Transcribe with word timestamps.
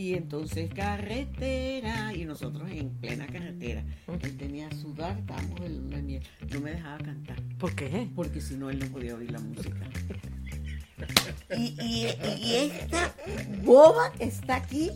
Y 0.00 0.14
entonces 0.14 0.72
carretera, 0.72 2.14
y 2.14 2.24
nosotros 2.24 2.70
en 2.70 2.88
plena 2.88 3.26
carretera. 3.26 3.84
Él 4.22 4.34
tenía 4.38 4.68
a 4.68 4.74
sudar, 4.74 5.18
estábamos 5.18 5.60
en 5.60 5.76
luna 5.76 5.96
de 5.96 6.02
miel. 6.02 6.22
No 6.50 6.60
me 6.60 6.70
dejaba 6.70 6.96
cantar, 7.04 7.36
¿Por 7.58 7.74
qué? 7.74 8.08
porque 8.16 8.40
si 8.40 8.54
no 8.56 8.70
él 8.70 8.78
no 8.78 8.86
podía 8.86 9.14
oír 9.14 9.30
la 9.30 9.40
música. 9.40 9.76
Y, 11.56 11.74
y- 11.82 12.16
y 12.40 12.54
esta 12.72 13.14
boba 13.62 14.12
que 14.12 14.24
está 14.24 14.56
aquí, 14.56 14.90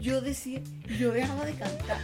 yo 0.00 0.20
decía, 0.20 0.60
yo 0.98 1.12
dejaba 1.12 1.44
de 1.44 1.52
cantar. 1.54 1.98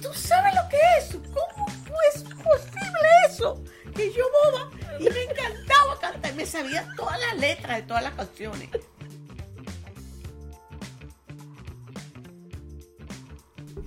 ¿Tú 0.00 0.08
sabes 0.14 0.54
lo 0.54 0.68
que 0.70 0.76
es 0.98 1.08
eso? 1.10 1.22
¿Cómo 1.24 1.66
es 2.14 2.22
posible 2.22 3.08
eso? 3.28 3.64
Que 3.96 4.10
yo 4.12 4.24
boba 4.52 4.70
y 5.00 5.04
me 5.04 5.22
encantaba 5.24 5.98
cantar, 6.00 6.34
me 6.34 6.46
sabía 6.46 6.86
todas 6.96 7.18
las 7.18 7.38
letras 7.40 7.76
de 7.78 7.82
todas 7.82 8.02
las 8.04 8.14
canciones. 8.14 8.68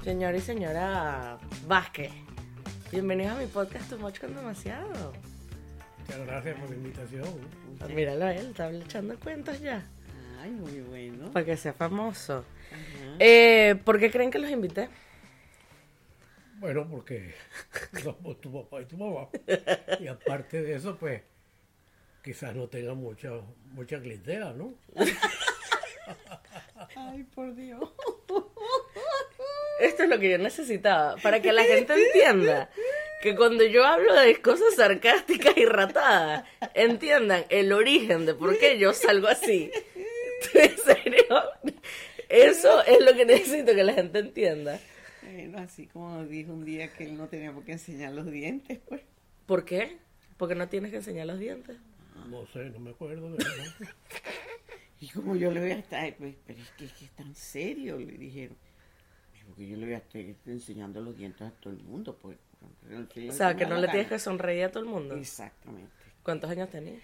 Señor 0.03 0.35
y 0.35 0.41
señora 0.41 1.37
Vázquez, 1.67 2.11
bienvenidos 2.91 3.37
a 3.37 3.39
mi 3.39 3.47
podcast 3.47 3.89
Tu 3.89 3.97
Much 3.99 4.19
con 4.19 4.35
Demasiado. 4.35 5.13
Muchas 5.99 6.25
gracias 6.25 6.59
por 6.59 6.69
la 6.69 6.75
invitación. 6.75 7.23
Ah, 7.81 7.87
Míralo 7.87 8.25
a 8.25 8.33
él, 8.33 8.47
está 8.47 8.71
echando 8.71 9.19
cuentos 9.19 9.59
ya, 9.59 9.83
Ay, 10.41 10.51
muy 10.51 10.79
bueno. 10.81 11.31
para 11.31 11.45
que 11.45 11.57
sea 11.57 11.73
famoso. 11.73 12.45
Eh, 13.19 13.75
¿Por 13.83 13.99
qué 13.99 14.09
creen 14.11 14.31
que 14.31 14.39
los 14.39 14.49
invité? 14.49 14.89
Bueno, 16.59 16.87
porque 16.89 17.33
somos 18.03 18.39
tu 18.39 18.51
papá 18.51 18.81
y 18.81 18.85
tu 18.85 18.97
mamá. 18.97 19.27
Y 19.99 20.07
aparte 20.07 20.61
de 20.61 20.75
eso, 20.75 20.95
pues, 20.97 21.21
quizás 22.23 22.55
no 22.55 22.67
tenga 22.67 22.93
mucha, 22.93 23.31
mucha 23.73 23.99
clientela, 23.99 24.53
¿no? 24.53 24.73
Ay, 26.95 27.23
por 27.23 27.53
Dios. 27.53 27.81
Esto 29.79 30.03
es 30.03 30.09
lo 30.09 30.19
que 30.19 30.31
yo 30.31 30.37
necesitaba, 30.37 31.15
para 31.17 31.41
que 31.41 31.51
la 31.51 31.63
gente 31.63 31.93
entienda 31.93 32.69
que 33.21 33.35
cuando 33.35 33.63
yo 33.63 33.85
hablo 33.85 34.13
de 34.13 34.41
cosas 34.41 34.75
sarcásticas 34.75 35.57
y 35.57 35.65
ratadas, 35.65 36.45
entiendan 36.73 37.45
el 37.49 37.71
origen 37.73 38.25
de 38.25 38.33
por 38.33 38.57
qué 38.57 38.77
yo 38.77 38.93
salgo 38.93 39.27
así. 39.27 39.71
En 40.53 40.77
serio, 40.77 41.43
eso 42.29 42.83
es 42.85 43.03
lo 43.03 43.15
que 43.15 43.25
necesito 43.25 43.73
que 43.73 43.83
la 43.83 43.93
gente 43.93 44.19
entienda. 44.19 44.79
Bueno, 45.23 45.57
así 45.57 45.87
como 45.87 46.23
dijo 46.25 46.53
un 46.53 46.63
día 46.63 46.93
que 46.93 47.05
él 47.05 47.17
no 47.17 47.27
tenía 47.27 47.51
por 47.51 47.65
qué 47.65 47.71
enseñar 47.71 48.13
los 48.13 48.29
dientes, 48.29 48.79
pues. 48.87 49.01
¿Por 49.47 49.65
qué? 49.65 49.97
Porque 50.37 50.53
no 50.53 50.69
tienes 50.69 50.91
que 50.91 50.97
enseñar 50.97 51.25
los 51.25 51.39
dientes. 51.39 51.77
No 52.29 52.45
sé, 52.53 52.69
no 52.69 52.79
me 52.79 52.91
acuerdo 52.91 53.31
de 53.31 53.37
eso. 53.37 53.73
Y 54.99 55.09
como 55.09 55.35
yo 55.35 55.51
le 55.51 55.59
voy 55.59 55.71
a 55.71 55.77
estar, 55.77 56.15
pues, 56.15 56.35
pero 56.45 56.59
es 56.59 56.69
que, 56.71 56.85
es 56.85 56.93
que 56.93 57.05
es 57.05 57.11
tan 57.11 57.35
serio, 57.35 57.99
le 57.99 58.17
dijeron. 58.17 58.57
"Es 59.47 59.53
Porque 59.53 59.67
yo 59.67 59.77
le 59.77 59.85
voy 59.85 59.95
a 59.95 59.97
estar 59.97 60.21
enseñando 60.45 61.01
los 61.01 61.17
dientes 61.17 61.41
a 61.47 61.51
todo 61.51 61.73
el 61.73 61.83
mundo, 61.83 62.17
pues. 62.21 62.37
O 63.29 63.31
sea, 63.31 63.55
que 63.55 63.65
no 63.65 63.77
le 63.77 63.87
tienes 63.87 64.07
que 64.07 64.19
sonreír 64.19 64.65
a 64.65 64.71
todo 64.71 64.83
el 64.83 64.89
mundo. 64.89 65.15
Exactamente. 65.15 65.91
¿Cuántos 66.23 66.49
años 66.49 66.69
tenías? 66.69 67.01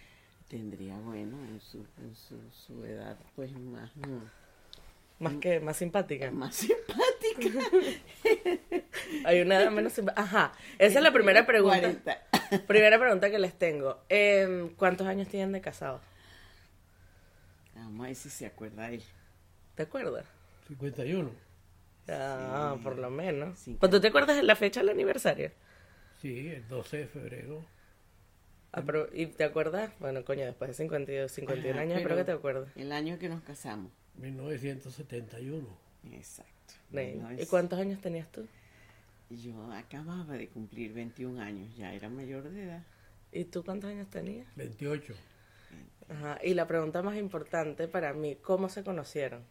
Tendría, 0.50 0.98
bueno, 1.00 1.38
en 1.46 1.60
su, 1.62 1.78
en 1.98 2.16
su, 2.16 2.38
su 2.52 2.84
edad, 2.86 3.18
pues, 3.36 3.52
más, 3.54 3.96
mm, 3.96 5.24
Más 5.24 5.34
que 5.36 5.60
más 5.60 5.78
simpática. 5.78 6.32
más 6.32 6.56
simpática. 6.56 7.60
Hay 9.26 9.42
una 9.42 9.62
edad 9.62 9.72
menos 9.72 9.94
simpática. 9.94 10.22
Ajá. 10.22 10.52
Esa 10.78 11.00
es 11.00 11.04
la 11.04 11.14
primera 11.14 11.46
pregunta. 11.46 11.80
40. 11.80 12.22
Primera 12.68 13.00
pregunta 13.00 13.30
que 13.32 13.40
les 13.40 13.58
tengo. 13.58 14.00
Em, 14.10 14.70
¿Cuántos 14.76 15.08
años 15.08 15.28
tienen 15.28 15.52
de 15.54 15.62
casados? 15.62 16.02
Vamos 17.76 18.04
a 18.06 18.08
ver 18.08 18.16
si 18.16 18.30
se 18.30 18.46
acuerda 18.46 18.90
él. 18.92 19.04
¿Te 19.76 19.84
acuerdas? 19.84 20.26
51. 20.68 21.32
Ah, 22.08 22.74
Sí. 22.78 22.84
por 22.84 22.98
lo 22.98 23.10
menos. 23.10 23.60
Sí, 23.60 23.76
¿Cuándo 23.80 24.02
te 24.02 24.08
acuerdas 24.10 24.36
de 24.36 24.44
la 24.44 24.56
fecha 24.56 24.82
del 24.82 24.90
aniversario? 24.90 25.52
Sí, 26.22 26.48
el 26.50 26.68
12 26.68 26.98
de 26.98 27.08
febrero. 27.08 27.66
Ah, 28.72 28.82
pero, 28.86 29.08
¿Y 29.14 29.28
te 29.28 29.44
acuerdas? 29.44 29.92
Bueno, 30.00 30.26
coño, 30.26 30.46
después 30.46 30.70
de 30.70 30.74
52, 30.74 31.32
51 31.32 31.72
Ajá, 31.74 31.82
años, 31.82 32.00
pero 32.04 32.16
que 32.16 32.24
te 32.24 32.32
acuerdes. 32.32 32.70
El 32.76 32.92
año 32.92 33.20
que 33.20 33.30
nos 33.30 33.42
casamos. 33.44 33.92
1971. 34.16 35.68
Exacto. 36.12 36.74
¿Y 37.38 37.46
cuántos 37.46 37.80
años 37.80 38.02
tenías 38.02 38.32
tú? 38.32 38.46
Yo 39.30 39.72
acababa 39.74 40.34
de 40.36 40.48
cumplir 40.50 40.94
21 40.94 41.40
años, 41.42 41.76
ya 41.76 41.94
era 41.94 42.10
mayor 42.10 42.50
de 42.50 42.64
edad. 42.64 42.84
¿Y 43.32 43.46
tú 43.46 43.64
cuántos 43.64 43.90
años 43.90 44.10
tenías? 44.10 44.46
28. 44.56 45.14
Ajá. 46.10 46.40
Y 46.44 46.54
la 46.54 46.68
pregunta 46.68 47.02
más 47.02 47.18
importante 47.18 47.88
para 47.88 48.14
mí, 48.14 48.36
¿cómo 48.42 48.70
se 48.70 48.84
conocieron? 48.84 49.42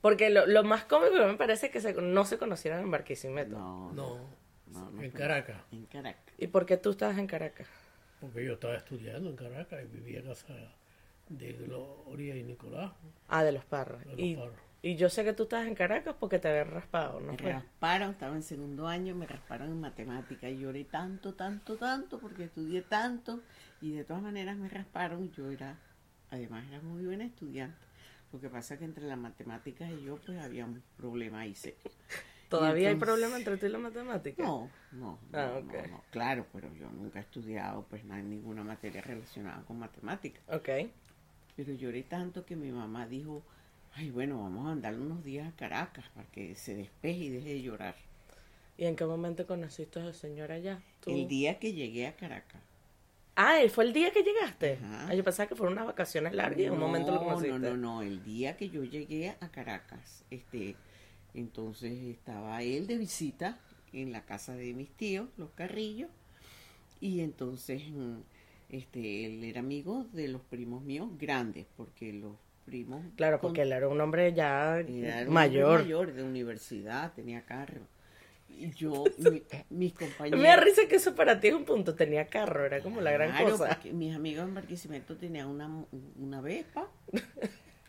Porque 0.00 0.30
lo, 0.30 0.46
lo 0.46 0.62
más 0.64 0.84
cómico 0.84 1.14
me 1.26 1.34
parece 1.34 1.70
que 1.70 1.80
se- 1.80 1.94
no 1.94 2.24
se 2.24 2.38
conocieron 2.38 2.80
en 2.80 2.90
Barquisimeto. 2.90 3.58
No, 3.58 3.92
No, 3.92 4.16
no, 4.68 4.90
no 4.90 5.02
en 5.02 5.10
Caracas. 5.10 5.60
En 5.72 5.86
Caracas. 5.86 6.34
¿Y 6.38 6.46
por 6.48 6.66
qué 6.66 6.76
tú 6.76 6.90
estabas 6.90 7.18
en 7.18 7.26
Caracas? 7.26 7.66
Porque 8.20 8.44
yo 8.44 8.54
estaba 8.54 8.74
estudiando 8.76 9.30
en 9.30 9.36
Caracas 9.36 9.80
y 9.82 9.86
vivía 9.96 10.20
en 10.20 10.26
casa 10.26 10.46
de 11.28 11.52
Gloria 11.52 12.36
y 12.36 12.42
Nicolás. 12.44 12.92
Ah, 13.28 13.42
de 13.44 13.52
los 13.52 13.64
Parras. 13.64 14.00
De 14.04 14.10
los 14.12 14.18
y, 14.20 14.36
Parras. 14.36 14.54
y 14.82 14.96
yo 14.96 15.08
sé 15.10 15.24
que 15.24 15.32
tú 15.32 15.44
estabas 15.44 15.66
en 15.66 15.74
Caracas 15.74 16.14
porque 16.18 16.38
te 16.38 16.48
habían 16.48 16.70
raspado, 16.70 17.20
¿no? 17.20 17.32
Me 17.32 17.38
fue? 17.38 17.52
rasparon, 17.52 18.10
estaba 18.10 18.34
en 18.36 18.42
segundo 18.42 18.86
año, 18.88 19.14
me 19.14 19.26
rasparon 19.26 19.68
en 19.68 19.80
matemática 19.80 20.48
y 20.48 20.58
lloré 20.58 20.84
tanto, 20.84 21.34
tanto, 21.34 21.76
tanto 21.76 22.18
porque 22.18 22.44
estudié 22.44 22.82
tanto 22.82 23.40
y 23.80 23.92
de 23.92 24.04
todas 24.04 24.22
maneras 24.22 24.56
me 24.56 24.68
rasparon. 24.68 25.30
Yo 25.32 25.50
era, 25.50 25.76
además 26.30 26.64
era 26.68 26.80
muy 26.80 27.04
buena 27.04 27.24
estudiante. 27.24 27.78
Lo 28.32 28.40
que 28.40 28.48
pasa 28.50 28.74
es 28.74 28.78
que 28.80 28.84
entre 28.84 29.04
las 29.06 29.18
matemáticas 29.18 29.90
y 29.90 30.04
yo 30.04 30.16
pues 30.24 30.38
había 30.38 30.64
un 30.66 30.82
problema 30.96 31.40
ahí 31.40 31.54
serio. 31.54 31.78
¿Todavía 32.48 32.88
hay 32.88 32.94
entonces- 32.94 33.06
problema 33.14 33.36
entre 33.36 33.56
tú 33.58 33.66
y 33.66 33.68
la 33.70 33.78
matemática? 33.78 34.42
No, 34.42 34.70
no, 34.92 35.18
no, 35.30 35.38
Ah, 35.38 35.60
no, 35.90 36.02
claro, 36.10 36.46
pero 36.52 36.72
yo 36.74 36.88
nunca 36.90 37.18
he 37.18 37.22
estudiado 37.22 37.84
pues 37.90 38.04
nada, 38.04 38.22
ninguna 38.22 38.62
materia 38.64 39.00
relacionada 39.02 39.62
con 39.64 39.78
matemáticas. 39.78 40.42
Ok. 40.48 40.68
Pero 41.56 41.72
lloré 41.74 42.02
tanto 42.04 42.44
que 42.46 42.56
mi 42.56 42.70
mamá 42.70 43.06
dijo, 43.06 43.42
ay 43.94 44.10
bueno, 44.10 44.42
vamos 44.42 44.60
a 44.66 44.68
mandarle 44.70 45.00
unos 45.00 45.24
días 45.24 45.48
a 45.48 45.56
Caracas 45.56 46.04
para 46.14 46.26
que 46.30 46.54
se 46.54 46.74
despeje 46.74 47.24
y 47.24 47.28
deje 47.30 47.48
de 47.48 47.62
llorar. 47.62 47.94
¿Y 48.76 48.84
en 48.84 48.94
qué 48.94 49.04
momento 49.04 49.46
conociste 49.46 50.00
al 50.00 50.14
señor 50.14 50.52
allá? 50.52 50.80
¿Tú? 51.00 51.10
El 51.10 51.26
día 51.28 51.58
que 51.58 51.72
llegué 51.72 52.06
a 52.06 52.14
Caracas. 52.16 52.62
Ah, 53.40 53.62
¿y 53.62 53.68
fue 53.68 53.84
el 53.84 53.92
día 53.92 54.10
que 54.10 54.22
llegaste? 54.24 54.80
Ajá. 54.82 55.06
Ah, 55.10 55.14
yo 55.14 55.22
pensaba 55.22 55.46
que 55.48 55.54
fueron 55.54 55.74
unas 55.74 55.86
vacaciones 55.86 56.34
largas 56.34 56.58
y 56.58 56.64
en 56.64 56.72
un 56.72 56.80
momento 56.80 57.12
lo 57.12 57.20
No, 57.20 57.24
conociste. 57.24 57.52
No, 57.52 57.70
no, 57.70 57.76
no, 57.76 58.02
el 58.02 58.24
día 58.24 58.56
que 58.56 58.68
yo 58.68 58.82
llegué 58.82 59.36
a 59.40 59.48
Caracas, 59.50 60.24
este, 60.30 60.74
entonces 61.34 61.92
estaba 62.02 62.62
él 62.64 62.88
de 62.88 62.98
visita 62.98 63.60
en 63.92 64.10
la 64.10 64.22
casa 64.24 64.54
de 64.56 64.74
mis 64.74 64.90
tíos, 64.90 65.28
los 65.36 65.50
Carrillos, 65.50 66.10
y 67.00 67.20
entonces 67.20 67.82
mm, 67.90 68.16
este, 68.70 69.26
él 69.26 69.44
era 69.44 69.60
amigo 69.60 70.06
de 70.12 70.26
los 70.26 70.42
primos 70.42 70.82
míos 70.82 71.08
grandes, 71.16 71.66
porque 71.76 72.12
los 72.12 72.34
primos... 72.64 73.04
Claro, 73.16 73.38
con- 73.38 73.50
porque 73.50 73.62
él 73.62 73.70
era 73.72 73.86
un 73.88 74.00
hombre 74.00 74.32
ya 74.32 74.78
un 74.84 75.32
mayor. 75.32 75.82
mayor, 75.82 76.12
de 76.12 76.24
universidad, 76.24 77.12
tenía 77.14 77.42
carro. 77.42 77.82
Yo, 78.76 79.04
mi- 79.18 79.42
mis 79.70 79.92
compañeros... 79.92 80.40
Me 80.40 80.48
da 80.48 80.56
risa 80.56 80.82
que 80.88 80.96
eso 80.96 81.14
para 81.14 81.38
ti 81.40 81.48
es 81.48 81.54
un 81.54 81.64
punto. 81.64 81.94
Tenía 81.94 82.26
carro, 82.26 82.64
era 82.64 82.80
como 82.80 83.00
la 83.00 83.12
gran 83.12 83.30
Claro, 83.30 83.58
cosa. 83.58 83.78
mis 83.92 84.14
amigos 84.14 84.44
en 84.48 84.54
Barquisimeto 84.54 85.16
tenían 85.16 85.48
una, 85.48 85.84
una 86.16 86.40
Vespa. 86.40 86.88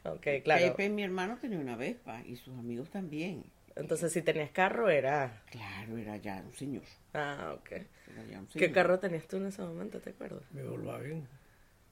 Ok, 0.06 0.28
claro. 0.46 0.68
Pepe, 0.72 0.90
mi 0.90 1.04
hermano, 1.04 1.38
tenía 1.42 1.60
una 1.60 1.76
Vespa 1.76 2.22
y 2.26 2.38
sus 2.38 2.58
amigos 2.58 2.90
también. 2.90 3.44
Entonces, 3.76 4.12
si 4.14 4.22
tenías 4.22 4.50
carro, 4.50 4.90
era. 4.90 5.44
Claro, 5.52 5.98
era 5.98 6.16
ya 6.18 6.42
un 6.46 6.54
señor. 6.54 6.84
Ah, 7.14 7.54
ok. 7.58 7.72
Era 7.72 8.24
ya 8.32 8.40
un 8.40 8.48
¿Qué 8.48 8.72
carro 8.72 9.00
tenías 9.00 9.28
tú 9.28 9.38
en 9.38 9.48
ese 9.48 9.62
momento? 9.62 10.00
¿Te 10.00 10.12
acuerdas? 10.12 10.42
Mi 10.52 10.62
Volkswagen. 10.64 11.28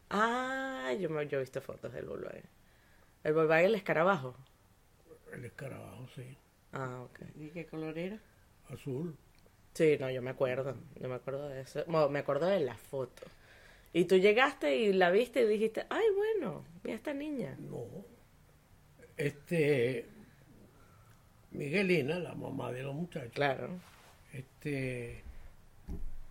Ah, 0.09 0.93
yo, 0.99 1.09
me, 1.09 1.27
yo 1.27 1.37
he 1.37 1.41
visto 1.41 1.61
fotos 1.61 1.91
del 1.93 2.05
Volkswagen. 2.05 2.43
El 3.23 3.33
Volkswagen, 3.33 3.65
el 3.65 3.75
escarabajo. 3.75 4.35
El 5.33 5.45
escarabajo, 5.45 6.07
sí. 6.15 6.37
Ah, 6.71 7.01
ok. 7.03 7.19
¿Y 7.35 7.49
qué 7.49 7.65
color 7.65 7.97
era? 7.97 8.17
Azul. 8.73 9.15
Sí, 9.73 9.97
no, 9.99 10.09
yo 10.09 10.21
me 10.21 10.31
acuerdo. 10.31 10.75
Yo 10.99 11.07
me 11.07 11.15
acuerdo 11.15 11.49
de 11.49 11.61
eso. 11.61 11.83
Bueno, 11.87 12.09
me 12.09 12.19
acuerdo 12.19 12.47
de 12.47 12.59
la 12.59 12.75
foto. 12.75 13.23
Y 13.93 14.05
tú 14.05 14.17
llegaste 14.17 14.75
y 14.75 14.93
la 14.93 15.11
viste 15.11 15.41
y 15.43 15.47
dijiste, 15.47 15.85
ay, 15.89 16.05
bueno, 16.15 16.63
mira 16.83 16.95
esta 16.95 17.13
niña. 17.13 17.55
No. 17.59 17.85
Este. 19.15 20.05
Miguelina, 21.51 22.19
la 22.19 22.35
mamá 22.35 22.71
de 22.71 22.83
los 22.83 22.93
muchachos. 22.95 23.31
Claro, 23.33 23.69
Este. 24.33 25.23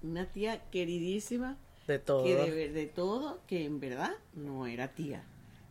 Una 0.02 0.26
tía 0.30 0.62
queridísima, 0.70 1.56
de 1.86 1.98
todo. 1.98 2.24
que 2.24 2.34
de, 2.68 2.86
todo, 2.86 3.40
que 3.46 3.64
en 3.64 3.80
verdad 3.80 4.12
no 4.34 4.66
era 4.66 4.88
tía, 4.88 5.24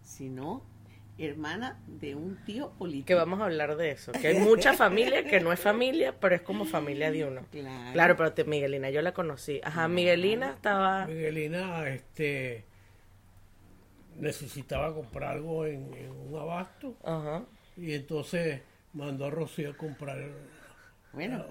sino 0.03 0.63
hermana 1.17 1.79
de 1.87 2.13
un 2.15 2.35
tío 2.45 2.71
político. 2.71 3.07
Que 3.07 3.13
vamos 3.15 3.39
a 3.41 3.45
hablar 3.45 3.75
de 3.77 3.91
eso. 3.91 4.11
Que 4.11 4.27
hay 4.27 4.39
mucha 4.39 4.73
familia 4.73 5.23
que 5.23 5.39
no 5.39 5.53
es 5.53 5.59
familia, 5.59 6.13
pero 6.19 6.35
es 6.35 6.41
como 6.41 6.65
familia 6.65 7.09
de 7.11 7.25
uno. 7.25 7.45
Claro. 7.51 7.93
Claro, 7.93 8.15
pero 8.17 8.33
te- 8.33 8.43
Miguelina 8.43 8.89
yo 8.89 9.01
la 9.01 9.13
conocí. 9.13 9.61
Ajá, 9.63 9.87
Miguelina 9.87 10.51
estaba... 10.51 11.05
Miguelina, 11.07 11.87
este. 11.89 12.65
necesitaba 14.17 14.93
comprar 14.93 15.33
algo 15.33 15.65
en, 15.65 15.93
en 15.93 16.11
un 16.11 16.35
abasto 16.39 16.95
Ajá. 17.03 17.43
y 17.77 17.93
entonces 17.93 18.61
mandó 18.93 19.25
a 19.25 19.29
Rocío 19.29 19.71
a 19.71 19.77
comprar. 19.77 20.17
Bueno, 21.13 21.45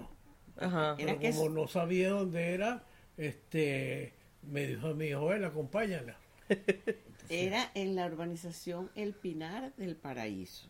Ajá. 0.59 0.95
Pero 0.97 1.17
como 1.17 1.29
es- 1.47 1.51
no 1.51 1.67
sabía 1.69 2.11
dónde 2.11 2.55
era, 2.55 2.85
este 3.17 4.13
me 4.43 4.67
dijo 4.67 4.89
a 4.89 4.95
mi 4.95 5.07
hijo, 5.07 5.33
él 5.33 5.45
acompáñala. 5.45 6.17
era 7.29 7.71
en 7.75 7.97
la 7.97 8.07
urbanización 8.07 8.91
El 8.95 9.15
Pinar 9.15 9.75
del 9.77 9.97
Paraíso. 9.97 10.69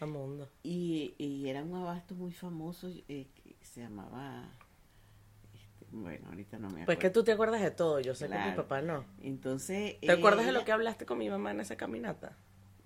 Amundo. 0.00 0.48
Y, 0.62 1.14
y 1.18 1.48
era 1.48 1.62
un 1.62 1.74
abasto 1.74 2.14
muy 2.14 2.32
famoso 2.32 2.88
eh, 3.08 3.26
que 3.34 3.56
se 3.64 3.80
llamaba. 3.80 4.48
este, 5.54 5.86
bueno, 5.90 6.28
ahorita 6.28 6.58
no 6.58 6.68
me 6.68 6.82
acuerdo. 6.82 6.86
Pues 6.86 6.98
que 6.98 7.10
tú 7.10 7.24
te 7.24 7.32
acuerdas 7.32 7.60
de 7.62 7.70
todo, 7.70 8.00
yo 8.00 8.14
sé 8.14 8.28
que 8.28 8.38
mi 8.38 8.52
papá 8.52 8.80
no. 8.80 9.04
Entonces. 9.22 9.98
¿Te 10.00 10.12
acuerdas 10.12 10.46
de 10.46 10.52
lo 10.52 10.64
que 10.64 10.72
hablaste 10.72 11.04
con 11.04 11.18
mi 11.18 11.28
mamá 11.28 11.50
en 11.50 11.60
esa 11.60 11.76
caminata? 11.76 12.36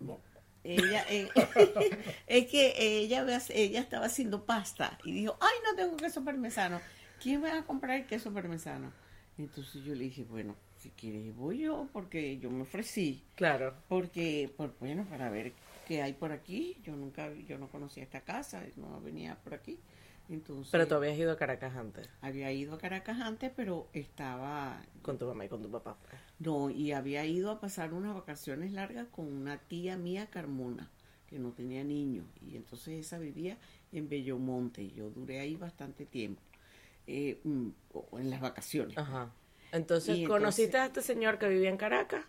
No. 0.00 0.20
Ella, 0.64 1.04
eh, 1.10 1.28
es 2.26 2.46
que 2.46 2.74
ella, 2.78 3.26
ella 3.50 3.80
estaba 3.80 4.06
haciendo 4.06 4.44
pasta 4.46 4.96
y 5.04 5.12
dijo, 5.12 5.36
ay, 5.40 5.56
no 5.64 5.76
tengo 5.76 5.96
queso 5.96 6.24
parmesano. 6.24 6.80
¿Quién 7.20 7.40
me 7.40 7.50
va 7.50 7.58
a 7.58 7.64
comprar 7.64 7.98
el 7.98 8.06
queso 8.06 8.32
parmesano? 8.32 8.92
Entonces 9.38 9.82
yo 9.82 9.94
le 9.94 10.04
dije, 10.04 10.24
bueno, 10.24 10.54
si 10.82 10.90
quieres 10.90 11.34
voy 11.36 11.58
yo, 11.60 11.88
porque 11.92 12.38
yo 12.38 12.50
me 12.50 12.62
ofrecí. 12.62 13.22
Claro. 13.36 13.74
Porque, 13.88 14.52
por, 14.56 14.74
bueno, 14.80 15.04
para 15.08 15.30
ver 15.30 15.52
qué 15.86 16.02
hay 16.02 16.12
por 16.12 16.32
aquí. 16.32 16.76
Yo 16.82 16.96
nunca, 16.96 17.32
yo 17.48 17.56
no 17.56 17.68
conocía 17.68 18.02
esta 18.02 18.22
casa, 18.22 18.64
no 18.76 19.00
venía 19.00 19.36
por 19.36 19.54
aquí. 19.54 19.78
Entonces, 20.28 20.70
Pero 20.72 20.88
tú 20.88 20.94
habías 20.94 21.16
ido 21.18 21.32
a 21.32 21.36
Caracas 21.36 21.76
antes, 21.76 22.08
había 22.20 22.50
ido 22.52 22.74
a 22.74 22.78
Caracas 22.78 23.20
antes, 23.20 23.52
pero 23.54 23.88
estaba, 23.92 24.80
con 25.02 25.18
tu 25.18 25.26
mamá 25.26 25.44
y 25.44 25.48
con 25.48 25.60
tu 25.62 25.70
papá. 25.70 25.96
pues. 26.08 26.20
no, 26.38 26.70
y 26.70 26.92
había 26.92 27.24
ido 27.26 27.50
a 27.50 27.60
pasar 27.60 27.92
unas 27.92 28.14
vacaciones 28.14 28.72
largas 28.72 29.08
con 29.08 29.26
una 29.26 29.58
tía 29.58 29.96
mía, 29.96 30.28
Carmona, 30.30 30.90
que 31.26 31.38
no 31.38 31.50
tenía 31.52 31.84
niños. 31.84 32.24
Y 32.40 32.56
entonces 32.56 33.00
esa 33.04 33.18
vivía 33.18 33.58
en 33.92 34.08
Bellomonte. 34.08 34.82
Y 34.82 34.92
yo 34.92 35.10
duré 35.10 35.40
ahí 35.40 35.56
bastante 35.56 36.06
tiempo, 36.06 36.40
eh, 37.06 37.40
mm, 37.44 37.68
en 38.18 38.30
las 38.30 38.40
vacaciones, 38.40 38.96
Ajá. 38.96 39.32
Entonces, 39.72 40.18
Y 40.18 40.24
¿conociste 40.24 40.76
a 40.78 40.86
este 40.86 41.02
señor 41.02 41.38
que 41.38 41.48
vivía 41.48 41.68
en 41.70 41.76
Caracas? 41.76 42.24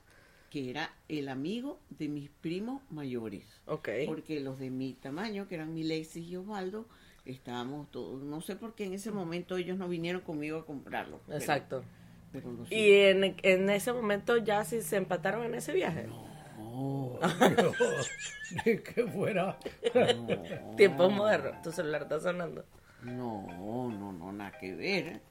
que 0.49 0.69
era 0.69 0.93
el 1.09 1.29
amigo 1.29 1.79
de 1.89 2.07
mis 2.09 2.29
primos 2.29 2.83
mayores. 2.91 3.43
Ok. 3.65 3.89
Porque 4.05 4.39
los 4.39 4.59
de 4.59 4.69
mi 4.69 4.93
tamaño, 4.93 5.47
que 5.47 5.55
eran 5.55 5.73
Milexis 5.73 6.27
y 6.27 6.35
Osvaldo, 6.37 6.85
estábamos 7.25 7.89
todos. 7.89 8.21
No 8.21 8.39
sé 8.39 8.55
por 8.55 8.75
qué 8.75 8.85
en 8.85 8.93
ese 8.93 9.09
momento 9.09 9.57
ellos 9.57 9.79
no 9.79 9.87
vinieron 9.89 10.21
conmigo 10.21 10.59
a 10.59 10.65
comprarlo. 10.67 11.21
pero- 11.25 11.39
Exacto. 11.39 11.83
Pero 12.31 12.51
Y 12.69 12.91
en, 12.91 13.35
en 13.41 13.69
ese 13.71 13.93
momento 13.93 14.37
ya 14.37 14.63
sí 14.63 14.83
se 14.83 14.97
empataron 14.97 15.43
en 15.43 15.55
ese 15.55 15.73
viaje. 15.73 16.03
No, 16.07 17.19
no, 17.19 17.19
que 18.63 19.07
fuera. 19.11 19.57
no, 19.95 20.75
Tiempos 20.75 21.11
modernos. 21.11 21.63
Tu 21.63 21.71
celular 21.71 22.03
está 22.03 22.19
sonando. 22.19 22.63
no, 23.01 23.47
no, 23.91 24.11
no, 24.13 24.31
nada 24.31 24.51
que 24.59 24.75
ver. 24.75 25.21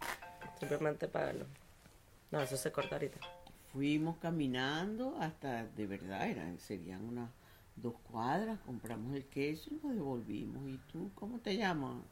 Simplemente 0.58 1.06
págalo. 1.06 1.46
No, 2.32 2.40
eso 2.40 2.56
se 2.56 2.72
corta 2.72 2.96
ahorita. 2.96 3.20
Fuimos 3.72 4.16
caminando 4.18 5.16
hasta, 5.20 5.64
de 5.66 5.86
verdad, 5.86 6.28
eran, 6.28 6.58
serían 6.58 7.04
unas 7.04 7.30
dos 7.76 7.94
cuadras, 8.10 8.58
compramos 8.60 9.14
el 9.14 9.24
queso 9.26 9.70
y 9.70 9.78
nos 9.86 9.94
devolvimos. 9.94 10.68
¿Y 10.68 10.78
tú 10.90 11.10
cómo 11.14 11.38
te 11.38 11.56
llamas? 11.56 12.02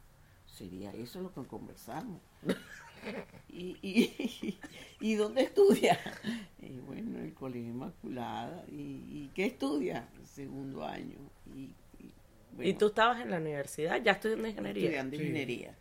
Sería 0.45 0.91
eso 0.93 1.21
lo 1.21 1.33
que 1.33 1.43
conversamos. 1.43 2.21
¿Y, 3.49 3.77
y, 3.81 4.59
y 4.99 5.15
dónde 5.15 5.41
estudias? 5.43 5.97
Y 6.61 6.79
bueno, 6.81 7.17
el 7.19 7.33
Colegio 7.33 7.69
Inmaculada. 7.71 8.63
¿Y, 8.69 8.75
y 9.09 9.31
qué 9.33 9.47
estudias? 9.47 10.05
Segundo 10.23 10.85
año. 10.85 11.17
Y, 11.55 11.59
y, 11.59 11.73
¿Y 11.99 12.13
bueno, 12.55 12.77
tú 12.77 12.87
estabas 12.87 13.19
en 13.19 13.31
la 13.31 13.37
universidad 13.37 13.99
ya 14.03 14.11
estudiando 14.11 14.47
ingeniería? 14.47 14.83
estudiando 14.83 15.17
Sí. 15.17 15.23
ingeniería. 15.23 15.75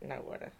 Naguará. 0.00 0.50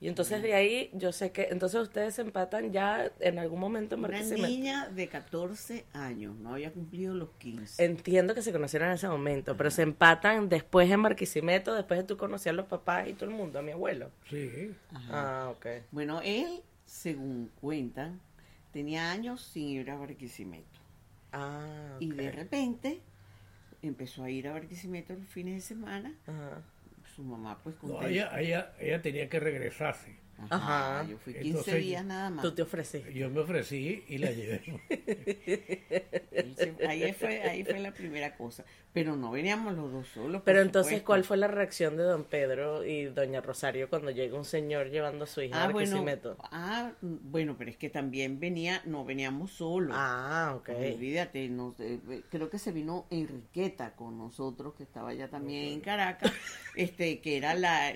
Y 0.00 0.06
entonces 0.06 0.42
de 0.42 0.54
ahí, 0.54 0.90
yo 0.92 1.10
sé 1.10 1.32
que, 1.32 1.48
entonces 1.50 1.80
ustedes 1.80 2.14
se 2.14 2.22
empatan 2.22 2.72
ya 2.72 3.10
en 3.18 3.38
algún 3.38 3.58
momento 3.58 3.96
en 3.96 4.04
Una 4.04 4.22
niña 4.22 4.88
de 4.88 5.08
14 5.08 5.86
años, 5.92 6.36
no 6.36 6.54
había 6.54 6.72
cumplido 6.72 7.14
los 7.14 7.30
15. 7.38 7.84
Entiendo 7.84 8.32
que 8.32 8.42
se 8.42 8.52
conocieron 8.52 8.88
en 8.88 8.94
ese 8.94 9.08
momento, 9.08 9.56
pero 9.56 9.72
se 9.72 9.82
empatan 9.82 10.48
después 10.48 10.88
en 10.88 11.02
Barquisimeto, 11.02 11.74
después 11.74 11.98
de 11.98 12.04
tú 12.04 12.16
conocer 12.16 12.50
a 12.50 12.52
los 12.52 12.66
papás 12.66 13.08
y 13.08 13.14
todo 13.14 13.28
el 13.28 13.34
mundo, 13.34 13.58
a 13.58 13.62
mi 13.62 13.72
abuelo. 13.72 14.12
Sí, 14.30 14.72
Ajá. 14.94 15.08
Ah, 15.10 15.50
ok. 15.50 15.66
Bueno, 15.90 16.20
él, 16.22 16.62
según 16.84 17.50
cuentan, 17.60 18.20
tenía 18.72 19.10
años 19.10 19.42
sin 19.42 19.68
ir 19.68 19.90
a 19.90 19.96
Barquisimeto. 19.96 20.78
Ah. 21.32 21.96
Y 21.98 22.12
de 22.12 22.30
repente 22.30 23.00
empezó 23.82 24.22
a 24.22 24.30
ir 24.30 24.46
a 24.46 24.52
Barquisimeto 24.52 25.12
los 25.14 25.26
fines 25.26 25.54
de 25.54 25.60
semana. 25.60 26.14
Ajá. 26.24 26.62
Su 27.18 27.24
mamá, 27.24 27.58
pues, 27.64 27.74
no, 27.82 27.94
contenta. 27.94 28.10
ella, 28.10 28.40
ella, 28.40 28.72
ella 28.78 29.02
tenía 29.02 29.28
que 29.28 29.40
regresarse. 29.40 30.20
Ajá, 30.50 31.00
Ajá. 31.00 31.10
Yo 31.10 31.18
fui 31.18 31.32
15 31.32 31.48
Entonces, 31.48 31.74
días 31.82 32.04
nada 32.04 32.30
más. 32.30 32.44
Tú 32.44 32.54
te 32.54 32.62
ofreciste. 32.62 33.12
Yo 33.12 33.28
me 33.28 33.40
ofrecí 33.40 34.04
y 34.06 34.18
la 34.18 34.30
llevé. 34.30 34.62
Ahí 36.88 37.12
fue, 37.12 37.42
ahí 37.42 37.64
fue 37.64 37.80
la 37.80 37.92
primera 37.92 38.36
cosa. 38.36 38.64
Pero 38.92 39.16
no 39.16 39.30
veníamos 39.30 39.74
los 39.74 39.92
dos 39.92 40.06
solos. 40.08 40.42
Pero 40.44 40.60
entonces, 40.60 40.92
supuesto. 40.92 41.06
¿cuál 41.06 41.24
fue 41.24 41.36
la 41.36 41.48
reacción 41.48 41.96
de 41.96 42.04
don 42.04 42.24
Pedro 42.24 42.84
y 42.84 43.06
doña 43.06 43.40
Rosario 43.40 43.88
cuando 43.88 44.10
llega 44.10 44.36
un 44.36 44.44
señor 44.44 44.90
llevando 44.90 45.24
a 45.24 45.26
su 45.26 45.42
hija 45.42 45.60
Ah 45.60 45.64
a 45.64 45.72
bueno, 45.72 46.04
ah, 46.52 46.92
bueno, 47.00 47.56
pero 47.58 47.70
es 47.70 47.76
que 47.76 47.90
también 47.90 48.38
venía, 48.40 48.80
no 48.84 49.04
veníamos 49.04 49.50
solos. 49.52 49.96
Ah, 49.98 50.54
ok. 50.56 50.70
Olvídate, 50.70 51.48
no 51.48 51.72
sé, 51.72 51.94
eh, 52.08 52.22
creo 52.30 52.48
que 52.48 52.58
se 52.58 52.72
vino 52.72 53.06
Enriqueta 53.10 53.94
con 53.96 54.16
nosotros, 54.16 54.74
que 54.74 54.84
estaba 54.84 55.12
ya 55.14 55.28
también 55.28 55.72
en 55.72 55.80
Caracas, 55.80 56.32
este, 56.78 57.18
que 57.20 57.36
era 57.36 57.54
la, 57.54 57.92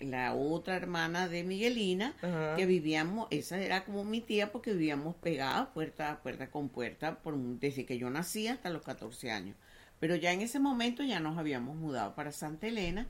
la 0.00 0.34
otra 0.34 0.76
hermana 0.76 1.28
de 1.28 1.44
Miguelina, 1.44 2.14
Ajá. 2.22 2.56
que 2.56 2.64
vivíamos, 2.64 3.28
esa 3.30 3.60
era 3.60 3.84
como 3.84 4.02
mi 4.02 4.22
tía, 4.22 4.50
porque 4.50 4.72
vivíamos 4.72 5.14
pegadas 5.16 5.68
puerta 5.74 6.10
a 6.10 6.22
puerta 6.22 6.50
con 6.50 6.70
puerta 6.70 7.18
por, 7.18 7.36
desde 7.36 7.84
que 7.84 7.98
yo 7.98 8.08
nací 8.08 8.48
hasta 8.48 8.70
los 8.70 8.82
14 8.82 9.30
años. 9.30 9.56
Pero 10.00 10.16
ya 10.16 10.32
en 10.32 10.40
ese 10.40 10.58
momento 10.58 11.02
ya 11.02 11.20
nos 11.20 11.36
habíamos 11.36 11.76
mudado 11.76 12.14
para 12.14 12.32
Santa 12.32 12.66
Elena, 12.66 13.06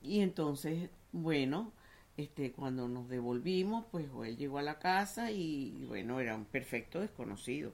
y 0.00 0.20
entonces, 0.20 0.90
bueno, 1.10 1.72
este, 2.16 2.52
cuando 2.52 2.86
nos 2.86 3.08
devolvimos, 3.08 3.84
pues 3.90 4.06
él 4.24 4.36
llegó 4.36 4.58
a 4.58 4.62
la 4.62 4.78
casa 4.78 5.32
y, 5.32 5.84
bueno, 5.88 6.20
era 6.20 6.36
un 6.36 6.44
perfecto 6.44 7.00
desconocido. 7.00 7.72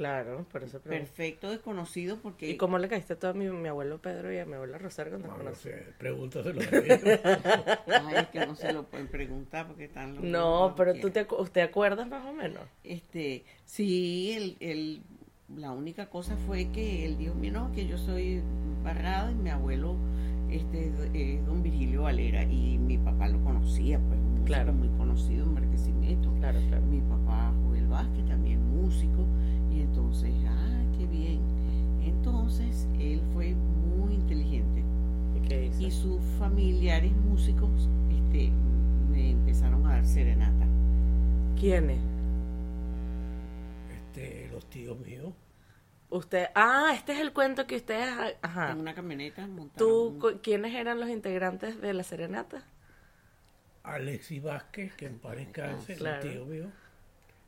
Claro, 0.00 0.46
por 0.50 0.64
eso 0.64 0.80
pregunto. 0.80 1.04
Perfecto 1.12 1.50
desconocido 1.50 2.16
porque 2.22 2.48
¿Y 2.48 2.56
cómo 2.56 2.78
le 2.78 2.88
caíste 2.88 3.16
tú 3.16 3.26
a 3.26 3.34
mi, 3.34 3.50
mi 3.50 3.68
abuelo 3.68 3.98
Pedro 4.00 4.32
y 4.32 4.38
a 4.38 4.46
mi 4.46 4.54
abuela 4.54 4.78
Rosario 4.78 5.18
cuando 5.20 5.36
No, 5.36 5.50
no 5.50 5.54
sé, 5.54 5.88
pregúntaselo 5.98 6.58
a. 6.62 6.64
Ay, 8.08 8.16
es 8.22 8.28
que 8.28 8.46
no 8.46 8.54
se 8.54 8.72
lo 8.72 8.84
pueden 8.84 9.08
preguntar 9.08 9.66
porque 9.66 9.84
están 9.84 10.14
los 10.14 10.24
No, 10.24 10.72
pero 10.74 10.94
tú 10.94 11.10
te, 11.10 11.26
¿te 11.52 11.60
acuerdas 11.60 12.08
más 12.08 12.24
o 12.24 12.32
menos? 12.32 12.62
este 12.82 13.44
sí 13.66 14.32
el, 14.32 14.56
el- 14.60 15.02
la 15.54 15.72
única 15.72 16.06
cosa 16.08 16.34
fue 16.46 16.70
que 16.70 17.04
él 17.04 17.18
dijo 17.18 17.34
mira 17.34 17.60
no 17.60 17.72
que 17.72 17.86
yo 17.86 17.98
soy 17.98 18.40
barrado 18.82 19.30
y 19.32 19.34
mi 19.34 19.50
abuelo 19.50 19.96
este 20.48 20.90
es 21.12 21.44
don 21.44 21.62
Virgilio 21.62 22.02
Valera 22.04 22.42
y 22.44 22.78
mi 22.78 22.96
papá 22.96 23.28
lo 23.28 23.42
conocía 23.44 23.98
pues 23.98 24.18
Claro. 24.46 24.72
muy 24.72 24.88
conocido 24.96 25.44
en 25.44 25.54
Barquisimeto 25.56 26.32
Claro, 26.38 26.58
claro. 26.68 26.82
mi 26.86 27.00
papá 27.02 27.52
Joel 27.66 27.86
Vázquez 27.86 28.24
también 28.26 28.60
músico 28.64 29.26
entonces 30.10 30.32
ah 30.48 30.82
qué 30.98 31.06
bien 31.06 31.40
entonces 32.04 32.88
él 32.98 33.20
fue 33.32 33.54
muy 33.54 34.14
inteligente 34.14 34.82
¿Y 35.78 35.86
y 35.86 35.90
sus 35.90 36.20
familiares 36.38 37.12
músicos 37.12 37.88
este 38.10 38.50
me 39.10 39.30
empezaron 39.30 39.86
a 39.86 39.90
dar 39.94 40.06
serenata 40.06 40.66
¿Quién 41.58 41.90
es? 41.90 42.00
Este, 43.88 44.48
los 44.50 44.64
tíos 44.70 44.98
míos. 44.98 45.32
Usted, 46.08 46.48
ah, 46.54 46.92
este 46.94 47.12
es 47.12 47.20
el 47.20 47.32
cuento 47.32 47.66
que 47.66 47.76
ustedes, 47.76 48.36
ajá. 48.42 48.72
en 48.72 48.78
una 48.80 48.94
camioneta 48.94 49.46
montaron 49.46 49.76
¿Tú, 49.78 50.28
un- 50.28 50.38
quiénes 50.38 50.74
eran 50.74 50.98
los 50.98 51.08
integrantes 51.08 51.80
de 51.80 51.92
la 51.94 52.02
serenata? 52.02 52.64
Alexis 53.82 54.42
Vázquez, 54.42 54.94
que 54.94 55.06
en 55.06 55.18
paz 55.18 55.36
descanse, 55.36 55.94
Claro. 55.96 56.26
un 56.26 56.32
tío 56.32 56.46
mío, 56.46 56.72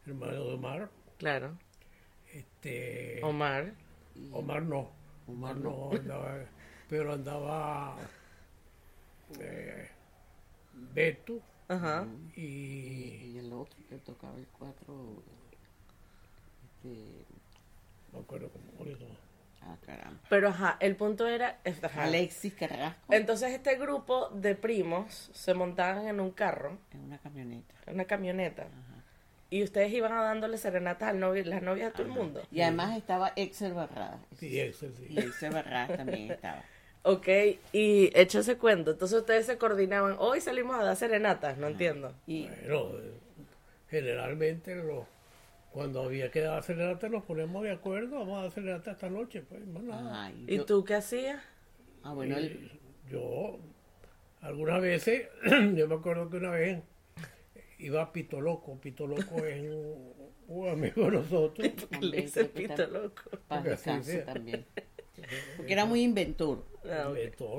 hermano 0.06 0.32
de 0.44 0.54
Omar. 0.54 0.90
Claro. 1.18 1.56
Este, 2.32 3.20
Omar. 3.22 3.72
Omar 4.32 4.62
no, 4.62 4.90
Omar 5.26 5.56
no 5.56 5.90
andaba, 5.92 6.38
pero 6.88 7.12
andaba 7.12 7.96
eh, 9.40 9.88
Beto 10.94 11.40
Ajá. 11.68 12.06
y 12.36 12.42
y 13.32 13.38
el 13.38 13.52
otro 13.52 13.78
que 13.88 13.96
tocaba 13.98 14.36
el 14.36 14.46
cuatro 14.48 15.22
este 16.64 17.24
no 18.12 18.18
me 18.18 18.24
acuerdo 18.24 18.50
cómo 18.50 18.62
ah 19.62 19.76
caramba 19.86 20.20
Pero 20.28 20.48
ajá, 20.48 20.76
el 20.80 20.96
punto 20.96 21.26
era. 21.26 21.60
ajá. 21.82 22.02
Alexis 22.04 22.52
Carrasco 22.54 23.12
Entonces 23.12 23.52
este 23.52 23.76
grupo 23.76 24.28
de 24.30 24.54
primos 24.54 25.30
se 25.32 25.54
montaban 25.54 26.06
en 26.08 26.20
un 26.20 26.32
carro, 26.32 26.78
en 26.90 27.00
una 27.00 27.18
camioneta 27.18 27.74
en 27.86 27.94
una 27.94 28.04
camioneta, 28.04 28.62
Ajá. 28.62 28.91
Y 29.52 29.62
ustedes 29.62 29.92
iban 29.92 30.12
a 30.12 30.22
dándole 30.22 30.56
serenatas 30.56 31.10
al 31.10 31.20
novio, 31.20 31.44
las 31.44 31.62
novias 31.62 31.90
a 31.90 31.92
todo 31.92 32.04
el 32.06 32.12
mundo. 32.12 32.40
Y 32.50 32.62
además 32.62 32.96
estaba 32.96 33.32
Excel 33.36 33.74
Barradas. 33.74 34.18
Sí, 34.38 34.58
eso 34.58 34.86
sí. 34.96 35.06
Y 35.10 35.18
Excel 35.20 35.52
Barradas 35.52 35.96
también 35.98 36.30
estaba. 36.32 36.62
Ok, 37.04 37.26
y 37.72 38.10
hecho 38.18 38.38
ese 38.38 38.56
cuento. 38.58 38.92
Entonces 38.92 39.18
ustedes 39.18 39.44
se 39.46 39.58
coordinaban. 39.58 40.14
Hoy 40.20 40.40
salimos 40.40 40.76
a 40.78 40.84
dar 40.84 40.94
serenatas, 40.96 41.58
no 41.58 41.66
entiendo. 41.66 42.14
Y 42.28 42.46
Bueno, 42.46 42.92
generalmente 43.90 44.74
lo- 44.76 45.06
cuando 45.72 46.02
había 46.02 46.30
que 46.30 46.40
dar 46.42 46.62
serenata 46.62 47.08
nos 47.08 47.24
ponemos 47.24 47.62
de 47.64 47.72
acuerdo, 47.72 48.20
vamos 48.20 48.38
a 48.38 48.42
dar 48.42 48.50
serenata 48.52 48.92
esta 48.92 49.10
noche, 49.10 49.42
pues 49.42 49.66
más 49.66 49.82
nada. 49.82 50.26
ay, 50.26 50.44
¿Y 50.46 50.56
yo- 50.58 50.64
tú 50.64 50.84
qué 50.84 50.94
hacías? 50.94 51.42
Ah, 52.04 52.12
bueno, 52.12 52.36
el- 52.36 52.70
yo, 53.10 53.58
algunas 54.40 54.80
veces, 54.80 55.28
yo 55.74 55.88
me 55.88 55.94
acuerdo 55.94 56.30
que 56.30 56.36
una 56.36 56.50
vez 56.50 56.82
iba 57.82 58.02
a 58.02 58.12
Pito 58.12 58.40
Loco, 58.40 58.78
Pito 58.80 59.06
Loco 59.06 59.44
es 59.44 59.60
un, 59.62 60.12
un 60.48 60.68
amigo 60.68 61.04
de 61.06 61.10
nosotros. 61.12 61.68
¿Qué 61.90 61.96
Hombre, 61.96 62.08
le 62.10 62.22
dice 62.22 62.44
pito 62.46 62.86
loco? 62.86 63.22
descanse 63.64 64.12
sea. 64.12 64.24
también. 64.24 64.66
Porque 65.56 65.72
era 65.72 65.84
muy 65.84 66.02
inventor. 66.02 66.64
Ah, 66.84 67.12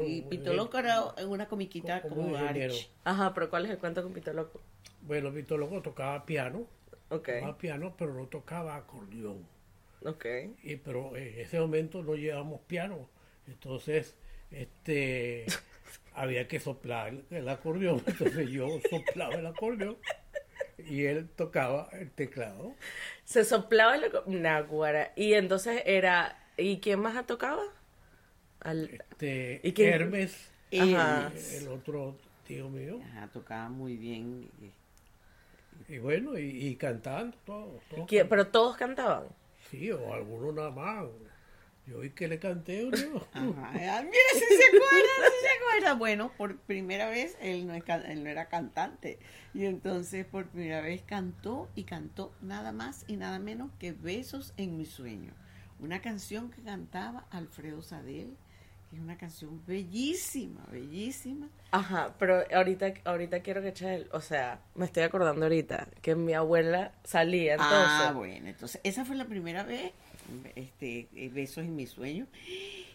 Y 0.06 0.22
Pito. 0.24 0.54
Loco 0.54 0.78
era 0.78 1.04
una 1.28 1.48
comiquita 1.48 2.02
Como 2.02 2.16
como. 2.16 2.38
Arch. 2.38 2.90
Ajá, 3.04 3.34
pero 3.34 3.50
¿cuál 3.50 3.66
es 3.66 3.72
el 3.72 3.78
cuento 3.80 4.04
con 4.04 4.14
pito 4.14 4.34
loco? 4.34 4.62
Bueno, 5.02 5.32
Pito 5.34 5.58
Loco 5.58 5.82
tocaba 5.82 6.26
piano, 6.26 6.68
Ok, 7.10 7.30
tocaba 7.30 7.58
piano, 7.58 7.96
pero 7.98 8.14
no 8.14 8.28
tocaba 8.28 8.76
acordeón. 8.76 9.48
ok. 10.06 10.26
Y, 10.64 10.78
pero 10.78 11.16
en 11.18 11.40
ese 11.40 11.60
momento 11.60 12.02
no 12.04 12.16
llevábamos 12.16 12.62
piano. 12.62 13.10
Entonces, 13.48 14.16
este 14.52 15.46
había 16.16 16.48
que 16.48 16.60
soplar 16.60 17.14
el 17.32 17.50
acordeón. 17.50 18.02
Entonces 18.06 18.50
yo 18.50 18.68
soplaba 18.90 19.36
el 19.36 19.46
acordeón 19.48 19.98
y 20.78 21.06
él 21.06 21.30
tocaba 21.36 21.90
el 21.94 22.12
teclado. 22.12 22.74
Se 23.26 23.44
soplaba 23.46 23.96
el 23.96 24.12
Naguara. 24.42 25.12
Y 25.16 25.34
entonces 25.34 25.82
era. 25.86 26.40
¿Y 26.58 26.80
quién 26.80 27.00
más 27.00 27.26
tocaba? 27.26 27.64
Al... 28.60 28.90
Este, 28.90 29.60
¿Y 29.64 29.74
quién- 29.74 29.94
Hermes, 29.94 30.52
Ajá. 30.80 31.32
el 31.54 31.68
otro 31.68 32.16
tío 32.48 32.70
mío. 32.70 33.00
Ajá, 33.12 33.28
tocaba 33.34 33.70
muy 33.70 33.98
bien. 33.98 34.50
Y 35.90 35.98
bueno, 35.98 36.38
y, 36.38 36.68
y 36.68 36.76
cantando 36.76 37.36
todo. 37.46 37.82
todo. 37.90 38.06
¿Quién- 38.06 38.30
Pero 38.30 38.48
todos 38.48 38.78
cantaban. 38.78 39.26
Sí, 39.70 39.92
o 39.92 40.14
algunos 40.14 40.54
nada 40.54 40.70
más. 40.72 41.06
Yo 41.86 42.00
vi 42.00 42.12
que 42.12 42.28
le 42.30 42.40
canté 42.40 42.86
uno. 42.86 42.96
Ajá. 43.34 43.72
Ah, 43.76 44.02
Mira, 44.04 44.30
si 44.34 44.40
se 44.40 44.66
acuerda, 44.68 45.10
si 45.26 45.46
se 45.48 45.50
acuerda. 45.60 45.94
Bueno, 45.96 46.32
por 46.38 46.58
primera 46.58 47.10
vez 47.10 47.38
él 47.42 47.68
no, 47.68 47.74
es 47.74 47.84
can- 47.84 48.06
él 48.10 48.24
no 48.24 48.30
era 48.30 48.48
cantante. 48.48 49.20
Y 49.54 49.66
entonces 49.66 50.26
por 50.26 50.46
primera 50.48 50.80
vez 50.82 51.02
cantó 51.06 51.70
y 51.76 51.84
cantó 51.84 52.34
nada 52.42 52.72
más 52.72 53.04
y 53.08 53.18
nada 53.18 53.38
menos 53.40 53.70
que 53.80 53.92
Besos 53.92 54.54
en 54.58 54.78
mi 54.78 54.86
sueño. 54.86 55.34
Una 55.80 56.02
canción 56.02 56.50
que 56.52 56.62
cantaba 56.62 57.26
Alfredo 57.32 57.82
Sadel, 57.82 58.38
que 58.90 58.96
es 58.96 59.02
una 59.02 59.18
canción 59.18 59.62
bellísima, 59.66 60.66
bellísima. 60.72 61.50
Ajá, 61.72 62.16
pero 62.18 62.44
ahorita, 62.54 62.94
ahorita 63.04 63.42
quiero 63.42 63.62
que 63.62 63.70
eches 63.70 63.88
el... 63.90 64.10
O 64.14 64.22
sea, 64.22 64.62
me 64.76 64.86
estoy 64.86 65.04
acordando 65.04 65.44
ahorita 65.44 65.88
que 66.02 66.16
mi 66.16 66.34
abuela 66.34 66.94
salía 67.04 67.54
entonces. 67.56 67.78
Ah, 67.90 68.14
bueno, 68.16 68.48
entonces 68.48 68.80
esa 68.86 69.04
fue 69.04 69.16
la 69.18 69.26
primera 69.26 69.64
vez, 69.64 69.92
este, 70.56 71.08
eh, 71.16 71.30
Besos 71.30 71.64
en 71.66 71.76
mi 71.76 71.86
sueño. 71.88 72.28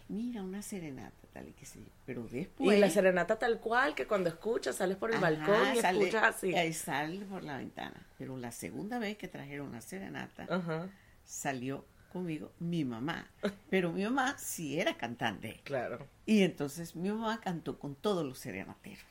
Mira, 0.07 0.41
una 0.43 0.61
serenata, 0.63 1.15
tal 1.33 1.47
y 1.49 1.51
que 1.53 1.65
sí. 1.65 1.85
Pero 2.05 2.23
después... 2.23 2.75
y 2.75 2.79
la 2.79 2.89
serenata 2.89 3.37
tal 3.37 3.59
cual, 3.59 3.93
que 3.93 4.07
cuando 4.07 4.29
escuchas 4.29 4.75
sales 4.77 4.97
por 4.97 5.11
el 5.11 5.17
Ajá, 5.17 5.29
balcón 5.31 5.77
y 5.77 5.81
sale- 5.81 5.99
escuchas 5.99 6.35
así. 6.35 6.53
eh, 6.55 6.73
sale 6.73 7.25
por 7.25 7.43
la 7.43 7.57
ventana. 7.57 8.07
Pero 8.17 8.35
la 8.37 8.51
segunda 8.51 8.97
vez 8.97 9.17
que 9.17 9.27
trajeron 9.27 9.71
la 9.71 9.81
serenata, 9.81 10.47
Ajá, 10.49 10.89
salió 11.23 11.85
conmigo 12.11 12.51
mi 12.59 12.83
mamá. 12.85 13.29
Pero 13.69 13.91
mi 13.91 14.03
mamá 14.03 14.35
sí 14.39 14.79
era 14.79 14.97
cantante. 14.97 15.59
claro. 15.63 16.07
Y 16.25 16.41
entonces 16.43 16.95
mi 16.95 17.09
mamá 17.09 17.39
cantó 17.39 17.77
con 17.77 17.93
todos 17.95 18.25
los 18.25 18.39
serenateros. 18.39 19.03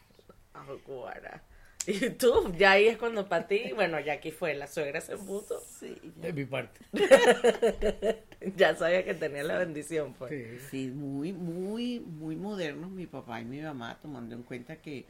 Aguara. 0.53 1.43
Y 2.01 2.11
tú, 2.11 2.53
ya 2.59 2.73
ahí 2.73 2.87
es 2.87 2.99
cuando 2.99 3.27
para 3.31 3.47
ti, 3.47 3.73
bueno, 3.75 3.99
ya 3.99 4.13
aquí 4.15 4.31
fue, 4.31 4.55
la 4.55 4.67
suegra 4.67 5.01
se 5.01 5.17
puso, 5.17 5.59
Sí, 5.61 5.97
De 6.17 6.35
mi 6.35 6.45
parte. 6.45 6.81
ya 8.57 8.77
sabía 8.77 9.05
que 9.07 9.15
tenía 9.15 9.43
la 9.43 9.57
bendición, 9.57 10.13
pues. 10.13 10.31
Sí. 10.31 10.59
sí, 10.71 10.87
muy, 10.91 11.33
muy, 11.33 12.01
muy 12.01 12.37
modernos 12.37 12.91
mi 12.91 13.07
papá 13.07 13.41
y 13.41 13.47
mi 13.47 13.63
mamá, 13.63 13.99
tomando 14.03 14.35
en 14.35 14.43
cuenta 14.43 14.77
que 14.77 15.07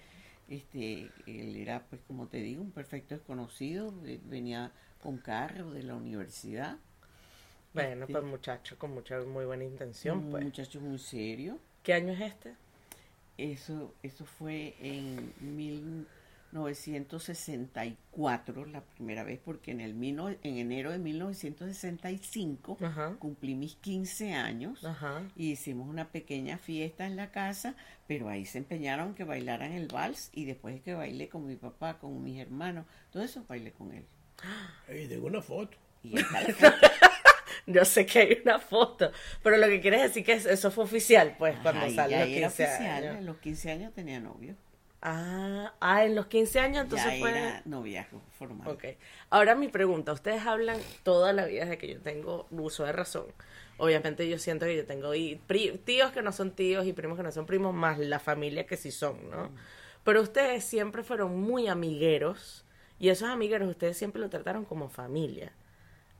este 0.48 1.10
él 1.26 1.56
era, 1.56 1.82
pues 1.90 2.00
como 2.06 2.28
te 2.28 2.38
digo, 2.38 2.62
un 2.62 2.70
perfecto 2.70 3.16
desconocido, 3.16 3.92
eh, 4.06 4.20
venía 4.24 4.70
con 5.02 5.18
carro 5.18 5.72
de 5.72 5.82
la 5.82 5.96
universidad. 5.96 6.76
Bueno, 7.74 8.06
Sí. 8.06 8.12
pues 8.12 8.24
muchacho, 8.24 8.78
con 8.78 8.92
mucha, 8.94 9.20
muy 9.22 9.44
buena 9.46 9.64
intención, 9.64 10.18
un 10.18 10.30
pues. 10.30 10.44
muchacho 10.44 10.80
muy 10.80 10.98
serio. 10.98 11.58
¿Qué 11.82 11.92
año 11.92 12.12
es 12.12 12.20
este? 12.20 12.54
Eso, 13.36 13.94
eso 14.02 14.24
fue 14.24 14.74
en 14.80 15.32
1964 16.52 18.66
la 18.66 18.80
primera 18.82 19.24
vez, 19.24 19.40
porque 19.44 19.70
en, 19.72 19.80
el 19.80 19.94
mil 19.94 20.16
no- 20.16 20.28
en 20.28 20.38
enero 20.58 20.90
de 20.90 20.98
1965 20.98 22.78
Ajá. 22.82 23.16
cumplí 23.18 23.54
mis 23.54 23.76
15 23.76 24.34
años 24.34 24.84
Ajá. 24.84 25.22
y 25.36 25.52
hicimos 25.52 25.88
una 25.88 26.08
pequeña 26.10 26.58
fiesta 26.58 27.06
en 27.06 27.16
la 27.16 27.30
casa, 27.30 27.74
pero 28.06 28.28
ahí 28.28 28.44
se 28.46 28.58
empeñaron 28.58 29.14
que 29.14 29.24
bailaran 29.24 29.72
el 29.72 29.88
vals 29.88 30.30
y 30.32 30.44
después 30.44 30.74
de 30.74 30.80
que 30.82 30.94
bailé 30.94 31.28
con 31.28 31.46
mi 31.46 31.56
papá, 31.56 31.98
con 31.98 32.22
mis 32.22 32.38
hermanos, 32.40 32.86
todo 33.12 33.22
eso 33.22 33.44
bailé 33.48 33.72
con 33.72 33.92
él. 33.92 34.04
Y 34.88 35.06
tengo 35.08 35.26
una 35.26 35.42
foto. 35.42 35.76
Y 36.02 36.18
está 36.18 36.40
la 36.42 36.48
foto. 36.54 36.86
Yo 37.66 37.84
sé 37.84 38.06
que 38.06 38.18
hay 38.20 38.38
una 38.44 38.58
foto, 38.58 39.10
pero 39.42 39.58
lo 39.58 39.66
que 39.66 39.80
quieres 39.82 40.00
decir 40.00 40.24
que 40.24 40.32
es- 40.32 40.46
eso 40.46 40.70
fue 40.70 40.84
oficial, 40.84 41.34
pues, 41.38 41.54
cuando 41.62 41.82
salió 41.90 42.18
los 42.18 42.28
era 42.28 42.48
15 42.48 42.64
oficial, 42.64 43.04
años. 43.04 43.16
a 43.16 43.20
los 43.20 43.36
15 43.38 43.70
años 43.72 43.92
tenía 43.92 44.20
novio. 44.20 44.54
Ah, 45.00 45.74
ah, 45.80 46.04
en 46.04 46.14
los 46.16 46.26
15 46.26 46.58
años 46.58 46.84
entonces 46.84 47.12
ya 47.12 47.20
fue... 47.20 47.30
era 47.30 47.62
noviazgo 47.64 48.20
formal. 48.38 48.68
Ok. 48.68 48.84
Ahora 49.30 49.54
mi 49.54 49.68
pregunta, 49.68 50.12
ustedes 50.12 50.44
hablan 50.44 50.78
toda 51.04 51.32
la 51.32 51.44
vida 51.46 51.62
desde 51.62 51.78
que 51.78 51.88
yo 51.88 52.00
tengo 52.00 52.46
uso 52.50 52.84
de 52.84 52.92
razón. 52.92 53.26
Obviamente 53.76 54.28
yo 54.28 54.38
siento 54.38 54.66
que 54.66 54.76
yo 54.76 54.84
tengo 54.86 55.14
y- 55.14 55.40
tíos 55.84 56.10
que 56.10 56.22
no 56.22 56.32
son 56.32 56.50
tíos 56.50 56.84
y 56.84 56.92
primos 56.92 57.16
que 57.16 57.22
no 57.22 57.30
son 57.30 57.46
primos, 57.46 57.72
más 57.74 57.98
la 57.98 58.18
familia 58.18 58.66
que 58.66 58.76
sí 58.76 58.90
son, 58.90 59.30
¿no? 59.30 59.50
Pero 60.02 60.20
ustedes 60.20 60.64
siempre 60.64 61.04
fueron 61.04 61.38
muy 61.40 61.68
amigueros 61.68 62.64
y 62.98 63.10
esos 63.10 63.28
amigueros 63.28 63.68
ustedes 63.68 63.96
siempre 63.96 64.20
lo 64.20 64.28
trataron 64.30 64.64
como 64.64 64.88
familia. 64.88 65.52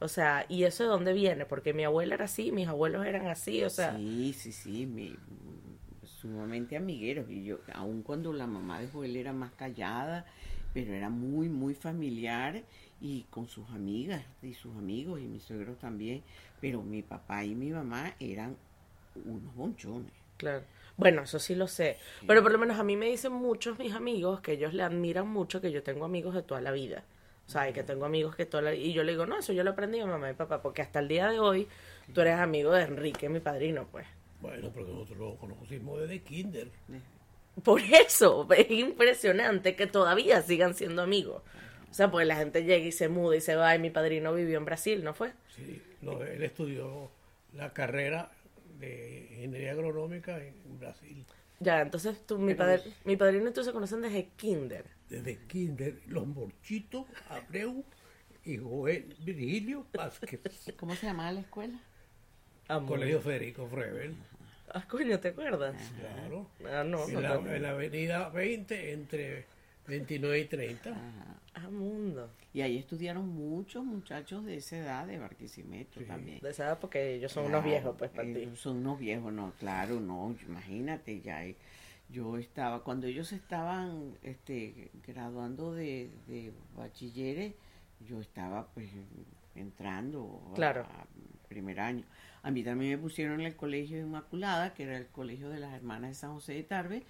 O 0.00 0.06
sea, 0.06 0.47
¿y 0.49 0.62
eso 0.62 0.85
de 0.85 0.90
dónde 0.90 1.12
viene? 1.12 1.44
Porque 1.47 1.73
mi 1.75 1.82
abuela 1.85 2.14
era 2.14 2.26
así, 2.26 2.52
mis 2.52 2.68
abuelos 2.68 3.04
eran 3.04 3.26
así, 3.26 3.64
o 3.64 3.70
sea... 3.70 3.97
Sí, 3.97 4.32
sí, 4.38 4.52
sí, 4.52 4.87
mi- 4.87 5.16
sumamente 6.20 6.76
amigueros. 6.76 7.30
Y 7.30 7.44
yo, 7.44 7.58
aun 7.72 8.02
cuando 8.02 8.32
la 8.32 8.46
mamá 8.46 8.80
de 8.80 8.88
Joel 8.88 9.16
era 9.16 9.32
más 9.32 9.52
callada, 9.52 10.26
pero 10.75 10.92
era 10.92 11.08
muy, 11.08 11.48
muy 11.48 11.75
familiar 11.75 12.62
y 13.00 13.22
con 13.30 13.48
sus 13.48 13.68
amigas 13.70 14.25
y 14.42 14.54
sus 14.54 14.76
amigos 14.76 15.20
y 15.20 15.25
mis 15.25 15.42
suegros 15.42 15.78
también. 15.78 16.22
Pero 16.60 16.82
mi 16.82 17.02
papá 17.02 17.44
y 17.44 17.54
mi 17.54 17.70
mamá 17.70 18.14
eran 18.18 18.56
unos 19.25 19.54
bonchones. 19.54 20.12
Claro. 20.37 20.64
Bueno, 20.96 21.22
eso 21.22 21.38
sí 21.38 21.54
lo 21.54 21.68
sé. 21.68 21.96
Pero 22.26 22.42
por 22.42 22.50
lo 22.50 22.58
menos 22.58 22.78
a 22.78 22.84
mí 22.84 22.96
me 22.96 23.06
dicen 23.06 23.32
muchos 23.32 23.78
mis 23.78 23.94
amigos 23.94 24.40
que 24.40 24.52
ellos 24.52 24.75
le 24.75 24.82
admiran 24.82 25.28
mucho 25.28 25.60
que 25.60 25.70
yo 25.70 25.82
tengo 25.82 26.04
amigos 26.04 26.34
de 26.34 26.42
toda 26.42 26.60
la 26.60 26.72
vida. 26.72 27.04
O 27.46 27.50
sea, 27.50 27.72
que 27.72 27.82
tengo 27.82 28.04
amigos 28.04 28.37
que 28.37 28.44
toda 28.44 28.62
la 28.62 28.75
Y 28.75 28.92
yo 28.92 29.04
le 29.04 29.12
digo, 29.12 29.25
no, 29.25 29.38
eso 29.38 29.52
yo 29.52 29.64
lo 29.64 29.70
aprendí 29.70 29.98
de 29.98 30.04
mamá 30.04 30.30
y 30.30 30.34
papá, 30.34 30.60
porque 30.60 30.82
hasta 30.82 30.98
el 30.98 31.08
día 31.08 31.28
de 31.28 31.38
hoy 31.38 31.66
tú 32.12 32.20
eres 32.20 32.38
amigo 32.38 32.72
de 32.72 32.82
Enrique, 32.82 33.28
mi 33.28 33.40
padrino, 33.40 33.87
pues. 33.90 34.06
Bueno, 34.40 34.71
porque 34.73 34.92
nosotros 34.92 35.18
lo 35.18 35.37
conocimos 35.37 36.00
desde 36.00 36.21
kinder. 36.23 36.71
Por 37.64 37.80
eso, 37.80 38.47
es 38.52 38.71
impresionante 38.71 39.75
que 39.75 39.87
todavía 39.87 40.42
sigan 40.42 40.75
siendo 40.75 41.02
amigos. 41.02 41.42
O 41.90 41.95
sea, 41.95 42.11
pues 42.11 42.26
la 42.26 42.37
gente 42.37 42.64
llega 42.64 42.87
y 42.87 42.92
se 42.92 43.09
muda 43.09 43.37
y 43.37 43.40
se 43.40 43.57
va 43.57 43.75
y 43.75 43.78
mi 43.78 43.90
padrino 43.90 44.35
vivió 44.35 44.59
en 44.59 44.64
Brasil, 44.64 45.02
¿no 45.02 45.14
fue? 45.14 45.33
Sí, 45.57 45.83
no, 46.02 46.23
él 46.23 46.42
estudió 46.42 47.11
la 47.54 47.73
carrera 47.73 48.30
de 48.78 49.28
ingeniería 49.33 49.73
agronómica 49.73 50.38
en 50.38 50.78
Brasil. 50.78 51.25
Ya, 51.61 51.80
entonces 51.80 52.25
tú, 52.25 52.38
mi, 52.38 52.54
padre, 52.54 52.83
mi 53.04 53.16
padrino 53.16 53.50
y 53.50 53.52
tú 53.52 53.64
se 53.64 53.73
conocen 53.73 54.02
desde 54.02 54.28
kinder. 54.37 54.85
Desde 55.09 55.38
kinder, 55.47 56.00
los 56.07 56.26
Morchitos, 56.26 57.07
Abreu 57.28 57.85
y 58.45 58.59
Joel 58.59 59.16
Virgilio 59.21 59.87
Vázquez. 59.92 60.40
¿Cómo 60.76 60.95
se 60.95 61.07
llamaba 61.07 61.33
la 61.33 61.40
escuela? 61.40 61.80
Amor. 62.68 62.88
Colegio 62.98 63.20
Federico 63.20 63.66
Frevel. 63.66 64.14
Ah, 64.75 64.84
coño, 64.87 65.18
¿te 65.18 65.28
acuerdas? 65.28 65.75
Claro. 65.98 66.46
Ah, 66.70 66.84
no, 66.84 67.06
en, 67.08 67.14
no 67.14 67.20
la, 67.22 67.34
en 67.37 67.62
la 67.62 67.70
avenida 67.70 68.28
20 68.28 68.92
entre 68.92 69.46
29 69.87 70.38
y 70.38 70.44
30. 70.44 70.90
Ajá. 70.90 71.40
Ah, 71.54 71.70
mundo. 71.70 72.30
Y 72.52 72.60
ahí 72.60 72.76
estudiaron 72.76 73.26
muchos 73.28 73.82
muchachos 73.84 74.44
de 74.44 74.56
esa 74.58 74.76
edad 74.76 75.06
de 75.06 75.18
Barquisimeto 75.18 76.00
también. 76.02 76.40
De 76.40 76.50
esa 76.50 76.66
edad 76.66 76.78
porque 76.78 77.14
ellos 77.14 77.32
son 77.32 77.46
unos 77.46 77.62
Claro, 77.62 77.70
viejos, 77.70 77.96
pues, 77.98 78.10
para 78.10 78.25
ti. 78.32 78.48
Son 78.56 78.76
unos 78.76 78.98
viejos, 78.98 79.32
no, 79.32 79.52
claro, 79.58 79.98
no, 80.00 80.37
imagínate, 80.46 81.20
ya 81.20 81.44
eh, 81.46 81.56
yo 82.10 82.37
estaba, 82.37 82.84
cuando 82.84 83.06
ellos 83.06 83.32
estaban 83.32 84.16
este, 84.22 84.90
graduando 85.06 85.72
de, 85.72 86.10
de 86.26 86.52
bachilleres, 86.76 87.54
yo 88.06 88.20
estaba 88.20 88.66
pues 88.75 88.88
entrando 89.54 90.42
a- 90.52 90.54
Claro. 90.54 90.82
a 90.82 91.06
primer 91.49 91.81
año. 91.81 92.05
A 92.43 92.50
mí 92.50 92.62
también 92.62 92.93
me 92.93 92.99
pusieron 92.99 93.40
en 93.40 93.47
el 93.47 93.57
colegio 93.57 93.99
Inmaculada, 93.99 94.75
que 94.75 94.85
era 94.85 94.97
el 94.97 95.07
colegio 95.09 95.49
de 95.49 95.59
las 95.61 95.75
hermanas 95.75 96.11
de 96.11 96.14
San 96.14 96.33
José 96.35 96.55
de 96.55 96.62
Tarbe, 96.62 97.02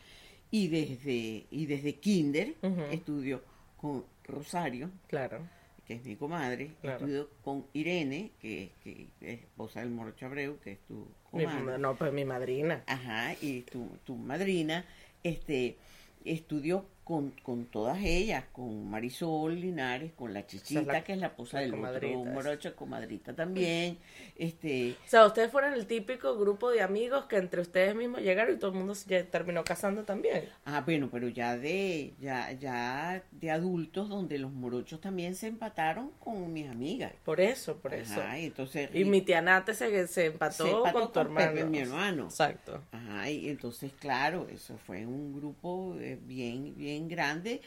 y 0.50 0.68
desde, 0.68 1.47
y 1.50 1.66
desde 1.66 1.97
kinder 1.97 2.54
Ujú. 2.62 2.80
estudio 2.90 3.42
con 3.76 4.04
Rosario, 4.25 4.90
Claro. 5.07 5.47
que 5.87 5.95
es 5.95 6.04
mi 6.04 6.16
comadre, 6.16 6.71
Claro. 6.80 6.99
estudio 6.99 7.30
con 7.42 7.66
Irene, 7.75 8.30
que, 8.40 8.71
que 8.83 9.09
es 9.21 9.40
esposa 9.40 9.80
del 9.80 9.90
Morocho 9.90 10.26
Abreu, 10.26 10.59
que 10.61 10.73
es 10.73 10.78
tu 10.87 11.07
Mi- 11.33 11.45
comadre. 11.45 11.78
no, 11.78 11.95
pues 11.97 12.12
mi 12.12 12.25
madrina. 12.25 12.83
Ajá, 12.87 13.35
y 13.42 13.62
tu, 13.62 13.88
tu 14.04 14.16
madrina, 14.16 14.85
este, 15.23 15.76
estudió 16.25 16.87
con, 17.08 17.30
con 17.42 17.64
todas 17.64 17.96
ellas, 18.04 18.44
con 18.52 18.90
Marisol 18.90 19.58
Linares, 19.58 20.12
con 20.12 20.34
la 20.34 20.46
Chichita, 20.46 20.82
la- 20.82 21.02
que 21.02 21.14
es 21.14 21.18
la 21.18 21.28
esposa 21.28 21.58
del 21.60 21.72
otro 21.72 22.06
morocho, 22.24 22.76
comadrita 22.76 23.34
también, 23.34 23.96
este, 24.36 24.94
O 25.06 25.08
sea, 25.08 25.24
ustedes 25.24 25.50
fueron 25.50 25.72
el 25.72 25.86
típico 25.86 26.36
grupo 26.36 26.70
de 26.70 26.82
amigos 26.82 27.24
que 27.24 27.36
entre 27.38 27.62
ustedes 27.62 27.94
mismos 27.94 28.20
llegaron 28.20 28.54
y 28.54 28.58
todo 28.58 28.72
el 28.72 28.76
mundo 28.76 28.94
se 28.94 29.24
terminó 29.24 29.64
casando 29.64 30.04
también. 30.04 30.50
ah, 30.66 30.82
bueno, 30.84 31.08
pero 31.10 31.28
ya 31.28 31.56
de, 31.56 32.12
ya, 32.20 32.52
ya 32.52 33.22
de 33.30 33.50
adultos, 33.50 34.10
donde 34.10 34.36
los 34.38 34.52
morochos 34.52 35.00
también 35.00 35.34
se 35.34 35.46
empataron 35.46 36.10
con 36.20 36.52
mis 36.52 36.68
amigas. 36.68 37.12
Por 37.24 37.40
eso, 37.40 37.78
por 37.78 37.94
eso. 37.94 38.20
Ajá, 38.20 38.38
y 38.38 38.44
entonces... 38.44 38.90
Y 38.92 39.04
mi 39.06 39.22
tía 39.22 39.40
Nate 39.40 39.72
se, 39.72 40.06
se 40.08 40.26
empató, 40.26 40.64
se 40.64 40.70
empató 40.70 41.12
con 41.12 41.28
tu 41.28 41.34
Pepe, 41.34 41.42
hermano. 41.44 41.70
mi 41.70 41.78
hermano. 41.78 42.24
Exacto. 42.24 42.82
Ajá, 42.92 43.30
y 43.30 43.48
entonces, 43.48 43.92
claro, 43.98 44.46
eso 44.52 44.76
fue 44.86 45.06
un 45.06 45.32
grupo 45.32 45.96
eh, 45.98 46.18
bien, 46.20 46.74
bien 46.76 46.97
grande 47.06 47.60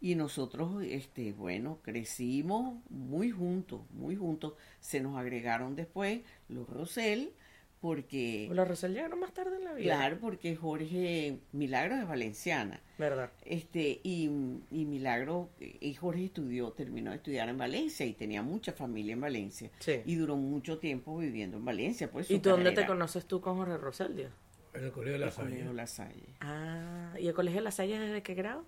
y 0.00 0.14
nosotros, 0.14 0.84
este, 0.84 1.32
bueno, 1.32 1.80
crecimos 1.82 2.78
muy 2.90 3.30
juntos, 3.30 3.80
muy 3.90 4.14
juntos. 4.14 4.52
Se 4.78 5.00
nos 5.00 5.16
agregaron 5.16 5.74
después 5.74 6.20
los 6.48 6.68
Rosell, 6.68 7.32
porque, 7.80 8.48
Los 8.52 8.66
Rosell 8.66 8.94
llegaron 8.94 9.20
más 9.20 9.32
tarde 9.32 9.56
en 9.56 9.64
la 9.64 9.72
vida. 9.74 9.96
claro, 9.96 10.18
porque 10.20 10.56
Jorge 10.56 11.38
Milagro 11.52 11.94
es 11.96 12.08
valenciana. 12.08 12.80
¿Verdad? 12.98 13.30
Este, 13.44 14.00
y, 14.02 14.30
y 14.70 14.84
Milagro, 14.86 15.50
eh, 15.60 15.76
y 15.80 15.94
Jorge 15.94 16.24
estudió, 16.24 16.72
terminó 16.72 17.10
de 17.10 17.16
estudiar 17.16 17.48
en 17.48 17.58
Valencia 17.58 18.04
y 18.06 18.14
tenía 18.14 18.42
mucha 18.42 18.72
familia 18.72 19.12
en 19.12 19.20
Valencia. 19.20 19.70
Sí. 19.78 20.00
Y 20.04 20.14
duró 20.16 20.36
mucho 20.36 20.78
tiempo 20.78 21.16
viviendo 21.18 21.58
en 21.58 21.64
Valencia. 21.64 22.10
Pues, 22.10 22.30
¿Y 22.30 22.38
tú 22.38 22.50
dónde 22.50 22.72
te 22.72 22.86
conoces 22.86 23.26
tú 23.26 23.40
con 23.40 23.56
Jorge 23.56 23.76
Rosell, 23.76 24.16
Dios? 24.16 24.32
En 24.74 24.84
el 24.84 24.92
colegio 24.92 25.14
de 25.14 25.18
la 25.20 25.26
el 25.26 25.34
Colegio 25.34 25.64
Salle. 25.64 25.74
La 25.74 25.86
Salle. 25.86 26.26
Ah, 26.40 27.14
¿y 27.18 27.28
el 27.28 27.34
colegio 27.34 27.60
de 27.60 27.64
La 27.64 27.70
Salle 27.70 27.98
desde 27.98 28.22
qué 28.22 28.34
grado? 28.34 28.64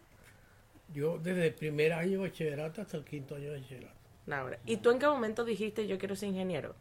Yo 0.92 1.18
desde 1.18 1.48
el 1.48 1.54
primer 1.54 1.92
año 1.92 2.22
de 2.22 2.28
bachillerato 2.28 2.80
hasta 2.80 2.96
el 2.96 3.04
quinto 3.04 3.34
año 3.34 3.52
de 3.52 3.60
bachillerato. 3.60 3.98
Ahora. 4.30 4.58
¿Y 4.66 4.78
tú 4.78 4.90
en 4.90 4.98
qué 4.98 5.06
momento 5.06 5.44
dijiste 5.44 5.86
yo 5.86 5.98
quiero 5.98 6.16
ser 6.16 6.30
ingeniero? 6.30 6.74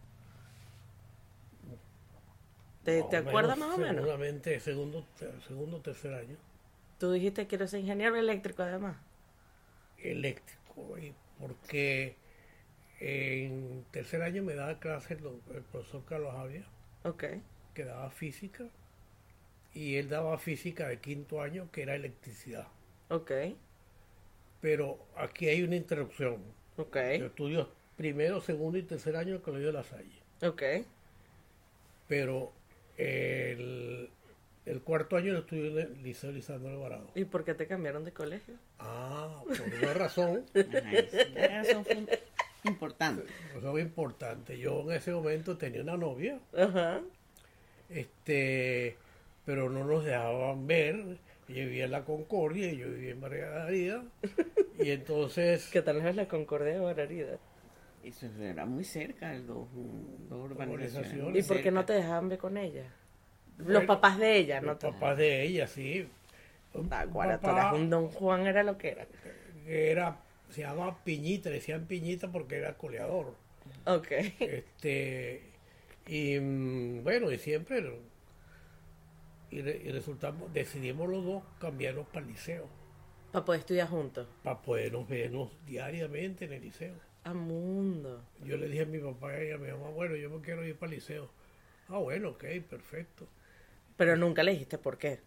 ¿Te, 2.84 3.02
acuerdas 3.18 3.58
más 3.58 3.76
o 3.76 3.78
menos? 3.78 3.98
Seguramente 3.98 4.60
segundo, 4.62 5.06
segundo 5.46 5.82
tercer 5.82 6.14
año. 6.14 6.38
Tú 7.00 7.12
dijiste 7.12 7.46
quiero 7.46 7.68
ser 7.68 7.82
ingeniero 7.82 8.16
eléctrico 8.16 8.64
además. 8.64 8.96
Eléctrico. 9.98 10.96
porque 11.40 12.16
en 13.00 13.86
tercer 13.92 14.22
año 14.22 14.42
me 14.42 14.56
daba 14.56 14.80
clase 14.80 15.16
el, 15.16 15.20
profesor 15.72 16.04
Carlos 16.06 16.34
Javier, 16.34 16.66
Ok. 17.04 17.24
que 17.74 17.86
daba 17.86 18.10
física. 18.10 18.66
Y 19.74 19.98
él 19.98 20.10
daba 20.10 20.38
física 20.38 20.88
de 20.88 21.00
quinto 21.00 21.42
año, 21.42 21.70
que 21.72 21.84
era 21.84 21.94
electricidad. 21.94 22.68
Ok. 23.10 23.32
Pero 24.62 24.98
aquí 25.16 25.48
hay 25.48 25.64
una 25.64 25.76
interrupción. 25.76 26.38
Ok. 26.78 26.98
Yo 27.20 27.26
estudio 27.28 27.70
primero, 27.96 28.42
segundo 28.42 28.78
y 28.78 28.84
tercer 28.84 29.16
año 29.16 29.30
en 29.30 29.36
el 29.36 29.42
Colegio 29.42 29.68
de 29.68 29.74
la 29.74 29.84
Salle. 29.84 30.22
Ok. 30.44 30.64
Pero 32.08 32.52
el, 32.98 34.10
el 34.66 34.82
cuarto 34.82 35.18
año 35.18 35.34
lo 35.34 35.40
estudio 35.40 35.68
en 35.68 35.78
el 35.80 36.04
Liceo 36.04 36.32
Lisandro 36.32 36.72
Alvarado. 36.72 37.10
¿Y 37.16 37.26
por 37.26 37.44
qué 37.44 37.54
te 37.54 37.68
cambiaron 37.68 38.06
de 38.06 38.12
colegio? 38.14 38.56
Ah, 38.80 39.42
por 39.48 39.62
una 39.62 39.94
razón, 39.94 40.46
esa 40.54 41.48
razón 41.64 41.86
fue 41.86 42.08
importante. 42.66 43.24
razón 43.54 43.80
importante. 43.80 44.58
Yo 44.58 44.82
en 44.90 44.98
ese 44.98 45.12
momento 45.12 45.58
tenía 45.58 45.82
una 45.82 45.98
novia, 45.98 46.40
Ajá. 46.58 47.02
este, 47.90 48.96
pero 49.46 49.70
no 49.70 49.84
nos 49.84 50.04
dejaban 50.06 50.66
ver. 50.68 51.18
Ella 51.50 51.66
vivía 51.66 51.86
en 51.86 51.92
la 51.92 52.04
Concordia 52.04 52.72
y 52.72 52.78
yo 52.78 52.90
vivía 52.90 53.12
en 53.12 53.20
Margarida. 53.20 54.04
Y 54.84 54.92
entonces, 54.92 55.70
¿Qué 55.72 55.82
tal 55.82 56.06
es 56.06 56.16
la 56.16 56.28
Concordia 56.28 56.74
de 56.74 56.80
Bararida? 56.80 57.38
Eso 58.04 58.28
era 58.42 58.66
muy 58.66 58.84
cerca, 58.84 59.34
dos, 59.40 59.68
dos 60.30 60.52
urbanizaciones. 60.52 61.46
¿Y 61.46 61.48
por 61.48 61.62
qué 61.62 61.72
no 61.72 61.86
te 61.86 61.94
dejaban 61.94 62.30
ver 62.30 62.40
con 62.40 62.58
ella? 62.58 62.84
Los 63.58 63.84
papás 63.86 64.18
de 64.20 64.38
ella, 64.38 64.62
¿no? 64.62 64.68
los 64.68 64.80
te- 64.80 64.88
papás 64.88 65.18
de 65.18 65.44
ella, 65.44 65.68
sí. 65.68 66.08
Un 66.74 66.90
Ah, 66.92 67.74
un 67.74 67.90
Don 67.90 68.08
Juan 68.10 68.46
era 68.46 68.64
lo 68.64 68.78
que 68.78 68.90
era. 68.90 69.08
que 69.66 69.92
era, 69.92 70.18
se 70.52 70.62
llamaba 70.62 70.98
Piñita, 71.04 71.50
le 71.50 71.56
decían 71.56 71.86
Piñita 71.86 72.32
porque 72.32 72.58
era 72.58 72.78
coleador. 72.78 73.34
Ok. 73.86 74.12
Este, 74.40 75.42
y 76.08 76.40
mm, 76.40 77.04
bueno, 77.04 77.32
y 77.32 77.38
siempre, 77.40 77.84
y, 79.52 79.62
re- 79.62 79.82
y 79.84 79.92
resultamos, 79.92 80.52
decidimos 80.54 81.10
los 81.10 81.24
dos 81.26 81.44
cambiarnos 81.60 82.08
para 82.08 82.26
el 82.26 82.32
liceo, 82.32 82.68
Para 83.32 83.46
poder 83.46 83.60
estudiar 83.60 83.88
juntos. 83.90 84.28
para 84.44 84.62
podernos 84.62 85.08
vernos 85.08 85.52
diariamente 85.66 86.46
en 86.46 86.54
el 86.54 86.62
liceo. 86.62 86.96
A 87.24 87.34
mundo. 87.34 88.24
Yo 88.44 88.56
le 88.58 88.68
dije 88.68 88.84
a 88.84 88.86
mi 88.86 89.00
papá 89.00 89.44
y 89.44 89.52
a 89.52 89.58
mi 89.58 89.68
mamá, 89.70 89.90
bueno, 89.90 90.16
yo 90.16 90.30
me 90.30 90.42
quiero 90.42 90.66
ir 90.66 90.76
para 90.78 90.92
el 90.92 90.96
liceo. 91.00 91.30
Ah, 91.90 91.98
bueno, 91.98 92.30
ok, 92.30 92.44
perfecto. 92.70 93.28
Pero 93.98 94.16
nunca 94.16 94.44
le 94.44 94.52
dijiste 94.52 94.78
por 94.78 94.98
qué. 94.98 95.20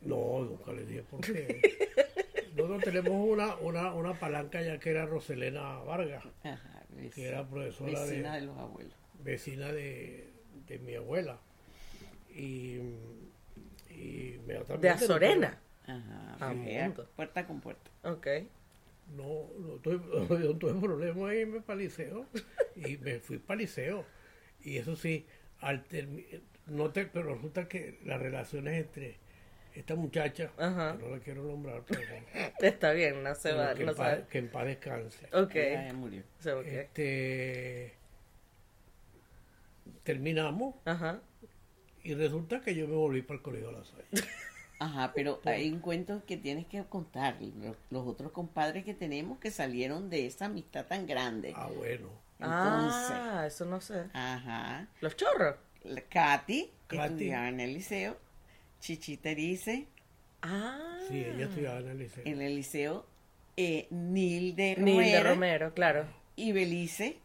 No, 0.00 0.40
nunca 0.44 0.72
le 0.72 0.84
dije 0.86 1.02
por 1.02 1.20
qué. 1.20 1.60
Nosotros 2.56 2.82
tenemos 2.84 3.12
una, 3.28 3.54
una, 3.56 3.92
una 3.94 4.14
palanca 4.14 4.62
ya 4.62 4.78
que 4.78 4.90
era 4.90 5.04
Roselena 5.06 5.78
Vargas, 5.80 6.24
Ajá, 6.42 6.84
que 7.14 7.26
era 7.28 7.46
profesora 7.46 8.00
de, 8.04 8.10
vecina 8.10 8.34
de 8.36 8.40
los 8.42 8.56
abuelos. 8.58 8.94
vecina 9.22 9.72
de, 9.72 10.30
de 10.66 10.78
mi 10.78 10.94
abuela. 10.94 11.38
Y, 12.34 12.78
y 13.96 14.38
me 14.46 14.54
De 14.78 14.88
Azorena. 14.90 15.58
Ajá, 15.86 16.36
Ah, 16.40 16.54
puerta 17.14 17.46
con 17.46 17.60
puerta. 17.60 17.90
Ok. 18.02 18.26
No, 19.16 19.48
no 19.58 19.74
tuve, 19.80 19.98
no 20.44 20.56
tuve 20.58 20.80
problema 20.80 21.32
en 21.32 21.40
irme 21.40 21.60
para 21.60 21.78
el 21.80 21.84
liceo. 21.86 22.26
Y 22.76 22.98
me 22.98 23.20
fui 23.20 23.38
para 23.38 23.54
el 23.54 23.60
liceo. 23.66 24.04
Y 24.62 24.76
eso 24.78 24.96
sí, 24.96 25.26
al 25.60 25.84
no 26.66 26.90
te, 26.90 27.06
pero 27.06 27.34
resulta 27.34 27.68
que 27.68 27.98
las 28.04 28.20
relaciones 28.20 28.84
entre 28.84 29.16
esta 29.74 29.94
muchacha, 29.94 30.50
Ajá. 30.58 30.96
que 30.98 31.04
no 31.04 31.10
la 31.16 31.20
quiero 31.20 31.42
nombrar, 31.44 31.82
pero 31.86 32.00
Está 32.60 32.92
bien, 32.92 33.22
no 33.22 33.34
se 33.34 33.52
va. 33.52 33.74
que, 33.74 33.84
No 33.84 33.92
en 33.92 33.96
paz, 33.96 34.10
sabe. 34.10 34.24
que 34.28 34.38
en 34.38 34.48
paz 34.48 34.64
descanse. 34.66 35.26
Ok. 35.32 35.54
Murió. 35.94 36.22
Este, 36.66 37.94
terminamos 40.02 40.74
Ajá. 40.84 41.20
Y 42.06 42.14
resulta 42.14 42.60
que 42.60 42.74
yo 42.74 42.86
me 42.88 42.94
volví 42.94 43.22
para 43.22 43.36
el 43.38 43.42
colegio 43.42 43.68
de 43.68 43.72
la 43.78 43.84
Salle. 43.84 44.04
Ajá, 44.78 45.12
pero 45.14 45.40
hay 45.44 45.70
un 45.70 45.80
cuento 45.80 46.22
que 46.26 46.36
tienes 46.36 46.66
que 46.66 46.82
contar. 46.84 47.38
Los, 47.40 47.76
los 47.90 48.06
otros 48.06 48.30
compadres 48.32 48.84
que 48.84 48.92
tenemos 48.94 49.38
que 49.38 49.50
salieron 49.50 50.10
de 50.10 50.26
esa 50.26 50.46
amistad 50.46 50.84
tan 50.86 51.06
grande. 51.06 51.52
Ah, 51.56 51.68
bueno. 51.74 52.08
Entonces, 52.38 53.10
ah, 53.12 53.44
eso 53.46 53.64
no 53.64 53.80
sé. 53.80 54.04
ajá. 54.12 54.86
Los 55.00 55.16
chorros. 55.16 55.56
La 55.84 56.02
Katy, 56.02 56.70
que 56.88 56.96
Katy. 56.98 57.12
estudiaba 57.12 57.48
en 57.48 57.60
el 57.60 57.72
liceo. 57.72 58.18
Chichita 58.80 59.30
Erice, 59.30 59.86
Ah. 60.42 60.98
Sí, 61.08 61.24
ella 61.24 61.46
estudiaba 61.46 61.78
en 61.80 61.88
el 61.88 61.98
liceo. 61.98 62.22
en 62.26 62.42
el 62.42 62.54
liceo. 62.56 63.06
Eh, 63.56 63.86
Nil 63.90 64.54
de 64.54 64.74
Romero. 64.74 65.00
Nil 65.00 65.12
de 65.12 65.22
Romero, 65.22 65.74
claro. 65.74 66.06
Y 66.36 66.52
Belice. 66.52 67.16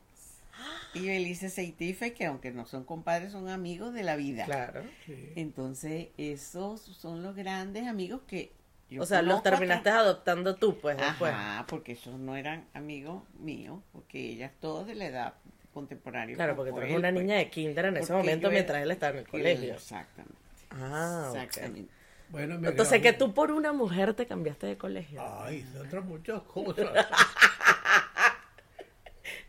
Y 0.93 1.07
Belice 1.07 1.49
Seitife, 1.49 2.13
que 2.13 2.25
aunque 2.25 2.51
no 2.51 2.65
son 2.65 2.83
compadres, 2.83 3.31
son 3.31 3.47
amigos 3.49 3.93
de 3.93 4.03
la 4.03 4.15
vida. 4.17 4.45
Claro. 4.45 4.83
Sí. 5.05 5.31
Entonces, 5.35 6.09
esos 6.17 6.81
son 6.81 7.23
los 7.23 7.35
grandes 7.35 7.87
amigos 7.87 8.21
que 8.27 8.51
yo 8.89 9.03
o 9.03 9.05
sea, 9.05 9.21
los 9.21 9.41
terminaste 9.41 9.89
adoptando 9.89 10.55
tú, 10.55 10.77
pues, 10.79 10.97
tra- 10.97 11.07
después. 11.07 11.31
Ajá, 11.31 11.65
porque 11.67 11.93
esos 11.93 12.19
no 12.19 12.35
eran 12.35 12.65
amigos 12.73 13.23
míos, 13.39 13.79
porque 13.93 14.19
ellas 14.31 14.51
todas 14.59 14.85
de 14.85 14.95
la 14.95 15.05
edad 15.05 15.33
contemporánea. 15.73 16.35
Claro, 16.35 16.57
porque 16.57 16.71
tú 16.71 16.79
eres 16.79 16.91
él, 16.91 16.97
una 16.97 17.11
pues. 17.13 17.23
niña 17.23 17.37
de 17.37 17.49
kinder 17.49 17.85
en 17.85 17.95
ese 17.97 18.11
momento 18.11 18.47
era- 18.47 18.53
mientras 18.53 18.83
él 18.83 18.91
estaba 18.91 19.13
en 19.13 19.19
el 19.19 19.27
colegio. 19.29 19.73
Exactamente. 19.75 20.35
Ah. 20.71 21.31
Exactamente. 21.33 21.93
Bueno, 22.29 22.59
me 22.59 22.67
Entonces 22.69 23.01
que 23.01 23.13
tú 23.13 23.33
por 23.33 23.51
una 23.51 23.71
mujer 23.73 24.13
te 24.13 24.25
cambiaste 24.25 24.67
de 24.67 24.77
colegio. 24.77 25.21
Ay, 25.41 25.65
se 25.71 25.79
otras 25.79 26.03
muchas 26.03 26.41
cosas. 26.43 26.87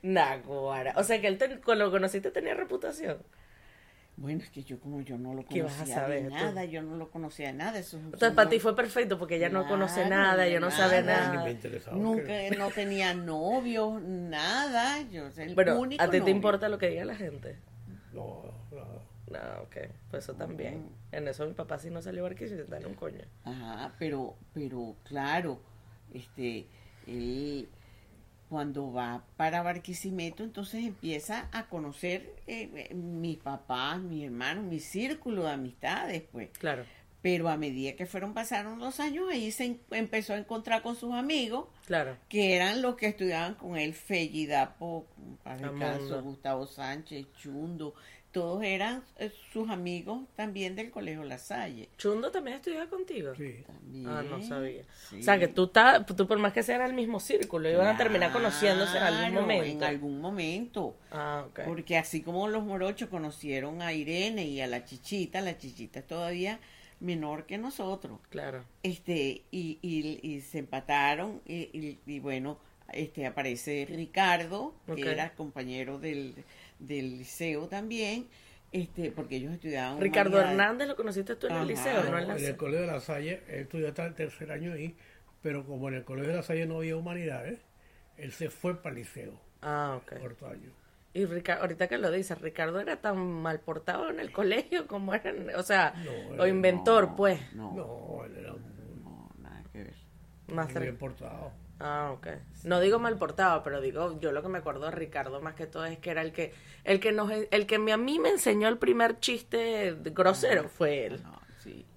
Naguara. 0.02 0.94
O 0.96 1.04
sea 1.04 1.20
que 1.20 1.28
él 1.28 1.38
te- 1.38 1.60
cuando 1.60 1.84
lo 1.86 1.90
conociste 1.90 2.30
tenía 2.30 2.54
reputación. 2.54 3.18
Bueno, 4.16 4.42
es 4.42 4.50
que 4.50 4.62
yo 4.62 4.78
como 4.78 5.00
yo 5.00 5.16
no 5.16 5.32
lo 5.32 5.44
¿Qué 5.46 5.62
vas 5.62 5.72
a 5.72 5.76
conocía 5.78 5.94
saber 5.94 6.22
de 6.24 6.28
tú? 6.28 6.34
nada, 6.34 6.64
yo 6.66 6.82
no 6.82 6.96
lo 6.96 7.10
conocía 7.10 7.46
de 7.48 7.54
nada. 7.54 7.78
Eso 7.78 7.96
Entonces 7.96 8.32
para 8.32 8.50
ti 8.50 8.60
fue 8.60 8.76
perfecto 8.76 9.18
porque 9.18 9.36
ella 9.36 9.48
no 9.48 9.66
conoce 9.66 10.06
nada, 10.06 10.46
ella 10.46 10.60
no 10.60 10.70
sabe 10.70 11.02
nada. 11.02 11.32
Nada. 11.34 11.50
interesaba. 11.50 11.96
Nunca, 11.96 12.24
que- 12.26 12.54
no 12.58 12.70
tenía 12.70 13.14
novio, 13.14 13.98
nada. 14.04 15.00
Yo 15.10 15.30
soy 15.30 15.44
el 15.44 15.54
Pero 15.54 15.80
único 15.80 16.02
a 16.02 16.10
ti 16.10 16.20
te 16.20 16.30
importa 16.30 16.68
lo 16.68 16.76
que 16.78 16.90
diga 16.90 17.04
la 17.06 17.16
gente. 17.16 17.56
No, 18.12 18.44
no. 18.70 19.12
No, 19.30 19.38
ok, 19.62 19.76
pues 20.10 20.24
eso 20.24 20.34
también. 20.34 20.90
En 21.10 21.26
eso 21.26 21.46
mi 21.46 21.54
papá 21.54 21.78
sí 21.78 21.88
no 21.88 22.02
salió 22.02 22.22
barquisimeto, 22.24 22.76
en 22.76 22.84
un 22.84 22.94
coño. 22.94 23.22
Ajá, 23.44 23.94
pero, 23.98 24.36
pero 24.52 24.94
claro, 25.04 25.58
este, 26.12 26.66
él 27.06 27.66
cuando 28.52 28.92
va 28.92 29.24
para 29.38 29.62
Barquisimeto, 29.62 30.44
entonces 30.44 30.84
empieza 30.84 31.48
a 31.52 31.68
conocer 31.68 32.34
eh, 32.46 32.68
eh, 32.90 32.94
mis 32.94 33.38
papás, 33.38 33.98
mis 33.98 34.26
hermanos, 34.26 34.64
mi 34.64 34.78
círculo 34.78 35.44
de 35.44 35.52
amistades, 35.52 36.22
pues. 36.30 36.50
Claro, 36.58 36.84
Pero 37.22 37.48
a 37.48 37.56
medida 37.56 37.94
que 37.94 38.04
fueron 38.04 38.34
pasaron 38.34 38.78
los 38.78 39.00
años, 39.00 39.24
ahí 39.30 39.50
se 39.52 39.78
empezó 39.90 40.34
a 40.34 40.36
encontrar 40.36 40.82
con 40.82 40.96
sus 40.96 41.14
amigos, 41.14 41.68
claro. 41.86 42.18
que 42.28 42.54
eran 42.54 42.82
los 42.82 42.96
que 42.96 43.06
estudiaban 43.06 43.54
con 43.54 43.78
él, 43.78 43.94
Felli 43.94 44.44
Dapo, 44.44 45.06
Padre 45.42 45.68
Amundo. 45.68 45.86
Caso, 45.86 46.22
Gustavo 46.22 46.66
Sánchez, 46.66 47.32
Chundo, 47.32 47.94
todos 48.32 48.62
eran 48.64 49.02
eh, 49.18 49.30
sus 49.52 49.68
amigos 49.70 50.20
también 50.34 50.74
del 50.74 50.90
Colegio 50.90 51.22
La 51.24 51.38
Salle. 51.38 51.88
Chundo 51.98 52.30
también 52.30 52.56
estudiaba 52.56 52.88
contigo. 52.88 53.34
Sí. 53.36 53.62
También. 53.66 54.08
Ah, 54.08 54.22
no 54.22 54.42
sabía. 54.42 54.82
Sí. 55.10 55.20
O 55.20 55.22
sea, 55.22 55.38
que 55.38 55.48
tú, 55.48 55.66
ta- 55.68 56.04
tú 56.06 56.26
por 56.26 56.38
más 56.38 56.52
que 56.52 56.62
sea 56.62 56.76
era 56.76 56.86
el 56.86 56.94
mismo 56.94 57.20
círculo, 57.20 57.70
iban 57.70 57.86
a 57.86 57.96
terminar 57.98 58.32
conociéndose 58.32 58.96
en 58.96 59.02
algún 59.02 59.20
Claro, 59.30 59.40
momento. 59.42 59.66
En 59.66 59.84
algún 59.84 60.20
momento. 60.20 60.96
Ah, 61.10 61.44
ok. 61.48 61.60
Porque 61.66 61.98
así 61.98 62.22
como 62.22 62.48
los 62.48 62.64
morochos 62.64 63.08
conocieron 63.08 63.82
a 63.82 63.92
Irene 63.92 64.46
y 64.46 64.60
a 64.60 64.66
la 64.66 64.84
chichita, 64.84 65.40
la 65.42 65.58
chichita 65.58 66.00
es 66.00 66.06
todavía 66.06 66.58
menor 67.00 67.46
que 67.46 67.58
nosotros. 67.58 68.18
Claro. 68.30 68.64
Este, 68.82 69.42
y, 69.50 69.78
y, 69.82 70.20
y 70.22 70.40
se 70.40 70.58
empataron, 70.60 71.40
y, 71.46 71.68
y- 71.76 71.98
y 72.06 72.20
bueno, 72.20 72.58
este 72.92 73.26
aparece 73.26 73.86
Ricardo, 73.88 74.74
que 74.94 75.10
era 75.10 75.32
compañero 75.34 75.98
del, 75.98 76.34
del 76.86 77.18
liceo 77.18 77.68
también, 77.68 78.28
este, 78.72 79.10
porque 79.12 79.36
ellos 79.36 79.52
estudiaban. 79.52 80.00
Ricardo. 80.00 80.40
Hernández 80.40 80.88
lo 80.88 80.96
conociste 80.96 81.36
tú 81.36 81.46
en 81.46 81.52
Ajá. 81.52 81.62
el 81.62 81.68
liceo, 81.68 82.02
¿no? 82.04 82.18
En 82.18 82.28
la- 82.28 82.36
En 82.38 82.44
el 82.44 82.56
colegio 82.56 82.80
de 82.82 82.86
la 82.92 83.00
Salle, 83.00 83.42
él 83.48 83.60
estudió 83.60 83.88
hasta 83.88 84.06
el 84.06 84.14
tercer 84.14 84.50
año 84.52 84.72
ahí, 84.72 84.96
pero 85.42 85.64
como 85.64 85.88
en 85.88 85.94
el 85.94 86.04
colegio 86.04 86.30
de 86.30 86.36
la 86.36 86.42
Salle 86.42 86.66
no 86.66 86.78
había 86.78 86.96
humanidades, 86.96 87.60
él 88.16 88.32
se 88.32 88.50
fue 88.50 88.80
para 88.82 88.94
el 88.94 89.02
liceo, 89.02 89.40
Ah, 89.62 89.98
ok. 90.02 90.18
cuarto 90.18 90.46
año. 90.46 90.70
Y 91.14 91.26
Rica- 91.26 91.56
ahorita 91.60 91.88
que 91.88 91.98
lo 91.98 92.10
dices, 92.10 92.40
Ricardo 92.40 92.80
era 92.80 92.96
tan 93.02 93.18
mal 93.18 93.60
portado 93.60 94.08
en 94.08 94.18
el 94.18 94.32
colegio 94.32 94.86
como 94.86 95.12
era, 95.14 95.34
o 95.58 95.62
sea, 95.62 95.92
No, 96.04 96.42
o 96.42 96.46
inventor, 96.46 97.14
pues. 97.16 97.38
No, 97.54 97.70
no, 97.74 98.16
No, 98.18 98.24
él 98.24 98.36
era 98.38 98.52
muy, 98.54 99.42
nada 99.42 99.62
que 99.72 99.82
ver. 99.84 99.94
Más 100.48 100.72
bien 100.72 100.96
portado. 100.96 101.52
Ah, 101.84 102.12
ok. 102.12 102.28
No 102.62 102.78
digo 102.78 103.00
mal 103.00 103.18
portado, 103.18 103.64
pero 103.64 103.80
digo, 103.80 104.18
yo 104.20 104.30
lo 104.30 104.40
que 104.40 104.48
me 104.48 104.58
acuerdo 104.58 104.84
de 104.86 104.92
Ricardo 104.92 105.40
más 105.40 105.56
que 105.56 105.66
todo 105.66 105.84
es 105.84 105.98
que 105.98 106.10
era 106.10 106.22
el 106.22 106.32
que, 106.32 106.54
el 106.84 107.00
que 107.00 107.10
nos, 107.10 107.28
el 107.50 107.66
que 107.66 107.74
a 107.74 107.96
mí 107.96 108.18
me 108.20 108.28
enseñó 108.28 108.68
el 108.68 108.78
primer 108.78 109.18
chiste 109.18 109.96
grosero 110.00 110.68
fue 110.68 111.06
él. 111.06 111.22
No. 111.24 111.41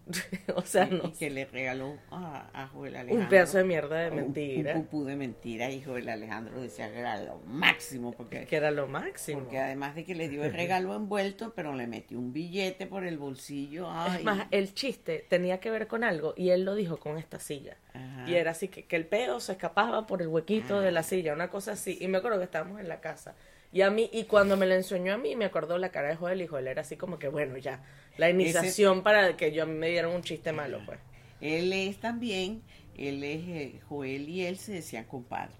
o 0.55 0.61
sea, 0.61 0.87
y, 0.89 0.91
no. 0.95 1.07
y 1.07 1.11
que 1.13 1.29
le 1.29 1.45
regaló 1.45 1.97
a, 2.11 2.49
a 2.53 2.67
Joel 2.67 2.95
Alejandro. 2.95 3.23
Un 3.23 3.29
pedazo 3.29 3.57
de 3.57 3.63
mierda 3.63 3.97
de 4.01 4.09
un- 4.11 4.15
mentira. 4.17 4.75
Un, 4.75 4.83
pupú 4.83 5.03
de 5.05 5.15
mentira. 5.15 5.69
Y 5.71 5.81
Joel 5.81 6.07
Alejandro 6.09 6.61
decía 6.61 6.91
que 6.91 6.99
era 6.99 7.21
lo 7.23 7.39
máximo. 7.47 8.11
Porque, 8.11 8.45
Que 8.45 8.55
era 8.55 8.71
lo 8.71 8.87
máximo. 8.87 9.39
porque 9.41 9.57
además 9.59 9.95
de 9.95 10.03
que 10.05 10.15
le 10.15 10.29
dio 10.29 10.43
el 10.43 10.53
regalo 10.53 10.95
envuelto, 10.95 11.53
pero 11.55 11.73
le 11.73 11.87
metió 11.87 12.19
un 12.19 12.33
billete 12.33 12.85
por 12.87 13.05
el 13.05 13.17
bolsillo. 13.17 13.89
Ay, 13.89 14.19
Es 14.19 14.23
más, 14.23 14.47
el 14.51 14.73
chiste 14.73 15.25
tenía 15.29 15.59
que 15.59 15.71
ver 15.71 15.87
con 15.87 16.03
algo 16.03 16.33
y 16.37 16.49
él 16.51 16.63
lo 16.65 16.75
dijo 16.75 16.97
con 16.97 17.17
esta 17.17 17.39
silla. 17.39 17.77
Ajá. 17.93 18.29
Y 18.29 18.35
era 18.35 18.51
así 18.51 18.67
que, 18.67 18.85
que 18.85 18.95
el 18.95 19.05
peo 19.07 19.39
se 19.39 19.53
escapaba 19.53 20.05
por 20.05 20.21
el 20.21 20.27
huequito 20.27 20.81
de 20.81 20.91
la 20.91 21.03
silla, 21.03 21.33
una 21.33 21.49
cosa 21.49 21.71
así. 21.73 21.97
Y 21.99 22.07
me 22.07 22.17
acuerdo 22.19 22.37
que 22.37 22.43
estábamos 22.45 22.79
en 22.79 22.87
la 22.89 22.99
casa. 23.01 23.35
Y 23.75 23.81
a 23.81 23.89
mí, 23.89 24.09
y 24.13 24.23
cuando 24.23 24.55
me 24.55 24.67
lo 24.67 24.73
enseñó 24.73 25.15
a 25.15 25.17
mí, 25.17 25.35
me 25.35 25.43
acordó 25.43 25.77
la 25.77 25.89
cara 25.89 26.07
de 26.07 26.15
Joel 26.15 26.41
y 26.41 26.47
Joel 26.47 26.69
era 26.69 26.79
así 26.79 26.95
como 26.95 27.19
que, 27.19 27.27
bueno, 27.27 27.57
ya, 27.57 27.83
la 28.15 28.29
iniciación 28.29 29.03
para 29.03 29.35
que 29.35 29.51
yo 29.51 29.63
a 29.63 29.65
mí 29.65 29.73
me 29.73 29.89
dieran 29.89 30.11
un 30.11 30.21
chiste 30.21 30.53
malo, 30.53 30.79
pues. 30.85 30.97
Él 31.41 31.73
es 31.73 31.99
también, 31.99 32.61
él 32.97 33.21
es, 33.21 33.41
eh, 33.49 33.81
Joel 33.89 34.29
y 34.29 34.45
él 34.45 34.57
se 34.59 34.71
decían 34.71 35.03
compadres. 35.03 35.57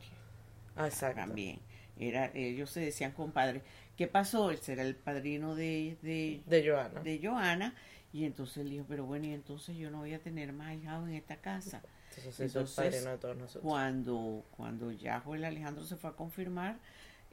Ah, 0.78 0.88
Exacto. 0.88 1.19
También. 1.19 1.60
Era, 1.99 2.32
ellos 2.34 2.69
se 2.69 2.80
decían 2.80 3.12
compadres. 3.12 3.63
¿Qué 3.97 4.08
pasó? 4.08 4.49
Él 4.49 4.60
será 4.60 4.84
el 4.84 4.95
padrino 4.95 5.54
de, 5.54 5.97
de, 6.01 6.41
De 6.45 6.69
Joana. 6.69 7.01
de 7.01 7.19
Joana. 7.21 7.75
Y 8.13 8.23
entonces 8.23 8.60
él 8.60 8.69
dijo, 8.69 8.86
pero 8.88 9.04
bueno, 9.04 9.25
y 9.25 9.34
entonces 9.34 9.75
yo 9.75 9.91
no 9.91 9.97
voy 9.97 10.13
a 10.13 10.19
tener 10.19 10.54
más 10.54 10.73
hijados 10.73 11.10
en 11.10 11.15
esta 11.15 11.36
casa. 11.36 11.82
Entonces, 12.15 12.56
Entonces, 12.56 12.75
padrino 12.78 13.12
de 13.12 13.17
todos 13.17 13.36
nosotros. 13.36 13.62
Cuando, 13.62 14.45
cuando 14.56 14.93
ya 14.93 15.19
Joel 15.19 15.43
Alejandro 15.43 15.84
se 15.84 15.97
fue 15.97 16.12
a 16.12 16.13
confirmar, 16.13 16.78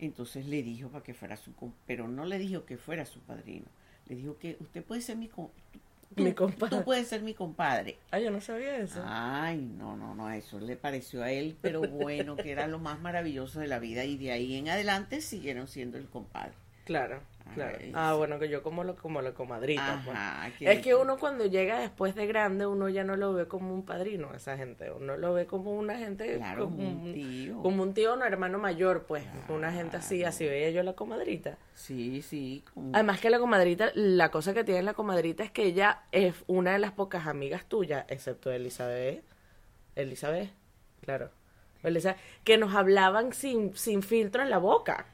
entonces 0.07 0.47
le 0.47 0.63
dijo 0.63 0.89
para 0.89 1.05
que 1.05 1.15
fuera 1.15 1.37
su 1.37 1.53
pero 1.87 2.09
no 2.09 2.25
le 2.25 2.39
dijo 2.39 2.65
que 2.65 2.77
fuera 2.77 3.05
su 3.05 3.21
padrino. 3.21 3.67
Le 4.09 4.17
dijo 4.17 4.37
que 4.39 4.57
usted 4.61 4.83
puede 4.85 5.01
ser 5.01 5.17
mi 5.17 5.29
tú- 5.29 5.51
Mi 6.23 6.35
compadre. 6.35 6.77
Tú 6.77 6.85
puedes 6.85 7.09
ser 7.09 7.23
mi 7.23 7.33
compadre. 7.35 7.97
Ah, 8.11 8.19
yo 8.19 8.31
no 8.31 8.41
sabía 8.41 8.77
eso. 8.77 9.03
Ay, 9.07 9.57
no, 9.79 9.97
no, 9.97 10.15
no, 10.15 10.31
eso 10.31 10.61
le 10.61 10.77
pareció 10.77 11.23
a 11.23 11.31
él, 11.33 11.57
pero 11.63 11.81
bueno, 11.83 12.37
que 12.37 12.51
era 12.51 12.67
lo 12.67 12.79
más 12.79 13.01
maravilloso 13.01 13.61
de 13.61 13.69
la 13.69 13.79
vida 13.79 14.05
y 14.05 14.19
de 14.19 14.31
ahí 14.33 14.57
en 14.57 14.69
adelante 14.69 15.21
siguieron 15.23 15.69
siendo 15.69 15.97
el 15.97 16.07
compadre. 16.07 16.53
Claro, 16.85 17.23
claro. 17.55 17.79
Ay, 17.81 17.93
ah, 17.95 18.11
sí. 18.13 18.19
bueno, 18.19 18.39
que 18.39 18.49
yo 18.49 18.63
como 18.63 18.85
lo 18.85 18.97
como 18.97 19.21
la 19.23 19.33
comadrita, 19.33 20.03
pues. 20.05 20.19
Es 20.61 20.81
que 20.83 20.95
uno 20.95 21.19
cuando 21.19 21.47
llega 21.47 21.81
después 21.81 22.15
de 22.15 22.27
grande, 22.27 22.67
uno 22.67 22.89
ya 22.89 23.05
no 23.05 23.17
lo 23.17 23.33
ve 23.33 23.47
como 23.49 23.75
un 23.75 23.85
padrino 23.85 24.31
a 24.33 24.37
esa 24.37 24.57
gente, 24.57 24.91
uno 24.91 25.17
lo 25.17 25.33
ve 25.35 25.47
como 25.47 25.73
una 25.73 25.97
gente, 25.99 26.37
Claro, 26.37 26.65
como 26.65 26.89
un 26.89 27.13
tío. 27.15 27.61
como 27.63 27.83
un 27.83 27.95
tío 27.95 28.15
un 28.15 28.23
hermano 28.23 28.59
mayor, 28.59 29.05
pues, 29.07 29.25
una 29.49 29.73
gente 29.73 29.97
así, 29.97 30.25
así 30.25 30.47
veía 30.47 30.71
yo 30.71 30.83
la 30.83 30.95
comadrita. 30.95 31.59
Sí, 31.75 32.23
sí. 32.23 32.65
como- 32.73 32.91
Además 32.95 33.21
que 33.21 33.31
la 33.31 33.39
comadrita, 33.39 33.91
la 33.95 34.31
cosa 34.31 34.55
que 34.55 34.65
tiene 34.65 34.83
la 34.83 34.95
comadrita 34.95 35.43
es 35.45 35.51
que 35.51 35.65
ella 35.65 36.03
es 36.13 36.35
una 36.47 36.73
de 36.73 36.79
las 36.79 36.93
pocas 36.93 37.27
amigas 37.27 37.65
tuyas, 37.67 38.05
excepto 38.09 38.51
Elizabeth, 38.51 39.25
Elizabeth, 39.95 40.51
claro, 41.03 41.31
Elizabeth, 41.83 42.19
que 42.45 42.59
nos 42.59 42.75
hablaban 42.75 43.33
sin, 43.33 43.77
sin 43.77 44.03
filtro 44.03 44.43
en 44.43 44.51
la 44.51 44.59
boca. 44.59 45.07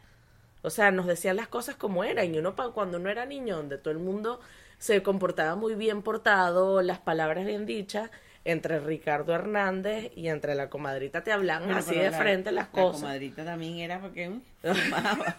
O 0.62 0.70
sea, 0.70 0.90
nos 0.90 1.06
decían 1.06 1.36
las 1.36 1.48
cosas 1.48 1.76
como 1.76 2.04
eran. 2.04 2.34
Y 2.34 2.38
uno 2.38 2.54
cuando 2.74 2.98
uno 2.98 3.08
era 3.10 3.24
niño, 3.26 3.56
donde 3.56 3.78
todo 3.78 3.92
el 3.92 3.98
mundo 4.00 4.40
se 4.78 5.02
comportaba 5.02 5.56
muy 5.56 5.74
bien 5.74 6.02
portado, 6.02 6.82
las 6.82 6.98
palabras 6.98 7.44
bien 7.46 7.66
dichas, 7.66 8.10
entre 8.44 8.80
Ricardo 8.80 9.34
Hernández 9.34 10.10
y 10.16 10.28
entre 10.28 10.54
la 10.54 10.70
comadrita 10.70 11.22
te 11.22 11.32
hablan 11.32 11.64
Bueno, 11.64 11.78
así 11.78 11.94
de 11.96 12.10
la- 12.10 12.18
frente 12.18 12.52
las 12.52 12.66
La 12.66 12.70
cosas. 12.70 13.02
comadrita 13.02 13.44
también 13.44 13.78
era 13.78 14.00
porque 14.00 14.28
mm, 14.30 14.40
fumaba. 14.62 15.36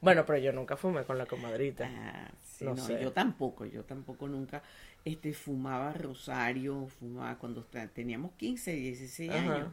Bueno, 0.00 0.24
pero 0.26 0.38
yo 0.38 0.52
nunca 0.52 0.76
fumé 0.76 1.04
con 1.04 1.16
la 1.18 1.26
comadrita. 1.26 1.88
Ah, 1.90 2.30
sí, 2.42 2.64
No 2.64 2.74
no, 2.74 2.84
sé. 2.84 3.00
yo 3.02 3.12
tampoco, 3.12 3.64
yo 3.64 3.84
tampoco 3.84 4.28
nunca 4.28 4.62
este 5.04 5.32
fumaba 5.32 5.92
rosario, 5.92 6.86
fumaba 6.98 7.36
cuando 7.38 7.64
teníamos 7.94 8.32
15, 8.32 8.72
16 8.72 9.30
Ajá. 9.30 9.40
años. 9.54 9.68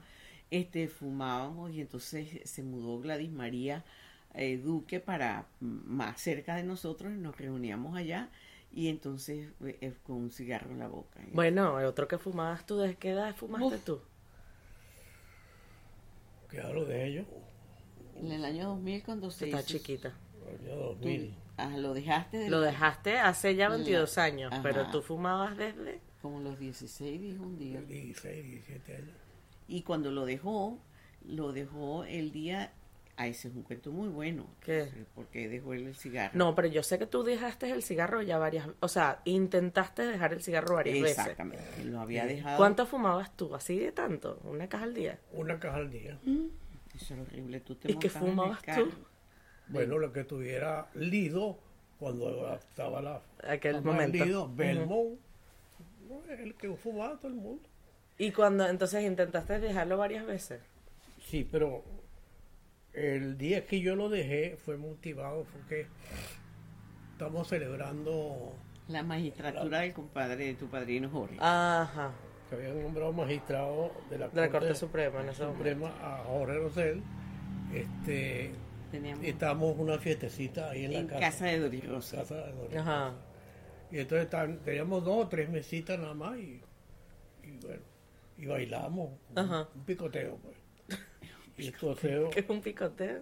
Este 0.49 0.88
fumábamos 0.89 1.71
y 1.71 1.81
entonces 1.81 2.27
se 2.43 2.62
mudó 2.63 2.99
Gladys 2.99 3.31
María 3.31 3.84
eh, 4.34 4.58
Duque 4.58 5.00
para 5.00 5.46
más 5.60 6.20
cerca 6.22 6.56
de 6.56 6.63
nosotros 6.63 7.12
y 7.13 7.17
nos 7.17 7.38
reuníamos 7.38 7.96
allá 7.98 8.30
y 8.72 8.88
entonces 8.88 9.50
eh, 9.65 9.78
eh, 9.82 9.94
con 10.04 10.15
un 10.17 10.32
cigarro 10.32 10.72
en 10.72 10.80
la 10.80 10.88
boca. 10.88 11.20
Bueno, 11.34 11.80
el 11.80 11.86
otro 11.86 12.08
que 12.08 12.17
fumabas 12.17 12.65
tú, 12.65 12.78
¿de 12.78 12.96
qué 12.96 13.12
edad 13.12 13.36
fumaste 13.36 13.76
Uf. 13.76 13.84
tú? 13.84 14.02
Que 16.50 16.62
hablo 16.62 16.86
de 16.86 17.08
ellos, 17.08 17.26
En 18.17 18.32
el 18.32 18.44
año 18.46 18.70
2000 18.70 19.04
cuando 19.04 19.32
se 19.32 19.48
hizo- 19.50 19.62
chiquita. 19.63 20.13
el 20.48 20.56
año 20.72 20.76
tú- 20.80 20.86
2000. 21.00 21.36
ah, 21.58 21.78
lo 21.78 21.94
dejaste 21.94 22.38
de 22.38 22.50
Lo 22.50 22.60
dejaste 22.62 23.20
hace 23.20 23.56
ya 23.56 23.70
La- 23.70 23.76
22 23.76 24.17
años, 24.17 24.52
Ajá. 24.52 24.62
pero 24.62 24.89
tú 24.91 25.02
fumabas 25.02 25.56
desde... 25.58 26.02
como 26.22 26.39
los 26.41 26.60
16 26.60 27.22
dijo 27.22 27.44
un 27.44 27.58
día. 27.58 27.82
16, 27.82 28.44
17 28.44 28.96
años. 28.98 29.15
Y 29.67 29.84
cuando 29.84 30.12
lo 30.12 30.26
dejó, 30.26 30.78
lo 31.26 31.52
dejó 31.54 32.04
el 32.04 32.32
día. 32.32 32.74
Ah, 33.21 33.27
ese 33.27 33.49
es 33.49 33.55
un 33.55 33.62
cuento 33.62 33.91
muy 33.91 34.07
bueno. 34.07 34.47
¿Qué? 34.62 34.89
Porque 35.13 35.47
dejó 35.47 35.75
él 35.75 35.86
el 35.86 35.95
cigarro. 35.95 36.31
No, 36.34 36.55
pero 36.55 36.67
yo 36.67 36.81
sé 36.81 36.97
que 36.97 37.05
tú 37.05 37.21
dejaste 37.21 37.69
el 37.69 37.84
cigarro 37.84 38.23
ya 38.23 38.39
varias... 38.39 38.67
O 38.79 38.88
sea, 38.88 39.21
intentaste 39.25 40.01
dejar 40.01 40.34
el 40.34 40.41
cigarro 40.41 40.73
varias 40.73 40.99
veces. 40.99 41.19
Exactamente. 41.19 41.86
Lo 41.86 41.99
había 41.99 42.25
dejado. 42.25 42.57
¿Cuánto 42.57 42.88
fumabas 42.88 43.38
tú? 43.38 43.53
¿Así 43.53 43.77
de 43.77 43.91
tanto? 43.91 44.39
¿Una 44.43 44.67
caja 44.67 44.86
al 44.86 44.95
día? 44.95 45.19
Una 45.34 45.60
caja 45.60 45.77
al 45.77 45.91
día. 45.91 46.17
Eso 46.95 47.13
era 47.13 47.21
horrible. 47.21 47.60
Tú 47.60 47.75
te 47.75 47.91
¿Y 47.91 47.97
qué 47.97 48.10
fumabas 48.10 48.63
tú? 48.63 48.91
Bueno, 49.67 49.99
lo 49.99 50.12
que 50.12 50.23
tuviera 50.23 50.88
Lido, 50.95 51.60
cuando 51.99 52.51
estaba 52.55 53.03
la 53.03 53.21
Aquel 53.47 53.84
momento. 53.84 54.25
Lido, 54.25 54.51
Belmont, 54.51 55.19
el 56.39 56.55
que 56.55 56.73
fumaba 56.73 57.17
todo 57.17 57.27
el 57.27 57.36
mundo. 57.36 57.62
Y 58.17 58.31
cuando 58.31 58.67
entonces 58.67 59.03
intentaste 59.03 59.60
dejarlo 59.60 59.97
varias 59.97 60.25
veces. 60.25 60.60
Sí, 61.19 61.47
pero 61.49 61.84
el 62.93 63.38
día 63.38 63.65
que 63.65 63.80
yo 63.82 63.95
lo 63.95 64.10
dejé 64.10 64.58
fue 64.58 64.77
motivado 64.77 65.45
porque 65.51 65.88
estamos 67.13 67.47
celebrando 67.47 68.54
La 68.88 69.04
magistratura 69.04 69.80
del 69.82 69.93
compadre 69.93 70.45
de 70.47 70.54
tu 70.56 70.67
padrino 70.67 71.10
Jorge. 71.10 71.38
Ajá. 71.39 72.12
que 72.49 72.56
habían 72.56 72.82
nombrado 72.82 73.13
magistrado 73.13 73.91
de 74.10 74.17
la, 74.17 74.27
De 74.30 74.41
la 74.41 74.49
Corte 74.49 74.75
Suprema 74.75 75.21
en 75.21 75.30
ese 75.30 75.43
Suprema 75.45 75.89
a 76.01 76.23
Jorge 76.25 76.58
Rosell. 76.58 77.01
Este, 77.73 78.51
Teníamos 78.91 79.23
y 79.23 79.30
estábamos 79.30 79.77
una 79.80 79.97
fiestecita 79.97 80.69
ahí 80.71 80.84
en, 80.86 80.91
en 80.93 81.08
la 81.08 81.19
casa 81.19 81.45
de 81.45 81.60
Doris 81.60 81.88
Rosa. 81.88 82.17
casa 82.17 82.36
de 82.36 82.51
Doris 82.51 82.77
Ajá. 82.77 83.06
Rosa. 83.12 83.15
Y 83.91 83.99
entonces 83.99 84.60
teníamos 84.65 85.04
dos 85.06 85.25
o 85.25 85.27
tres 85.30 85.49
mesitas 85.49 85.97
nada 85.99 86.13
más 86.13 86.38
y, 86.38 86.62
y 87.43 87.51
bueno, 87.65 87.82
y 88.38 88.45
bailamos 88.45 89.10
un, 89.30 89.39
Ajá. 89.39 89.67
un 89.73 89.84
picoteo 89.86 90.36
pues. 90.38 90.56
Y 91.62 91.67
entonces 91.67 92.19
¿Qué 92.32 92.39
es 92.41 92.50
un 92.50 92.62
picoteo? 92.62 93.21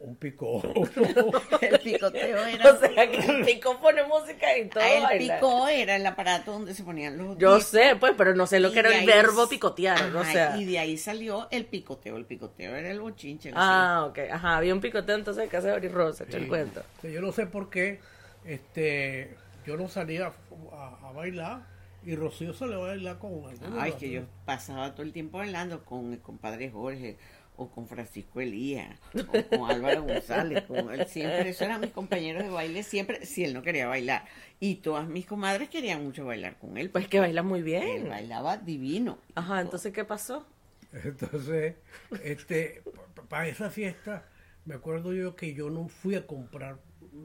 un 0.00 0.16
picó. 0.16 0.60
El 1.62 1.78
picoteo 1.80 2.44
era. 2.44 2.72
O 2.72 2.78
sea, 2.78 3.10
que 3.10 3.16
el 3.16 3.44
pico 3.46 3.80
pone 3.80 4.02
música 4.04 4.58
y 4.58 4.68
todo. 4.68 4.82
Ah, 4.82 4.94
el 4.96 5.02
baila. 5.04 5.34
pico 5.36 5.68
era 5.68 5.96
el 5.96 6.04
aparato 6.06 6.52
donde 6.52 6.74
se 6.74 6.82
ponían 6.84 7.16
los. 7.16 7.38
Yo 7.38 7.54
discos. 7.54 7.70
sé, 7.70 7.96
pues, 7.98 8.12
pero 8.18 8.34
no 8.34 8.46
sé 8.46 8.60
lo 8.60 8.68
Y 8.68 8.72
que 8.72 8.80
era 8.80 8.90
de 8.90 8.98
el 9.00 9.06
verbo 9.06 9.48
picotear, 9.48 10.14
o 10.14 10.20
Ajá, 10.20 10.32
sea. 10.32 10.56
Y 10.58 10.66
de 10.66 10.78
ahí 10.78 10.98
salió 10.98 11.48
el 11.50 11.64
picoteo. 11.64 12.18
El 12.18 12.26
picoteo 12.26 12.74
era 12.76 12.90
el 12.90 13.00
bochinche. 13.00 13.50
Ah, 13.54 14.04
ok. 14.10 14.18
Ajá, 14.30 14.56
había 14.58 14.74
un 14.74 14.80
picoteo 14.82 15.16
entonces 15.16 15.42
en 15.44 15.48
casa 15.48 15.68
de 15.68 15.74
Ori 15.74 15.88
Rosa, 15.88 16.24
el 16.24 16.42
Sí. 16.42 16.48
cuento. 16.48 16.82
Sí, 17.00 17.10
Yo 17.10 17.22
no 17.22 17.32
sé 17.32 17.46
por 17.46 17.70
qué 17.70 18.00
este, 18.44 19.34
yo 19.66 19.76
no 19.76 19.88
salía 19.88 20.32
a, 20.72 21.08
a 21.08 21.12
bailar 21.12 21.62
y 22.04 22.14
Rocío 22.14 22.52
salió 22.52 22.84
a 22.84 22.88
bailar 22.88 23.18
con 23.18 23.42
Ay, 23.78 23.92
de 23.92 23.96
que 23.96 24.10
yo 24.10 24.22
pasaba 24.44 24.92
todo 24.92 25.02
el 25.02 25.12
tiempo 25.14 25.38
bailando 25.38 25.82
con 25.84 26.12
el 26.12 26.20
compadre 26.20 26.70
Jorge 26.70 27.16
o 27.56 27.70
con 27.70 27.86
Francisco 27.86 28.40
Elías 28.40 28.98
o 29.14 29.56
con 29.56 29.70
Álvaro 29.70 30.02
González. 30.02 30.64
Con 30.64 30.90
él. 30.92 31.06
Siempre, 31.06 31.50
esos 31.50 31.62
eran 31.62 31.80
mis 31.80 31.90
compañeros 31.90 32.42
de 32.42 32.50
baile, 32.50 32.82
siempre, 32.82 33.24
si 33.26 33.44
él 33.44 33.54
no 33.54 33.62
quería 33.62 33.86
bailar. 33.86 34.24
Y 34.60 34.76
todas 34.76 35.06
mis 35.08 35.26
comadres 35.26 35.68
querían 35.68 36.02
mucho 36.04 36.24
bailar 36.24 36.56
con 36.58 36.76
él. 36.78 36.90
Pues 36.90 37.08
que 37.08 37.20
baila 37.20 37.42
muy 37.42 37.60
él 37.60 37.64
bien. 37.64 38.08
bailaba 38.08 38.56
divino. 38.56 39.18
Ajá, 39.34 39.60
entonces, 39.60 39.92
¿qué 39.92 40.04
pasó? 40.04 40.46
Entonces, 40.92 41.74
este, 42.22 42.82
para 43.28 43.48
esa 43.48 43.70
fiesta, 43.70 44.24
me 44.64 44.74
acuerdo 44.74 45.12
yo 45.12 45.36
que 45.36 45.54
yo 45.54 45.70
no 45.70 45.88
fui 45.88 46.14
a 46.14 46.26
comprar 46.26 46.78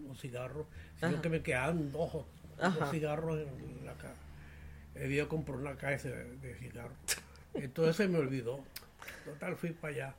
los 0.08 0.20
cigarros, 0.20 0.68
sino 0.96 1.14
Ajá. 1.14 1.22
que 1.22 1.30
me 1.30 1.42
quedaban 1.42 1.92
dos, 1.92 2.12
dos 2.14 2.92
cigarros 2.92 3.40
en 3.40 3.86
la 3.86 3.94
casa. 3.94 4.20
Había 4.96 5.28
comprado 5.28 5.62
una 5.62 5.76
caja 5.78 6.10
de, 6.10 6.38
de 6.38 6.56
cigarros. 6.56 6.98
Entonces 7.54 7.96
se 7.96 8.08
me 8.08 8.18
olvidó. 8.20 8.64
Total, 9.26 9.56
fui 9.56 9.72
para 9.72 9.94
allá. 9.94 10.16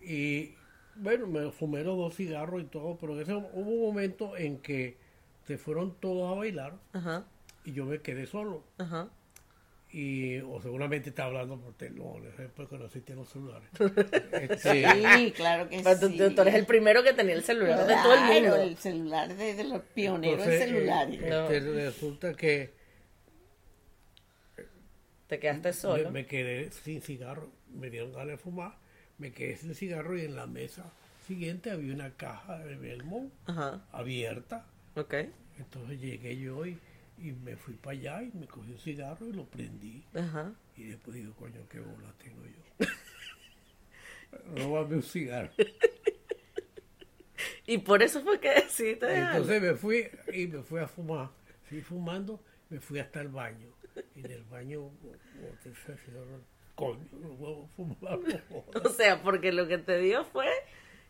Y 0.00 0.54
bueno, 0.96 1.26
me 1.26 1.50
fumé 1.50 1.82
los 1.82 1.96
dos 1.96 2.14
cigarros 2.16 2.62
y 2.62 2.66
todo, 2.66 2.96
pero 2.98 3.14
en 3.14 3.20
ese, 3.22 3.34
hubo 3.34 3.70
un 3.70 3.80
momento 3.82 4.36
en 4.36 4.58
que 4.58 4.96
se 5.46 5.58
fueron 5.58 5.94
todos 6.00 6.30
a 6.32 6.38
bailar 6.38 6.74
Ajá, 6.92 7.24
y 7.64 7.72
yo 7.72 7.84
me 7.84 8.00
quedé 8.00 8.26
solo. 8.26 8.64
ajá. 8.78 9.08
Y, 9.96 10.38
o 10.40 10.60
seguramente 10.60 11.10
está 11.10 11.26
hablando 11.26 11.56
por 11.56 11.72
teléfono, 11.74 12.20
porque 12.56 12.76
no 12.76 12.86
existen 12.86 13.14
los 13.14 13.28
celulares. 13.28 13.68
Este, 14.32 14.58
Sí, 14.88 15.32
claro 15.36 15.68
que 15.68 15.82
Pero 15.84 16.00
tú, 16.00 16.08
sí. 16.08 16.18
tú 16.34 16.42
eres 16.42 16.54
el 16.56 16.66
primero 16.66 17.04
que 17.04 17.12
tenía 17.12 17.36
el 17.36 17.44
celular 17.44 17.86
de 17.86 17.94
todo 17.94 18.12
el 18.12 18.18
Claro, 18.18 18.40
mundo. 18.40 18.56
el 18.56 18.76
celular 18.76 19.36
de, 19.36 19.54
de 19.54 19.62
los 19.64 19.82
pioneros 19.94 20.40
entonces, 20.46 20.60
de 20.60 20.66
celulares. 20.66 21.20
eh, 21.22 21.30
No. 21.30 21.44
este, 21.48 21.60
resulta 21.60 22.34
que 22.34 22.74
Te 25.28 25.38
quedaste 25.38 25.68
me, 25.68 25.72
solo. 25.72 26.10
me 26.10 26.26
quedé 26.26 26.70
sin 26.72 27.00
cigarro, 27.00 27.50
me 27.74 27.90
dieron 27.90 28.12
ganas 28.12 28.28
de 28.28 28.36
fumar, 28.38 28.76
me 29.18 29.32
quedé 29.32 29.56
sin 29.56 29.74
cigarro 29.74 30.16
y 30.16 30.22
en 30.22 30.36
la 30.36 30.46
mesa 30.46 30.92
siguiente 31.26 31.70
había 31.70 31.94
una 31.94 32.10
caja 32.16 32.58
de 32.58 32.76
Belmont 32.76 33.32
Ajá, 33.46 33.84
abierta. 33.92 34.66
ok. 34.96 35.14
Entonces 35.58 36.00
llegué 36.00 36.36
yo 36.36 36.66
y, 36.66 36.78
y 37.18 37.32
me 37.32 37.56
fui 37.56 37.74
para 37.74 37.96
allá 37.96 38.22
y 38.22 38.30
me 38.36 38.46
cogí 38.46 38.72
un 38.72 38.78
cigarro 38.78 39.28
y 39.28 39.32
lo 39.32 39.44
prendí. 39.46 40.04
Ajá. 40.14 40.52
Y 40.76 40.84
después 40.84 41.14
digo, 41.16 41.32
coño, 41.34 41.60
qué 41.70 41.78
bola 41.80 42.12
tengo 42.18 42.42
yo. 42.44 42.86
Róbame 44.56 44.96
un 44.96 45.02
cigarro. 45.02 45.50
Y 47.66 47.78
por 47.78 48.02
eso 48.02 48.22
fue 48.22 48.38
que 48.40 48.50
decidiste. 48.50 49.06
Entonces 49.16 49.62
me 49.62 49.74
fui 49.74 50.06
y 50.32 50.46
me 50.46 50.62
fui 50.62 50.80
a 50.80 50.86
fumar. 50.86 51.30
Fui 51.66 51.80
fumando, 51.80 52.38
me 52.68 52.78
fui 52.78 52.98
hasta 52.98 53.22
el 53.22 53.28
baño. 53.28 53.68
Y 54.14 54.20
en 54.20 54.30
el 54.32 54.44
baño, 54.44 54.82
boté 54.82 55.70
ese 55.70 55.96
cigarro. 56.04 56.42
Coño, 56.74 57.06
no 57.12 57.28
puedo 57.36 57.66
fumar. 57.76 58.18
no 58.50 58.82
O 58.84 58.88
sea, 58.90 59.22
porque 59.22 59.52
lo 59.52 59.68
que 59.68 59.78
te 59.78 59.98
dio 59.98 60.24
fue 60.24 60.48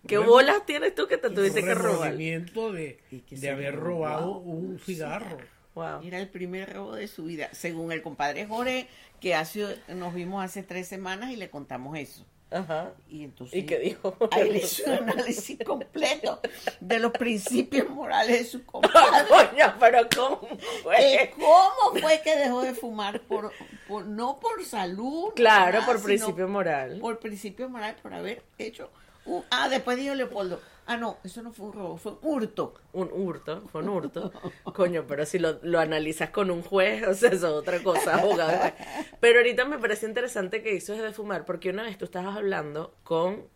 ¿Qué 0.06 0.18
Bueno, 0.18 0.32
bolas 0.32 0.66
tienes 0.66 0.94
tú 0.94 1.06
que 1.06 1.16
te 1.16 1.30
tuviste 1.30 1.62
que 1.62 1.74
robar? 1.74 2.16
de, 2.16 2.98
Y 3.10 3.20
que 3.20 3.36
de 3.36 3.50
haber 3.50 3.76
robado 3.76 4.38
un 4.38 4.66
un 4.72 4.78
cigarro. 4.78 5.38
Wow. 5.74 6.02
Era 6.04 6.20
el 6.20 6.28
primer 6.28 6.72
robo 6.72 6.94
de 6.94 7.08
su 7.08 7.24
vida, 7.24 7.48
según 7.52 7.90
el 7.90 8.00
compadre 8.00 8.46
Jorge, 8.46 8.86
que 9.20 9.34
hace, 9.34 9.76
nos 9.88 10.14
vimos 10.14 10.44
hace 10.44 10.62
tres 10.62 10.86
semanas 10.86 11.30
y 11.30 11.36
le 11.36 11.50
contamos 11.50 11.98
eso. 11.98 12.24
Ajá. 12.50 12.92
Y 13.08 13.24
entonces 13.24 13.56
¿Y 13.58 13.66
qué 13.66 13.78
dijo? 13.80 14.16
ahí 14.30 14.50
le 14.50 14.58
hizo 14.58 14.84
un 14.86 15.10
análisis 15.10 15.58
completo 15.64 16.40
de 16.80 16.98
los 17.00 17.10
principios 17.12 17.88
morales 17.90 18.38
de 18.38 18.44
su 18.44 18.64
compadre. 18.66 19.26
Coño, 19.28 19.74
pero 19.80 20.06
¿cómo 20.14 20.48
Eh, 20.52 20.58
fue? 20.84 21.32
¿Cómo 21.36 22.00
fue 22.00 22.20
que 22.22 22.36
dejó 22.36 22.62
de 22.62 22.74
fumar? 22.74 23.20
Por, 23.22 23.50
por, 23.88 24.04
no 24.06 24.38
por 24.38 24.64
salud. 24.64 25.32
Claro, 25.34 25.80
nada, 25.80 25.86
por 25.86 26.02
principio 26.02 26.46
moral. 26.46 26.98
Por 27.00 27.18
principio 27.18 27.68
moral, 27.68 27.96
por 28.02 28.14
haber 28.14 28.42
hecho. 28.58 28.90
un- 29.24 29.44
ah, 29.50 29.68
después 29.68 29.96
dijo 29.96 30.14
Leopoldo. 30.14 30.60
Ah, 30.86 30.96
no, 30.98 31.18
eso 31.24 31.42
no 31.42 31.52
fue 31.52 31.66
un 31.66 31.72
robo, 31.72 31.96
fue 31.96 32.12
un 32.12 32.18
hurto. 32.22 32.74
Un 32.92 33.10
hurto, 33.12 33.62
fue 33.72 33.82
un 33.82 33.88
hurto. 33.88 34.32
Coño, 34.74 35.04
pero 35.08 35.24
si 35.24 35.38
lo, 35.38 35.58
lo 35.62 35.80
analizas 35.80 36.30
con 36.30 36.50
un 36.50 36.62
juez, 36.62 37.02
o 37.08 37.14
sea, 37.14 37.30
eso 37.30 37.46
es 37.46 37.52
otra 37.52 37.82
cosa, 37.82 38.16
abogado. 38.16 38.72
Pero 39.20 39.38
ahorita 39.38 39.64
me 39.64 39.78
parece 39.78 40.06
interesante 40.06 40.62
que 40.62 40.74
hizo 40.74 40.94
de 40.94 41.12
fumar, 41.12 41.44
porque 41.44 41.70
una 41.70 41.82
vez 41.84 41.96
tú 41.96 42.04
estabas 42.04 42.36
hablando 42.36 42.94
con 43.02 43.48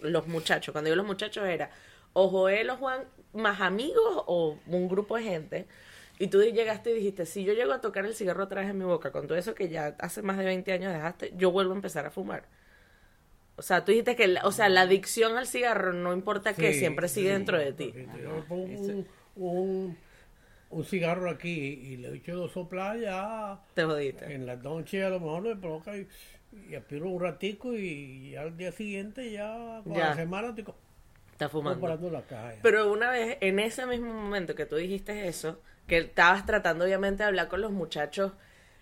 los 0.00 0.26
muchachos. 0.26 0.72
Cuando 0.72 0.88
digo 0.88 0.96
los 0.96 1.06
muchachos 1.06 1.44
era 1.46 1.70
o 2.12 2.28
Joel 2.28 2.70
o 2.70 2.76
Juan 2.76 3.04
más 3.32 3.60
amigos 3.60 4.22
o 4.26 4.58
un 4.66 4.88
grupo 4.88 5.16
de 5.16 5.22
gente. 5.22 5.66
Y 6.18 6.28
tú 6.28 6.42
llegaste 6.42 6.90
y 6.90 6.94
dijiste, 6.94 7.26
si 7.26 7.44
yo 7.44 7.54
llego 7.54 7.72
a 7.72 7.80
tocar 7.80 8.04
el 8.06 8.14
cigarro 8.14 8.44
atrás 8.44 8.66
de 8.66 8.72
mi 8.72 8.84
boca, 8.84 9.10
con 9.10 9.26
todo 9.26 9.36
eso 9.36 9.54
que 9.54 9.68
ya 9.68 9.96
hace 9.98 10.22
más 10.22 10.38
de 10.38 10.44
20 10.44 10.72
años 10.72 10.92
dejaste, 10.92 11.32
yo 11.36 11.50
vuelvo 11.50 11.72
a 11.72 11.76
empezar 11.76 12.06
a 12.06 12.10
fumar. 12.10 12.44
O 13.56 13.62
sea, 13.62 13.84
tú 13.84 13.92
dijiste 13.92 14.16
que, 14.16 14.26
la- 14.28 14.42
o 14.44 14.52
sea, 14.52 14.68
la 14.68 14.82
adicción 14.82 15.36
al 15.36 15.46
cigarro, 15.46 15.92
no 15.92 16.12
importa 16.12 16.54
qué, 16.54 16.72
Sí, 16.72 16.80
siempre 16.80 17.08
sigue 17.08 17.28
sí, 17.28 17.32
dentro 17.34 17.58
de 17.58 17.72
ti. 17.72 17.92
porque 17.94 18.22
Yo 18.22 18.30
me 18.34 18.42
pongo 18.42 18.64
un, 18.64 19.06
un, 19.36 19.96
un 20.70 20.84
cigarro 20.84 21.30
aquí 21.30 21.50
y 21.50 21.96
le 21.98 22.14
echo 22.16 22.34
dos 22.36 22.52
soplas 22.52 23.00
ya 23.00 23.60
Te 23.74 23.84
jodiste. 23.84 24.32
en 24.34 24.46
la 24.46 24.56
noche 24.56 25.04
a 25.04 25.08
lo 25.10 25.20
mejor 25.20 25.42
me 25.42 25.56
provoca 25.56 25.96
y, 25.96 26.08
y 26.68 26.74
aspiro 26.74 27.08
un 27.08 27.20
ratico 27.22 27.74
y 27.74 28.30
ya 28.32 28.42
al 28.42 28.56
día 28.56 28.72
siguiente 28.72 29.30
ya 29.30 29.80
con 29.84 29.94
Ya. 29.94 30.08
la 30.08 30.14
semana 30.16 30.48
estoy 30.48 30.64
co- 30.64 30.76
Está 31.32 31.48
fumando. 31.48 31.80
comprando 31.80 32.10
la 32.10 32.22
caja. 32.22 32.54
Pero 32.62 32.92
una 32.92 33.10
vez, 33.10 33.38
en 33.40 33.58
ese 33.60 33.86
mismo 33.86 34.12
momento 34.12 34.54
que 34.54 34.66
tú 34.66 34.76
dijiste 34.76 35.26
eso, 35.28 35.60
que 35.86 35.98
estabas 35.98 36.44
tratando 36.46 36.84
obviamente 36.84 37.22
de 37.22 37.28
hablar 37.28 37.48
con 37.48 37.60
los 37.60 37.70
muchachos, 37.72 38.32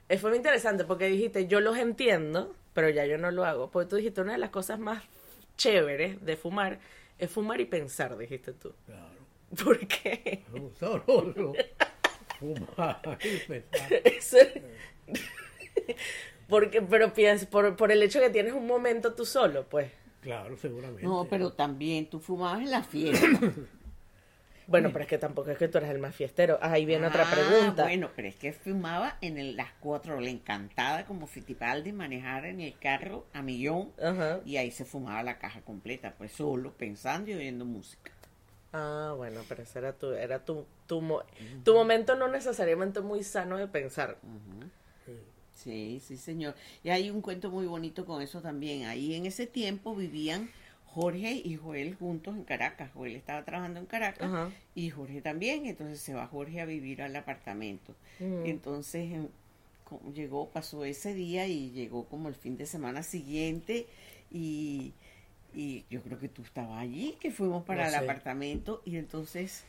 eh, 0.09 0.19
fue 0.19 0.31
muy 0.31 0.37
interesante 0.39 0.85
porque 0.85 1.07
dijiste, 1.07 1.47
yo 1.47 1.61
los 1.61 1.77
entiendo, 1.79 2.55
pero 2.75 2.89
ya 2.91 3.07
yo 3.07 3.19
no 3.19 3.31
lo 3.31 3.45
hago. 3.45 3.71
Porque 3.71 3.89
tú 3.91 3.97
dijiste, 3.97 4.21
una 4.21 4.33
de 4.33 4.39
las 4.39 4.51
cosas 4.51 4.79
más 4.79 5.03
chéveres 5.57 6.25
de 6.25 6.37
fumar 6.37 6.79
es 7.19 7.31
fumar 7.31 7.61
y 7.61 7.65
pensar, 7.67 8.17
dijiste 8.19 8.53
tú. 8.53 8.73
Claro. 8.87 9.13
¿Por 9.65 9.79
qué? 9.87 10.45
Un 10.53 10.73
sabroso. 10.75 11.53
Fumar 12.39 13.19
y 13.23 13.37
pensar. 13.47 13.93
Eso- 14.05 14.37
Porque, 16.49 16.83
pero 16.83 17.13
piensas, 17.15 17.47
por, 17.49 17.77
por 17.77 17.91
el 17.93 18.03
hecho 18.03 18.21
que 18.21 18.29
tienes 18.31 18.53
un 18.53 18.67
momento 18.67 19.15
tú 19.15 19.25
solo, 19.25 19.65
pues. 19.69 19.91
Claro, 20.21 20.57
seguramente. 20.57 21.03
No, 21.03 21.27
pero 21.29 21.53
también 21.53 22.09
tú 22.11 22.21
fumabas 22.21 22.61
en 22.63 22.71
la 22.71 22.83
fiesta. 22.83 23.27
Bueno, 24.73 24.91
pero 24.93 25.03
es 25.05 25.09
que 25.09 25.19
tampoco 25.19 25.51
es 25.51 25.59
que 25.59 25.69
tú 25.69 25.79
eres 25.79 25.91
el 25.91 25.99
más 26.01 26.15
fiestero. 26.17 26.59
Ahí 26.61 26.85
viene 26.85 27.07
otra 27.07 27.25
Ah, 27.25 27.31
pregunta. 27.31 27.83
Bueno, 27.85 28.11
pero 28.17 28.27
es 28.27 28.35
que 28.37 28.53
fumaba 28.53 29.19
en 29.21 29.39
el- 29.39 29.55
las 29.57 29.71
cuatro, 29.81 30.19
le 30.21 30.31
encantaba 30.31 31.05
como 31.05 31.27
Fitipaldi 31.29 31.93
manejar 31.93 32.47
en 32.47 32.61
el 32.61 32.77
carro 32.79 33.27
a 33.33 33.43
millón 33.43 33.93
y 34.45 34.57
ahí 34.57 34.71
se 34.73 34.85
fumaba 34.85 35.23
la 35.23 35.39
caja 35.39 35.61
completa, 35.61 36.15
pues 36.19 36.33
solo 36.33 36.73
pensando 36.73 37.31
y 37.31 37.35
oyendo 37.35 37.65
música. 37.65 38.11
Ah, 38.73 39.13
bueno, 39.17 39.43
pero 39.49 39.63
ese 39.63 39.79
era 39.79 39.93
tu, 39.93 40.13
era 40.13 40.45
tu, 40.45 40.65
tu, 40.87 41.01
mo- 41.03 41.23
tu 41.63 41.75
momento 41.75 42.17
no 42.17 42.27
necesariamente 42.29 43.01
muy 43.03 43.23
sano 43.23 43.59
de 43.59 43.69
pensar. 43.69 44.17
Sí, 45.55 46.01
sí, 46.05 46.17
señor. 46.17 46.55
Y 46.83 46.89
hay 46.89 47.11
un 47.11 47.21
cuento 47.21 47.51
muy 47.51 47.67
bonito 47.67 48.05
con 48.07 48.23
eso 48.23 48.41
también. 48.41 48.87
Ahí 48.87 49.15
en 49.15 49.27
ese 49.27 49.47
tiempo 49.47 49.95
vivían 49.95 50.49
Jorge 50.95 51.33
y 51.45 51.57
Joel 51.57 51.95
juntos 51.97 52.37
en 52.37 52.45
Caracas. 52.45 52.91
Joel 52.95 53.17
estaba 53.17 53.45
trabajando 53.45 53.81
en 53.81 53.87
Caracas 53.87 54.29
Ajá. 54.29 54.51
y 54.75 54.91
Jorge 54.91 55.23
también. 55.23 55.67
Entonces 55.67 56.01
se 56.01 56.15
va 56.15 56.27
Jorge 56.27 56.61
a 56.61 56.67
vivir 56.67 57.03
al 57.03 57.17
apartamento. 57.17 57.95
Mm. 58.19 58.47
Entonces 58.47 59.13
em, 59.13 59.29
llegó, 60.15 60.49
pasó 60.51 60.85
ese 60.85 61.15
día 61.15 61.47
y 61.47 61.71
llegó 61.71 62.05
como 62.05 62.29
el 62.29 62.35
fin 62.35 62.57
de 62.57 62.67
semana 62.67 63.03
siguiente 63.03 63.87
y, 64.31 64.93
y 65.55 65.85
yo 65.91 66.01
creo 66.03 66.19
que 66.19 66.29
tú 66.29 66.43
estabas 66.43 66.79
allí, 66.81 67.17
que 67.21 67.31
fuimos 67.31 67.65
para 67.65 67.83
No 67.83 67.89
el 67.89 67.95
sé. 67.95 67.99
apartamento 67.99 68.83
y 68.85 68.97
entonces 68.97 69.65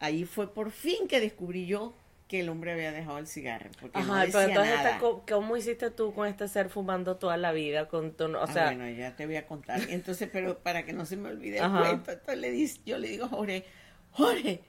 ahí 0.00 0.24
fue 0.24 0.52
por 0.52 0.70
fin 0.70 1.08
que 1.08 1.20
descubrí 1.20 1.66
yo 1.66 1.94
que 2.28 2.40
el 2.40 2.48
hombre 2.48 2.72
había 2.72 2.90
dejado 2.92 3.18
el 3.18 3.26
cigarro. 3.26 3.70
Porque 3.80 4.00
no 4.00 4.12
Ajá, 4.14 4.26
decía 4.26 4.40
pero 4.40 4.48
entonces, 4.50 4.74
nada. 4.76 4.90
esta 4.96 5.34
¿cómo 5.34 5.56
hiciste 5.56 5.90
tú 5.90 6.12
con 6.14 6.26
este 6.26 6.48
ser 6.48 6.68
fumando 6.70 7.16
toda 7.16 7.36
la 7.36 7.52
vida? 7.52 7.88
Con 7.88 8.12
tu, 8.16 8.24
o 8.24 8.42
Ah, 8.42 8.46
sea, 8.52 8.64
bueno, 8.66 8.88
ya 8.90 9.14
te 9.14 9.26
voy 9.26 9.36
a 9.36 9.46
contar. 9.46 9.80
Entonces, 9.88 10.28
pero 10.32 10.58
para 10.62 10.84
que 10.84 10.92
no 10.92 11.06
se 11.06 11.16
me 11.16 11.28
olvide 11.28 11.58
el 11.58 11.70
cuento, 11.70 12.10
entonces 12.12 12.38
le 12.38 12.50
dice, 12.50 12.80
yo 12.84 12.98
le 12.98 13.08
digo 13.08 13.26
a 13.26 13.28
Jorge, 13.28 13.64
Jorge, 14.12 14.60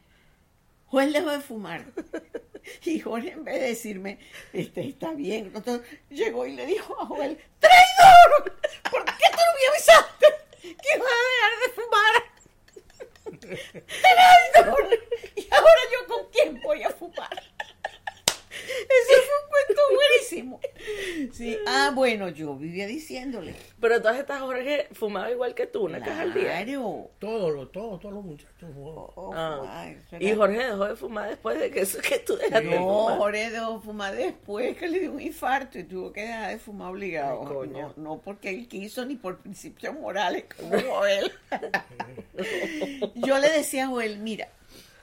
Joel 0.88 1.14
dejó 1.14 1.32
de 1.32 1.40
fumar. 1.42 1.86
Y 2.84 3.00
Jorge, 3.00 3.32
en 3.32 3.46
vez 3.46 3.62
de 3.62 3.68
decirme, 3.70 4.20
este, 4.52 4.86
está 4.90 5.14
bien, 5.14 5.54
entonces 5.56 5.88
llegó 6.10 6.46
y 6.46 6.54
le 6.54 6.66
dijo 6.66 7.00
a 7.02 7.06
Joel, 7.06 7.38
¡Traidor! 7.60 8.58
¿Por 8.92 9.06
qué 9.06 9.24
tú 9.32 9.38
no 9.38 9.54
me 9.56 9.68
avisaste 9.72 10.26
que 10.62 10.98
iba 10.98 11.06
a 11.06 11.24
dejar 11.32 11.54
de 11.64 11.74
fumar? 11.82 12.24
¿Y 15.36 15.48
ahora 15.54 15.80
yo 15.94 16.08
con 16.08 16.26
quién 16.32 16.62
voy 16.62 16.84
a 16.84 16.90
fumar? 16.90 17.44
Ese 18.68 19.22
fue 19.22 19.36
un 19.44 19.50
cuento 19.50 19.82
buenísimo. 19.96 20.60
Sí. 21.34 21.58
Ah, 21.68 21.92
bueno, 21.94 22.30
yo 22.30 22.56
vivía 22.56 22.88
diciéndole. 22.88 23.56
pero 23.80 24.02
todas 24.02 24.18
estas 24.20 24.42
Jorge 24.42 24.88
fumaba 24.94 25.32
igual 25.32 25.56
que 25.56 25.66
tú, 25.68 25.86
una 25.86 26.00
caja 26.00 26.22
al 26.22 26.34
día. 26.34 26.64
Claro. 26.64 27.10
Todos 27.20 27.72
todos, 27.72 28.00
todos 28.00 28.14
los 28.14 28.24
muchachos. 28.24 28.70
Oh. 28.78 29.32
Ah. 29.34 29.90
Y 30.20 30.34
Jorge 30.34 30.58
dejó 30.58 30.86
de 30.86 30.96
fumar 30.96 31.30
después 31.30 31.60
de 31.60 31.72
que 31.72 31.82
eso 31.82 32.00
que 32.02 32.20
tú 32.20 32.36
dejaste 32.36 32.68
de 32.68 32.76
No, 32.76 32.86
fumar. 32.86 33.18
Jorge 33.18 33.50
dejó 33.52 33.80
fumar 33.82 34.16
después 34.16 34.78
que 34.78 34.88
le 34.88 35.00
dio 35.00 35.12
un 35.14 35.22
infarto 35.22 35.80
y 35.80 35.84
tuvo 35.84 36.12
que 36.12 36.22
dejar 36.22 36.52
de 36.52 36.60
fumar 36.60 36.92
obligado. 36.92 37.42
Ay, 37.42 37.48
coño. 37.48 37.94
No, 37.98 38.04
no 38.16 38.22
porque 38.22 38.50
él 38.50 38.68
quiso 38.68 39.06
ni 39.06 39.16
por 39.16 39.38
principios 39.40 39.94
morales 39.94 40.46
como 40.56 40.80
Joel. 40.80 41.32
Yo 43.16 43.40
le 43.40 43.50
decía 43.50 43.86
a 43.86 43.88
Joel, 43.88 44.20
mira, 44.20 44.50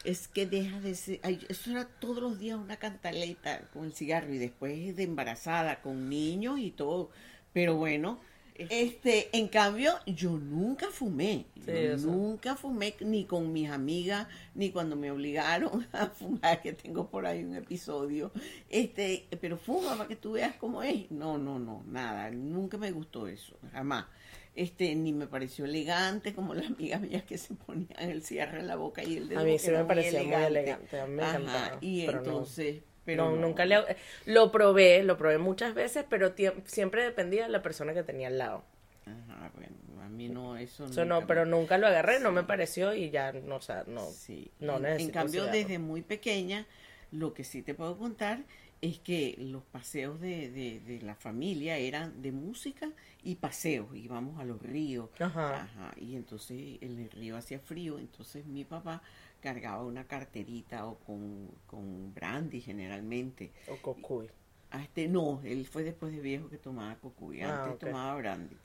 es 0.04 0.28
que 0.28 0.46
deja 0.46 0.80
de 0.80 0.94
ser, 0.94 1.20
ay, 1.22 1.40
eso 1.48 1.70
era 1.70 1.86
todos 1.86 2.18
los 2.22 2.38
días 2.38 2.58
una 2.58 2.76
cantaleta 2.78 3.68
con 3.72 3.84
el 3.84 3.92
cigarro 3.92 4.32
y 4.34 4.38
después 4.38 4.96
de 4.96 5.02
embarazada 5.02 5.80
con 5.82 6.08
niños 6.08 6.58
y 6.60 6.70
todo. 6.70 7.10
Pero 7.52 7.76
bueno, 7.76 8.20
este, 8.68 9.36
en 9.36 9.48
cambio, 9.48 9.92
yo 10.06 10.32
nunca 10.38 10.88
fumé. 10.90 11.46
Sí, 11.64 11.72
Yo 11.72 11.94
eso. 11.94 12.06
nunca 12.06 12.56
fumé 12.56 12.94
ni 13.00 13.24
con 13.24 13.52
mis 13.52 13.70
amigas, 13.70 14.28
ni 14.54 14.70
cuando 14.70 14.96
me 14.96 15.10
obligaron 15.10 15.86
a 15.92 16.06
fumar, 16.06 16.62
que 16.62 16.72
tengo 16.72 17.08
por 17.10 17.26
ahí 17.26 17.42
un 17.42 17.54
episodio. 17.56 18.32
Este, 18.68 19.26
pero 19.40 19.56
fuma 19.56 19.96
para 19.96 20.08
que 20.08 20.16
tú 20.16 20.32
veas 20.32 20.54
cómo 20.56 20.82
es. 20.82 21.10
No, 21.10 21.38
no, 21.38 21.58
no, 21.58 21.82
nada. 21.86 22.30
Nunca 22.30 22.76
me 22.78 22.92
gustó 22.92 23.26
eso, 23.26 23.56
jamás. 23.72 24.06
Este, 24.54 24.94
ni 24.94 25.12
me 25.12 25.26
pareció 25.26 25.64
elegante 25.64 26.32
como 26.32 26.54
las 26.54 26.66
amigas 26.66 27.00
mías 27.00 27.24
que 27.24 27.38
se 27.38 27.54
ponían 27.54 28.10
el 28.10 28.22
cierre 28.22 28.60
en 28.60 28.68
la 28.68 28.76
boca 28.76 29.02
y 29.02 29.16
el 29.16 29.28
dedo. 29.28 29.40
A 29.40 29.44
mí 29.44 29.58
sí 29.58 29.70
me 29.70 29.84
parecía 29.84 30.22
muy 30.22 30.42
elegante, 30.42 31.00
a 31.00 31.06
mí 31.06 31.14
me 31.14 31.22
Ajá, 31.22 31.36
encantaba, 31.38 31.78
Y 31.80 32.06
pero 32.06 32.22
no. 32.22 32.22
entonces, 32.28 32.82
pero 33.04 33.24
no, 33.26 33.36
no. 33.36 33.40
nunca 33.40 33.64
le 33.66 33.82
lo 34.26 34.52
probé, 34.52 35.02
lo 35.02 35.16
probé 35.16 35.38
muchas 35.38 35.74
veces, 35.74 36.04
pero 36.08 36.34
siempre 36.66 37.02
dependía 37.04 37.44
de 37.44 37.50
la 37.50 37.62
persona 37.62 37.94
que 37.94 38.02
tenía 38.04 38.28
al 38.28 38.38
lado. 38.38 38.64
Ajá, 39.06 39.50
bueno, 39.54 39.76
a 40.02 40.08
mí 40.08 40.28
no, 40.28 40.56
eso 40.56 40.88
no, 41.04 41.26
pero 41.26 41.44
nunca 41.44 41.76
lo 41.78 41.86
agarré, 41.86 42.20
no 42.20 42.32
me 42.32 42.42
pareció 42.44 42.94
y 42.94 43.10
ya 43.10 43.32
no, 43.32 43.56
o 43.56 43.60
sea, 43.60 43.84
no. 43.86 44.10
Sí. 44.10 44.50
no 44.60 44.78
en, 44.78 44.86
en 44.86 45.10
cambio, 45.10 45.42
cigarro. 45.42 45.52
desde 45.52 45.78
muy 45.78 46.02
pequeña, 46.02 46.66
lo 47.12 47.34
que 47.34 47.44
sí 47.44 47.62
te 47.62 47.74
puedo 47.74 47.98
contar 47.98 48.44
es 48.80 48.98
que 48.98 49.36
los 49.38 49.62
paseos 49.64 50.20
de, 50.20 50.50
de, 50.50 50.80
de 50.80 51.00
la 51.02 51.14
familia 51.14 51.78
eran 51.78 52.20
de 52.22 52.32
música 52.32 52.90
y 53.22 53.36
paseos. 53.36 53.94
Íbamos 53.96 54.38
a 54.40 54.44
los 54.44 54.60
ríos. 54.60 55.08
Ajá. 55.18 55.62
Ajá, 55.62 55.94
Y 55.98 56.16
entonces 56.16 56.78
en 56.80 56.98
el 56.98 57.10
río 57.10 57.36
hacía 57.36 57.58
frío, 57.58 57.98
entonces 57.98 58.44
mi 58.46 58.64
papá 58.64 59.02
cargaba 59.40 59.84
una 59.84 60.04
carterita 60.06 60.86
o 60.86 60.96
con, 60.98 61.48
con 61.66 62.12
brandy 62.14 62.60
generalmente. 62.60 63.52
O 63.68 63.76
cocuy. 63.76 64.28
Ah, 64.70 64.82
este, 64.82 65.06
no, 65.08 65.40
él 65.44 65.66
fue 65.66 65.82
después 65.84 66.12
de 66.12 66.20
viejo 66.20 66.48
que 66.48 66.58
tomaba 66.58 66.96
cocuy, 66.96 67.42
Ah, 67.42 67.64
antes 67.64 67.78
tomaba 67.90 68.16
brandy. 68.16 68.56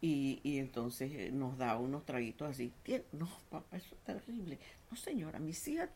Y, 0.00 0.40
y 0.42 0.58
entonces 0.58 1.12
eh, 1.14 1.30
nos 1.32 1.56
daba 1.56 1.78
unos 1.78 2.04
traguitos 2.04 2.50
así. 2.50 2.72
"Tien- 2.84 3.04
No, 3.12 3.28
papá, 3.50 3.76
eso 3.76 3.94
es 3.94 4.00
terrible. 4.02 4.58
No, 4.90 4.96
señora, 4.96 5.38
mis 5.38 5.66
hijas, 5.68 5.88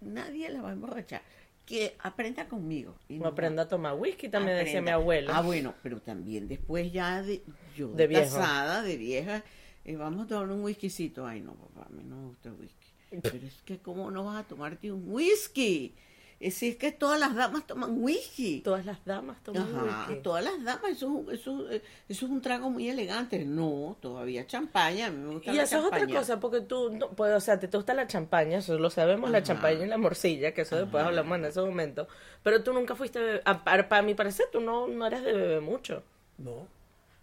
nadie 0.00 0.48
la 0.48 0.62
va 0.62 0.70
a 0.70 0.72
emborrachar. 0.72 1.22
Que 1.70 1.94
aprenda 2.00 2.48
conmigo. 2.48 2.96
Y 3.08 3.14
O 3.14 3.22
nos 3.22 3.32
aprenda 3.32 3.62
a 3.62 3.68
tomar 3.68 3.94
whisky, 3.94 4.28
también 4.28 4.58
decía 4.58 4.82
mi 4.82 4.90
abuelo. 4.90 5.30
Ah, 5.32 5.40
bueno, 5.40 5.72
pero 5.84 6.00
también 6.00 6.48
después 6.48 6.90
ya 6.92 7.22
de 7.22 7.44
yo 7.76 7.92
De 7.92 8.08
de, 8.08 8.14
casada, 8.14 8.82
de 8.82 8.96
vieja, 8.96 9.44
eh, 9.84 9.94
vamos 9.94 10.24
a 10.24 10.26
tomar 10.26 10.50
un 10.50 10.64
whiskycito. 10.64 11.24
Ay, 11.24 11.40
no, 11.40 11.54
papá, 11.54 11.86
a 11.86 11.92
mí 11.94 12.02
no 12.04 12.16
me 12.16 12.26
gusta 12.26 12.48
el 12.48 12.56
whisky. 12.56 12.88
Pero 13.22 13.46
es 13.46 13.62
que, 13.64 13.78
¿cómo 13.78 14.10
no 14.10 14.24
vas 14.24 14.44
a 14.44 14.48
tomarte 14.48 14.90
un 14.90 15.12
whisky? 15.12 15.94
Es 16.40 16.54
si 16.54 16.70
es 16.70 16.76
que 16.76 16.90
todas 16.90 17.20
las 17.20 17.34
damas 17.34 17.66
toman 17.66 18.02
whisky. 18.02 18.62
Todas 18.62 18.86
las 18.86 19.04
damas 19.04 19.42
toman 19.42 19.62
Ajá, 19.76 20.06
whisky. 20.08 20.22
todas 20.22 20.42
las 20.42 20.64
damas, 20.64 20.90
eso, 20.92 21.06
es 21.06 21.12
un- 21.12 21.34
eso, 21.34 21.70
eh, 21.70 21.82
eso 22.08 22.24
es 22.24 22.32
un 22.32 22.40
trago 22.40 22.70
muy 22.70 22.88
elegante. 22.88 23.44
No, 23.44 23.98
todavía 24.00 24.46
champaña, 24.46 25.08
a 25.08 25.10
mí 25.10 25.18
me 25.18 25.34
gusta 25.34 25.52
Y 25.52 25.56
la 25.56 25.64
eso 25.64 25.78
es 25.80 25.84
otra 25.84 26.06
cosa, 26.06 26.40
porque 26.40 26.62
tú, 26.62 26.90
no, 26.96 27.10
pues, 27.10 27.34
o 27.34 27.40
sea, 27.40 27.60
te 27.60 27.66
gusta 27.66 27.92
la 27.92 28.06
champaña, 28.06 28.56
eso 28.58 28.78
lo 28.78 28.88
sabemos, 28.88 29.28
la 29.30 29.42
champaña 29.42 29.84
y 29.84 29.88
la 29.88 29.98
morcilla, 29.98 30.54
que 30.54 30.62
eso 30.62 30.76
después 30.76 31.04
hablamos 31.04 31.36
en 31.36 31.44
ese 31.44 31.60
momento. 31.60 32.08
Pero 32.42 32.62
tú 32.64 32.72
nunca 32.72 32.94
fuiste, 32.94 33.18
bebé- 33.20 33.42
a- 33.44 33.62
para, 33.62 34.00
mi 34.00 34.14
parecer, 34.14 34.46
tú 34.50 34.60
no, 34.60 34.86
no 34.88 35.06
eres 35.06 35.22
de 35.22 35.32
beber 35.34 35.60
mucho. 35.60 36.02
No, 36.38 36.66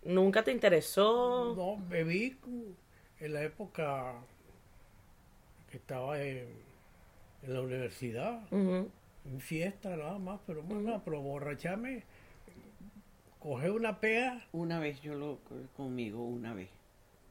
Nunca 0.04 0.44
te 0.44 0.52
interesó. 0.52 1.56
no, 1.58 1.78
bebí 1.90 2.38
en 3.20 3.34
la 3.34 3.42
época 3.42 4.14
que 5.72 5.78
estaba 5.78 6.22
en, 6.22 6.48
en 7.42 7.54
la 7.54 7.62
universidad. 7.62 8.40
En 9.32 9.40
fiesta 9.42 9.96
nada 9.96 10.18
más, 10.20 10.40
pero 10.48 10.64
bueno, 10.64 11.02
pero 11.04 11.22
borracharme, 11.22 12.04
coger 13.40 13.72
una 13.72 14.00
pega, 14.00 14.46
Una 14.52 14.80
vez 14.80 15.02
yo 15.02 15.16
lo 15.16 15.40
conmigo, 15.76 16.26
una 16.26 16.54
vez. 16.54 16.70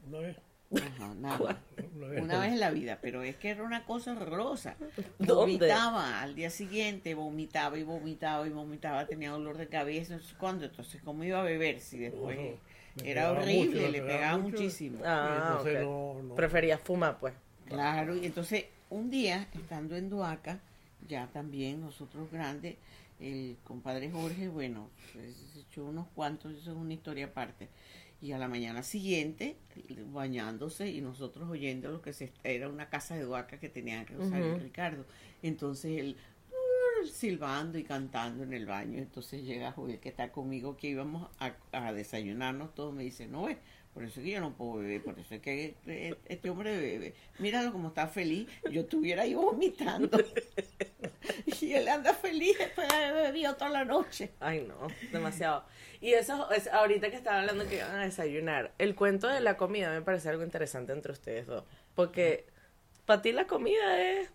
una 0.07 0.19
vez, 0.19 0.37
Ajá, 0.75 1.13
nada. 1.19 1.61
una 1.95 2.07
vez, 2.07 2.21
Una 2.21 2.39
vez 2.41 2.53
en 2.53 2.59
la 2.59 2.71
vida, 2.71 2.99
pero 3.01 3.23
es 3.23 3.35
que 3.37 3.49
era 3.49 3.63
una 3.63 3.85
cosa 3.85 4.13
horrorosa. 4.13 4.75
¿Dónde? 5.19 5.33
Vomitaba 5.33 6.21
al 6.21 6.35
día 6.35 6.49
siguiente, 6.49 7.13
vomitaba 7.15 7.77
y 7.77 7.83
vomitaba 7.83 8.45
y 8.47 8.51
vomitaba, 8.51 9.05
tenía 9.07 9.31
dolor 9.31 9.57
de 9.57 9.67
cabeza, 9.67 10.19
sé 10.19 10.35
cuándo. 10.37 10.65
Entonces, 10.65 11.01
¿cómo 11.03 11.23
iba 11.23 11.39
a 11.39 11.43
beber 11.43 11.79
si 11.79 11.97
después 11.97 12.37
era 13.03 13.31
horrible, 13.31 13.81
mucho, 13.81 13.91
le 13.91 14.01
pegaba 14.01 14.37
muchísimo? 14.37 14.99
Ah, 15.05 15.47
entonces 15.51 15.83
no- 15.83 16.21
no. 16.23 16.35
Preferías 16.35 16.81
fumar, 16.81 17.17
pues. 17.19 17.33
Claro, 17.67 18.15
y 18.15 18.25
entonces 18.25 18.65
un 18.89 19.09
día, 19.09 19.47
estando 19.53 19.95
en 19.97 20.09
Duaca, 20.09 20.59
ya 21.07 21.27
también 21.27 21.81
nosotros 21.81 22.31
grandes, 22.31 22.75
el 23.19 23.57
compadre 23.63 24.11
Jorge, 24.11 24.47
bueno, 24.47 24.89
se 25.13 25.59
echó 25.61 25.85
unos 25.85 26.07
cuantos, 26.15 26.53
eso 26.53 26.71
es 26.71 26.77
una 26.77 26.93
historia 26.93 27.27
aparte. 27.27 27.69
Y 28.19 28.31
a 28.31 28.39
la 28.39 28.47
mañana 28.47 28.81
siguiente, 28.81 29.57
bañándose 30.11 30.89
y 30.89 31.01
nosotros 31.01 31.47
oyendo 31.49 31.91
lo 31.91 32.01
que 32.01 32.13
se, 32.13 32.31
era 32.43 32.67
una 32.67 32.89
casa 32.89 33.15
de 33.15 33.23
Duaca 33.23 33.59
que 33.59 33.69
tenía 33.69 34.05
que 34.05 34.17
usar 34.17 34.41
Ujú. 34.43 34.59
Ricardo. 34.59 35.05
Entonces 35.43 35.99
él 35.99 36.17
silbando 37.11 37.77
y 37.77 37.83
cantando 37.83 38.43
en 38.43 38.53
el 38.53 38.65
baño. 38.65 38.97
Entonces 38.99 39.43
llega 39.43 39.71
Joel 39.71 39.99
que 39.99 40.09
está 40.09 40.31
conmigo, 40.31 40.77
que 40.77 40.89
íbamos 40.89 41.29
a, 41.39 41.53
a 41.71 41.93
desayunarnos 41.93 42.73
todos, 42.75 42.93
me 42.93 43.03
dice, 43.03 43.27
no 43.27 43.43
ves, 43.43 43.57
por 43.97 44.05
eso 44.05 44.19
es 44.19 44.25
que 44.25 44.31
yo 44.31 44.41
no 44.41 44.53
puedo 44.53 44.75
beber, 44.75 45.01
por 45.01 45.17
eso 45.17 45.33
es 45.33 45.41
que 45.41 45.73
eh, 45.87 46.13
este 46.27 46.51
hombre 46.51 46.77
bebe. 46.77 47.15
Míralo 47.39 47.71
como 47.71 47.87
está 47.87 48.07
feliz, 48.07 48.47
yo 48.69 48.81
estuviera 48.81 49.23
ahí 49.23 49.33
vomitando. 49.33 50.19
y 51.61 51.73
él 51.73 51.87
anda 51.87 52.13
feliz 52.13 52.59
después 52.59 52.87
de 52.87 52.93
haber 52.93 53.23
bebido 53.23 53.55
toda 53.55 53.71
la 53.71 53.85
noche. 53.85 54.29
Ay, 54.39 54.67
no, 54.67 54.87
demasiado. 55.11 55.65
Y 55.99 56.13
eso, 56.13 56.47
es, 56.51 56.67
ahorita 56.67 57.09
que 57.09 57.15
estaba 57.15 57.39
hablando 57.39 57.67
que 57.67 57.77
iban 57.77 57.95
a 57.95 58.03
desayunar, 58.03 58.71
el 58.77 58.93
cuento 58.93 59.29
de 59.29 59.41
la 59.41 59.57
comida 59.57 59.89
me 59.89 60.03
parece 60.03 60.29
algo 60.29 60.43
interesante 60.43 60.93
entre 60.93 61.13
ustedes 61.13 61.47
dos. 61.47 61.63
Porque 61.95 62.45
para 63.07 63.23
ti 63.23 63.31
la 63.31 63.47
comida 63.47 63.99
es. 63.99 64.29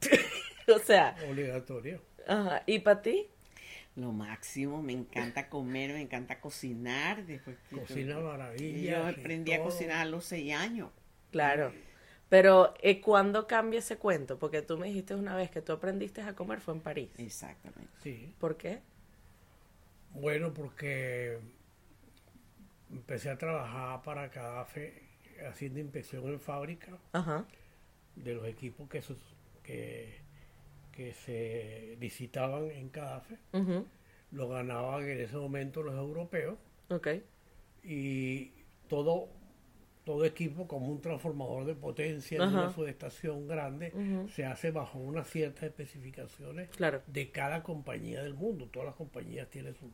o 0.66 0.80
sea, 0.80 1.14
obligatorio. 1.30 2.02
ajá, 2.26 2.64
¿y 2.66 2.80
para 2.80 3.02
ti? 3.02 3.28
Lo 3.98 4.12
máximo, 4.12 4.80
me 4.80 4.92
encanta 4.92 5.48
comer, 5.48 5.92
me 5.92 6.00
encanta 6.00 6.40
cocinar. 6.40 7.26
Después 7.26 7.56
que- 7.68 7.76
Cocina 7.80 8.18
y 8.18 8.22
maravilla. 8.22 8.90
Yo 8.92 9.06
aprendí 9.08 9.52
a 9.52 9.62
cocinar 9.62 9.96
a 9.98 10.04
los 10.04 10.24
seis 10.24 10.54
años. 10.54 10.90
Claro. 11.32 11.72
Pero, 12.28 12.74
eh, 12.80 13.00
¿cuándo 13.00 13.46
cambia 13.48 13.80
ese 13.80 13.96
cuento? 13.96 14.38
Porque 14.38 14.62
tú 14.62 14.78
me 14.78 14.86
dijiste 14.86 15.14
una 15.16 15.34
vez 15.34 15.50
que 15.50 15.62
tú 15.62 15.72
aprendiste 15.72 16.20
a 16.22 16.34
comer 16.36 16.60
fue 16.60 16.74
en 16.74 16.80
París. 16.80 17.08
Exactamente. 17.18 17.90
Sí. 18.02 18.32
¿Por 18.38 18.56
qué? 18.56 18.80
Bueno, 20.12 20.54
porque 20.54 21.38
empecé 22.92 23.30
a 23.30 23.36
trabajar 23.38 24.02
para 24.02 24.30
Cadafe 24.30 25.02
haciendo 25.50 25.80
inspección 25.80 26.24
en 26.28 26.38
fábrica 26.40 26.96
Ajá. 27.12 27.46
de 28.16 28.34
los 28.34 28.46
equipos 28.46 28.88
que, 28.88 29.02
sus- 29.02 29.34
que, 29.62 30.20
que 30.98 31.12
se 31.14 31.96
licitaban 32.00 32.72
en 32.72 32.88
Cadafe. 32.88 33.36
ujú, 33.52 33.86
Lo 34.32 34.48
ganaban 34.48 35.08
en 35.08 35.20
ese 35.20 35.36
momento 35.36 35.80
los 35.84 35.94
europeos 35.94 36.58
Ok. 36.90 37.06
y 37.84 38.50
todo, 38.88 39.28
todo 40.04 40.24
equipo 40.24 40.66
como 40.66 40.88
un 40.88 41.00
transformador 41.00 41.66
de 41.66 41.76
potencia 41.76 42.34
en 42.38 42.42
Ajá. 42.42 42.62
una 42.64 42.72
subestación 42.74 43.46
grande 43.46 43.92
se 44.34 44.44
hace 44.44 44.72
bajo 44.72 44.98
unas 44.98 45.30
ciertas 45.30 45.62
especificaciones 45.62 46.68
Claro. 46.70 47.00
de 47.06 47.30
cada 47.30 47.62
compañía 47.62 48.24
del 48.24 48.34
mundo. 48.34 48.66
Todas 48.66 48.86
las 48.86 48.96
compañías 48.96 49.48
tienen 49.50 49.76
su 49.76 49.88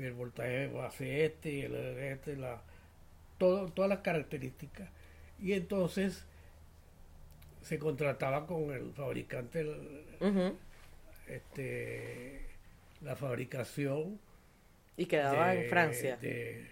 el 0.00 0.14
voltaje 0.14 0.68
base 0.68 1.26
este, 1.26 1.66
el 1.66 1.74
este, 1.74 2.36
la, 2.38 2.62
todo, 3.36 3.66
todas 3.70 3.90
las 3.90 3.98
características. 3.98 4.88
Y 5.38 5.52
entonces 5.52 6.26
se 7.62 7.78
contrataba 7.78 8.46
con 8.46 8.72
el 8.72 8.92
fabricante 8.92 9.60
el- 9.60 10.04
este, 11.28 12.40
la 13.02 13.16
fabricación 13.16 14.18
Y 14.96 15.06
quedaba 15.06 15.50
de- 15.54 15.64
en 15.64 15.70
Francia. 15.70 16.16
de- 16.16 16.70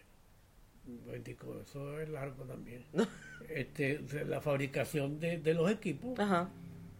eso 1.62 2.00
es 2.00 2.08
largo 2.08 2.44
también. 2.44 2.84
este, 3.48 4.00
la 4.26 4.40
fabricación 4.40 5.20
de, 5.20 5.38
de 5.38 5.54
los 5.54 5.70
equipos 5.70 6.18
Ajá. 6.18 6.50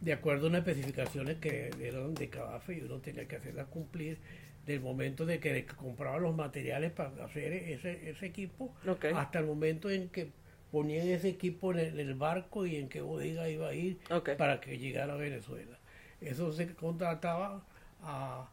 de 0.01 0.13
acuerdo 0.13 0.47
a 0.47 0.51
unas 0.51 0.61
especificaciones 0.67 1.39
que 1.39 1.71
eran 1.81 2.15
de 2.15 2.29
CABAFE 2.29 2.75
y 2.79 2.81
uno 2.83 2.99
tenía 2.99 3.27
que 3.27 3.37
hacerlas 3.37 3.67
cumplir 3.67 4.19
del 4.67 4.81
momento 4.81 5.27
de 5.27 5.41
que 5.41 5.67
compraba 5.67 6.19
los 6.19 6.35
materiales 6.37 6.93
para 6.93 7.25
hacer 7.25 7.53
ese, 7.53 8.11
ese 8.11 8.27
equipo 8.27 8.75
hasta 9.15 9.39
el 9.41 9.47
momento 9.47 9.91
en 9.91 10.09
que 10.11 10.31
ponían 10.71 11.09
ese 11.09 11.29
equipo 11.29 11.73
en 11.73 11.79
el, 11.81 12.01
en 12.01 12.09
el 12.09 12.15
barco 12.15 12.67
y 12.67 12.77
en 12.77 12.89
qué 12.89 13.01
bodega 13.01 13.49
iba 13.49 13.69
a 13.69 13.75
ir 13.75 13.99
para 14.37 14.61
que 14.61 14.79
llegara 14.79 15.15
a 15.15 15.17
Venezuela. 15.17 15.79
Eso 16.21 16.53
se 16.53 16.75
contrataba 16.75 17.65
a, 18.03 18.49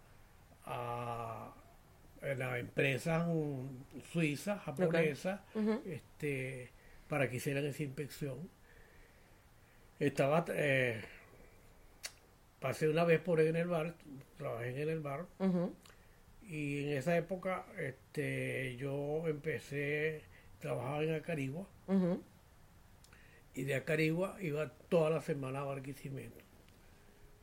a, 0.65 1.53
a 2.21 2.33
las 2.35 2.59
empresas 2.59 3.27
suizas, 4.11 4.61
japonesas, 4.63 5.41
este, 5.85 6.69
para 7.07 7.29
que 7.29 7.37
hicieran 7.37 7.65
esa 7.65 7.83
inspección. 7.83 8.49
Estaba, 9.99 10.45
eh, 10.49 11.01
pasé 12.59 12.87
una 12.87 13.03
vez 13.03 13.19
por 13.19 13.39
ahí 13.39 13.47
en 13.47 13.55
el 13.55 13.67
bar, 13.67 13.95
trabajé 14.37 14.81
en 14.81 14.89
el 14.89 14.99
bar, 14.99 15.25
y 16.47 16.83
en 16.85 16.97
esa 16.97 17.17
época 17.17 17.65
este, 17.77 18.77
yo 18.77 19.27
empecé, 19.27 20.21
trabajaba 20.59 21.03
en 21.03 21.13
Acarigua, 21.15 21.67
Ujú. 21.87 22.21
y 23.55 23.63
de 23.63 23.75
Acarigua 23.75 24.37
iba 24.41 24.69
toda 24.89 25.09
la 25.09 25.21
semana 25.21 25.61
a 25.61 25.63
Barquisimeto 25.63 26.37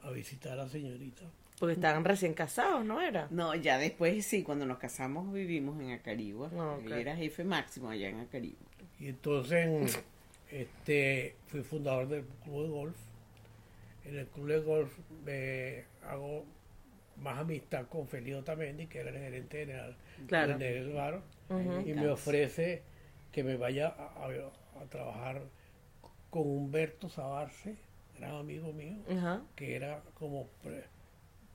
a 0.03 0.11
visitar 0.11 0.53
a 0.53 0.65
la 0.65 0.69
señorita. 0.69 1.23
Porque 1.59 1.75
estaban 1.75 2.05
recién 2.05 2.35
casados, 2.35 2.85
¿no 2.85 3.01
era? 3.01 3.29
No, 3.31 3.55
ya 3.55 3.79
después 3.79 4.27
sí, 4.27 4.43
cuando 4.43 4.67
nos 4.67 4.79
casamos 4.79 5.33
vivimos 5.33 5.81
en 5.81 5.93
Acarigua. 5.93 6.51
Él 6.85 6.93
era 6.93 7.17
jefe 7.17 7.45
máximo 7.45 7.91
allá 7.91 8.09
en 8.09 8.21
Acarigua. 8.21 8.59
Y 8.99 9.07
entonces 9.09 9.99
este, 10.51 11.37
fui 11.47 11.63
fundador 11.63 12.09
del 12.09 12.25
club 12.45 12.63
de 12.65 12.69
golf. 12.69 12.97
En 14.05 14.19
el 14.19 14.27
club 14.27 14.49
de 14.49 14.59
golf 14.61 14.99
me 15.25 15.85
hago 16.07 16.45
más 17.23 17.39
amistad 17.39 17.87
con 17.87 18.07
Felio 18.09 18.43
Tamendi, 18.43 18.87
que 18.87 18.99
era 18.99 19.11
el 19.11 19.17
gerente 19.19 19.59
general 19.61 19.97
Claro. 20.27 20.59
del 20.59 20.93
bar, 20.93 21.23
Ujú. 21.49 21.89
y 21.89 21.95
me 21.95 22.09
ofrece 22.09 22.83
que 23.35 23.43
me 23.43 23.57
vaya 23.57 23.89
a, 23.89 24.27
a- 24.27 24.81
a 24.83 24.85
trabajar 24.89 25.43
con 26.31 26.43
Humberto 26.47 27.09
Sabarce, 27.09 27.75
gran 28.17 28.37
amigo 28.37 28.73
mío, 28.73 28.99
que 29.57 29.75
era 29.75 30.03
como 30.15 30.47
pre- 30.63 30.85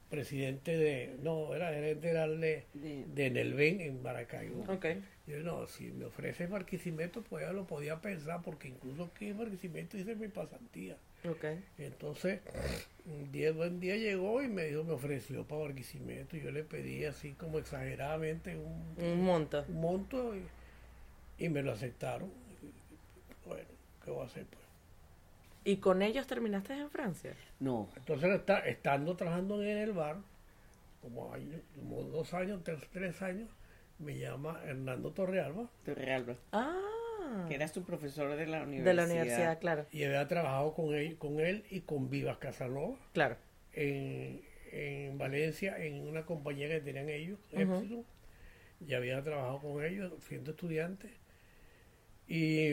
presidente 0.09 0.75
de, 0.75 1.15
no, 1.21 1.53
era 1.55 1.69
gerente 1.71 2.07
general 2.07 2.41
de, 2.41 2.65
De- 2.73 3.05
de 3.13 3.29
Nelven 3.29 3.79
en 3.79 4.01
Maracaibo. 4.03 4.65
Ok. 4.67 4.85
Yo 5.27 5.37
no, 5.39 5.67
si 5.67 5.85
me 5.91 6.05
ofrece 6.05 6.47
Barquisimeto, 6.47 7.21
pues 7.21 7.45
ya 7.45 7.53
lo 7.53 7.65
podía 7.65 8.01
pensar, 8.01 8.41
porque 8.43 8.67
incluso 8.67 9.05
aquí 9.05 9.27
en 9.29 9.37
Barquisimeto 9.37 9.97
hice 9.97 10.15
mi 10.15 10.27
pasantía. 10.27 10.97
Ok. 11.29 11.45
Entonces, 11.77 12.39
un 13.05 13.31
día, 13.31 13.51
buen 13.53 13.79
día 13.79 13.95
llegó 13.95 14.41
y 14.41 14.47
me 14.47 14.65
dijo, 14.65 14.83
me 14.83 14.93
ofreció 14.93 15.45
para 15.45 15.61
Barquisimeto. 15.61 16.35
Y 16.35 16.41
yo 16.41 16.51
le 16.51 16.63
pedí 16.63 17.05
así 17.05 17.33
como 17.33 17.59
exageradamente 17.59 18.57
un, 18.57 18.95
Un 18.97 19.23
monto. 19.23 19.63
un 19.67 19.79
monto 19.79 20.35
y, 20.35 20.41
y 21.39 21.49
me 21.49 21.61
lo 21.63 21.71
aceptaron. 21.71 22.31
Bueno, 23.45 23.67
¿qué 24.03 24.11
voy 24.11 24.23
a 24.23 24.25
hacer 24.25 24.45
pues? 24.45 24.63
¿Y 25.65 25.77
con 25.77 26.01
ellos 26.01 26.25
terminaste 26.27 26.73
en 26.73 26.89
Francia? 26.89 27.33
No, 27.59 27.89
Entonces, 27.95 28.29
está- 28.31 28.59
estando 28.59 29.15
trabajando 29.15 29.61
en 29.63 29.77
el 29.77 29.91
bar, 29.93 30.17
como, 31.01 31.33
año- 31.33 31.59
como 31.75 32.03
dos 32.03 32.33
años, 32.33 32.61
tres, 32.63 32.79
tres 32.91 33.21
años, 33.21 33.49
me 33.99 34.17
llama 34.17 34.61
Hernando 34.65 35.11
Torrealba 35.11 35.69
Torrealba, 35.85 36.35
Ah. 36.53 37.45
que 37.49 37.55
era 37.55 37.67
su 37.67 37.83
profesor 37.83 38.35
de 38.35 38.47
la 38.47 38.63
universidad. 38.63 38.85
De 38.85 38.93
la 38.93 39.03
universidad, 39.05 39.59
claro. 39.59 39.85
y 39.91 40.03
había 40.05 40.27
trabajado 40.27 40.73
con 40.73 40.93
él, 40.95 41.17
con 41.17 41.39
él 41.39 41.65
y 41.69 41.81
con 41.81 42.09
Vivas 42.09 42.37
Casanova 42.37 42.97
Claro. 43.13 43.35
en, 43.73 44.41
en 44.71 45.17
Valencia 45.17 45.77
en 45.83 46.07
una 46.07 46.25
compañía 46.25 46.69
que 46.69 46.79
tenían 46.79 47.09
ellos, 47.09 47.39
Epsilon, 47.51 48.05
y 48.87 48.93
había 48.93 49.21
trabajado 49.23 49.59
con 49.59 49.83
ellos 49.83 50.13
siendo 50.23 50.51
estudiante 50.51 51.09
y, 52.29 52.69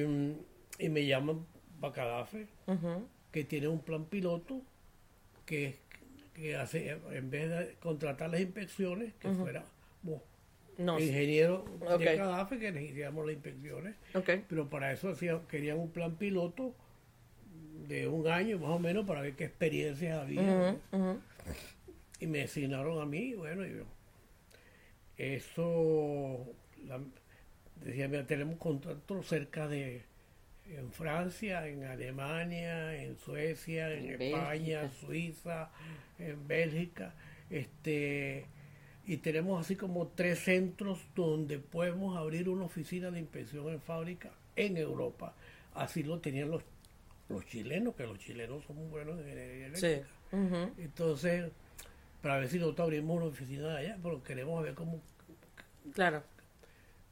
y 0.79 0.89
me 0.89 1.07
llaman 1.07 1.45
para 1.81 1.93
Cadafe 1.95 2.47
Ujú. 2.67 3.09
que 3.33 3.43
tiene 3.45 3.69
un 3.69 3.81
plan 3.81 4.05
piloto 4.05 4.61
que, 5.47 5.77
que 6.35 6.55
hace, 6.57 6.99
en 7.11 7.31
vez 7.31 7.49
de 7.51 7.75
contratar 7.81 8.31
las 8.31 8.41
inspecciones, 8.41 9.15
que 9.15 9.31
fuera 9.31 9.65
No. 10.79 11.01
ingeniero 11.01 11.65
Ok. 11.81 11.99
de 12.01 12.17
Cadafe 12.17 12.59
que 12.59 12.69
hiciéramos 12.83 13.25
las 13.27 13.35
inspecciones 13.35 13.95
pero 14.49 14.69
para 14.69 14.93
eso 14.93 15.09
hacían, 15.09 15.41
querían 15.47 15.79
un 15.79 15.91
plan 15.91 16.17
piloto 16.17 16.75
de 17.89 18.09
un 18.09 18.27
año 18.29 18.59
más 18.59 18.71
o 18.71 18.79
menos 18.79 19.07
para 19.07 19.21
ver 19.23 19.35
qué 19.37 19.45
experiencias 19.45 20.19
había. 20.21 20.77
Y 22.21 22.27
me 22.27 22.43
asignaron 22.43 23.01
a 23.01 23.07
mí, 23.07 23.35
bueno, 23.35 23.65
y 23.67 23.71
yo, 23.77 23.85
eso, 25.17 26.47
la- 26.85 27.01
decía, 27.85 28.09
mira, 28.09 28.27
tenemos 28.27 28.59
contactos 28.59 29.27
cerca 29.27 29.69
de, 29.69 30.03
en 30.69 30.91
Francia, 30.93 31.67
en 31.69 31.85
Alemania, 31.85 33.01
en 33.03 33.17
Suecia, 33.19 33.93
en, 33.93 34.07
En 34.15 34.23
España, 34.23 34.81
Bélgica. 34.83 35.01
Suiza, 35.07 35.71
en 36.19 36.49
Bélgica, 36.49 37.15
este, 37.51 38.47
y 39.07 39.19
tenemos 39.19 39.61
así 39.65 39.77
como 39.77 40.09
tres 40.09 40.41
centros 40.41 41.01
donde 41.15 41.59
podemos 41.59 42.17
abrir 42.17 42.49
una 42.49 42.65
oficina 42.65 43.11
de 43.11 43.21
inspección 43.21 43.69
en 43.69 43.81
fábrica 43.81 44.31
en 44.57 44.77
Europa. 44.77 45.35
Así 45.75 46.03
lo 46.03 46.19
tenían 46.21 46.51
los, 46.51 46.63
los 47.29 47.45
chilenos, 47.47 47.95
que 47.95 48.05
los 48.05 48.19
chilenos 48.19 48.65
son 48.65 48.77
muy 48.77 48.89
buenos 48.89 49.21
en 49.21 49.29
ingeniería 49.29 49.77
Sí. 49.77 49.87
eléctrica. 49.87 50.09
Ujú. 50.33 50.73
Entonces, 50.79 51.53
para 52.23 52.39
ver 52.39 52.49
si 52.49 52.59
nosotros 52.59 52.87
abrimos 52.87 53.17
una 53.19 53.27
oficina 53.27 53.69
de 53.69 53.79
allá, 53.79 53.99
pero 54.03 54.23
queremos 54.25 54.61
ver 54.65 54.75
cómo 54.75 55.01
Claro. 55.93 56.23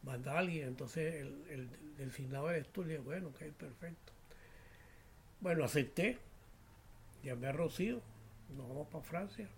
Manda 0.04 0.32
a 0.32 0.38
alguien. 0.38 0.68
Entonces, 0.68 1.14
el, 1.14 1.44
el 1.50 1.68
designado 1.96 2.50
eres 2.50 2.68
tú. 2.68 2.82
Le 2.82 2.90
dije, 2.90 3.00
bueno, 3.00 3.28
ok, 3.28 3.40
perfecto. 3.56 4.12
Bueno, 5.40 5.64
acepté. 5.64 6.18
Llamé 7.22 7.48
a 7.48 7.52
Rocío. 7.52 8.00
Nos 8.56 8.68
vamos 8.68 8.88
para 8.88 9.04
Francia. 9.04 9.48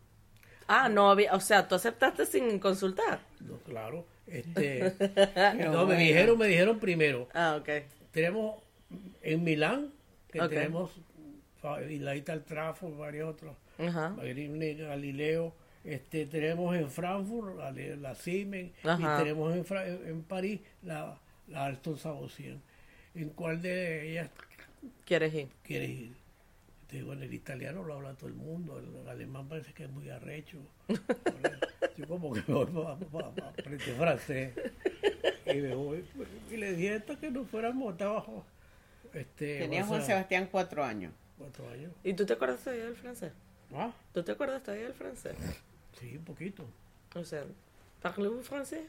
Ah, 0.68 0.88
no 0.88 1.10
había, 1.10 1.32
o 1.34 1.40
sea, 1.40 1.68
tú 1.68 1.74
aceptaste 1.76 2.26
sin 2.26 2.58
consultar. 2.58 3.20
No, 3.40 3.58
claro. 3.58 4.04
Este, 4.26 4.94
no, 5.70 5.86
me 5.86 5.96
dijeron, 5.96 6.38
me 6.38 6.48
dijeron 6.48 6.78
primero. 6.80 7.28
Ah, 7.34 7.56
ok. 7.60 7.68
Tenemos 8.10 8.60
en 9.22 9.44
Milán, 9.44 9.92
que 10.32 10.40
Ok. 10.40 10.48
tenemos 10.50 10.90
fa- 11.60 11.82
y 11.82 11.98
la 11.98 12.14
Trafo, 12.44 12.90
varios 12.96 13.30
otros. 13.30 13.56
Magrini, 13.78 14.74
Galileo. 14.74 15.52
Este, 15.86 16.26
tenemos 16.26 16.74
en 16.74 16.90
Frankfurt 16.90 17.56
la, 17.56 17.70
la 17.70 18.14
Siemens 18.16 18.72
Ajá. 18.84 19.20
y 19.20 19.22
tenemos 19.22 19.54
en, 19.54 20.08
en 20.08 20.22
París 20.24 20.60
la, 20.82 21.18
la 21.46 21.66
Alstom 21.66 21.96
Sabossier. 21.96 22.58
¿En 23.14 23.30
cuál 23.30 23.62
de 23.62 24.10
ellas 24.10 24.30
¿Quieres 25.04 25.32
ir? 25.32 25.48
quieres 25.62 25.90
ir? 25.90 26.12
Te 26.88 26.98
digo, 26.98 27.12
el 27.12 27.32
italiano 27.32 27.82
lo 27.82 27.94
habla 27.94 28.14
todo 28.14 28.28
el 28.28 28.34
mundo, 28.34 28.78
el, 28.78 29.08
alemán 29.08 29.48
parece 29.48 29.72
que 29.72 29.84
es 29.84 29.90
muy 29.90 30.08
arrecho. 30.08 30.58
Yo 31.96 32.06
como 32.06 32.32
que 32.32 32.42
me 32.46 32.64
voy 32.64 32.88
para 33.10 33.48
aprender 33.48 33.96
francés. 33.96 34.54
Y 35.46 35.54
me 35.54 35.74
voy, 35.74 36.04
y 36.50 36.56
le 36.56 36.74
dije 36.74 36.96
esto 36.96 37.18
que 37.18 37.30
nos 37.30 37.48
fuéramos 37.48 37.92
hasta 37.92 38.04
abajo. 38.06 38.44
Este, 39.12 39.58
Tenía 39.58 39.84
Juan 39.84 40.00
sea, 40.00 40.08
Sebastián 40.08 40.48
cuatro 40.50 40.84
años. 40.84 41.12
Cuatro 41.38 41.68
años. 41.70 41.92
¿Y 42.04 42.14
tú 42.14 42.26
te 42.26 42.34
acuerdas 42.34 42.60
todavía 42.60 42.84
del 42.84 42.96
francés? 42.96 43.32
Ah, 43.74 43.92
¿Tú 44.12 44.22
te 44.22 44.32
acuerdas 44.32 44.62
todavía 44.62 44.84
del 44.86 44.94
francés? 44.94 45.34
Sí, 45.98 46.16
un 46.16 46.24
poquito. 46.24 46.66
O 47.14 47.24
sea, 47.24 47.44
¿parlez-vous 48.02 48.42
francés? 48.46 48.84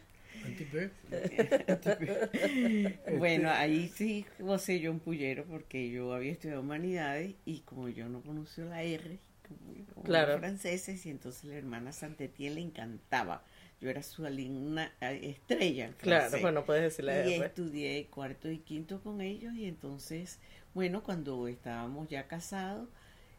Un 0.46 0.54
peu. 0.54 0.90
Bueno, 3.18 3.50
ahí 3.50 3.88
sí 3.90 4.26
gocé 4.40 4.80
yo 4.80 4.92
un 4.92 5.00
pullero 5.00 5.46
porque 5.46 5.90
yo 5.90 6.14
había 6.14 6.32
estudiado 6.32 6.62
humanidades 6.62 7.36
y 7.46 7.60
como 7.62 7.90
yo 7.90 8.08
no 8.10 8.22
conocía 8.22 8.66
la 8.66 8.84
R, 8.84 9.20
como 9.48 10.04
Claro. 10.04 10.38
franceses 10.38 11.06
y 11.06 11.10
entonces 11.10 11.46
la 11.46 11.56
hermana 11.56 11.92
Santetien 11.92 12.56
le 12.56 12.62
encantaba. 12.62 13.44
Yo 13.82 13.90
era 13.90 14.02
su 14.04 14.26
alumna 14.26 14.92
eh, 15.02 15.20
estrella 15.24 15.86
en 15.86 15.94
Claro, 15.94 16.40
bueno, 16.42 16.66
puedes 16.66 16.84
decir 16.84 17.06
la 17.06 17.28
y 17.28 17.34
R. 17.36 17.46
estudié 17.48 18.06
cuarto 18.08 18.50
y 18.50 18.60
quinto 18.60 19.02
con 19.02 19.22
ellos 19.22 19.54
y 19.56 19.66
entonces, 19.66 20.40
bueno, 20.74 21.04
cuando 21.04 21.48
estábamos 21.48 22.08
ya 22.10 22.28
casados, 22.28 22.90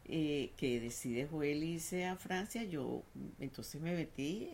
eh, 0.08 0.50
que 0.56 0.80
decide 0.80 1.26
Joel 1.26 1.62
irse 1.64 2.04
a 2.06 2.16
Francia, 2.16 2.62
yo 2.64 3.02
entonces 3.40 3.80
me 3.80 3.94
metí 3.94 4.48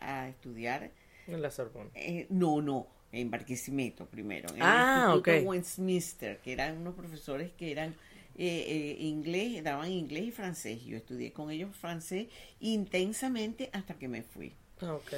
a 0.00 0.28
estudiar, 0.28 0.90
En 1.26 1.40
la 1.40 1.50
Sorbonne. 1.50 1.90
eh, 1.94 2.26
no, 2.30 2.60
no, 2.62 2.86
en 3.12 3.30
Barquisimeto 3.30 4.06
primero, 4.06 4.54
en 4.54 4.62
Ah, 4.62 5.12
el 5.14 5.16
Instituto. 5.16 5.30
Westminster, 5.48 6.38
que 6.40 6.52
eran 6.52 6.78
unos 6.78 6.94
profesores 6.94 7.50
que 7.52 7.70
eran 7.72 7.90
eh, 8.36 8.64
eh, 8.68 8.96
inglés, 9.00 9.62
daban 9.64 9.90
inglés 9.90 10.24
y 10.24 10.30
francés. 10.32 10.84
Yo 10.84 10.96
estudié 10.96 11.32
con 11.32 11.50
ellos 11.50 11.74
francés 11.76 12.28
intensamente 12.60 13.70
hasta 13.72 13.94
que 13.98 14.08
me 14.08 14.22
fui. 14.22 14.52
Ah, 14.82 14.94
ok. 14.94 15.12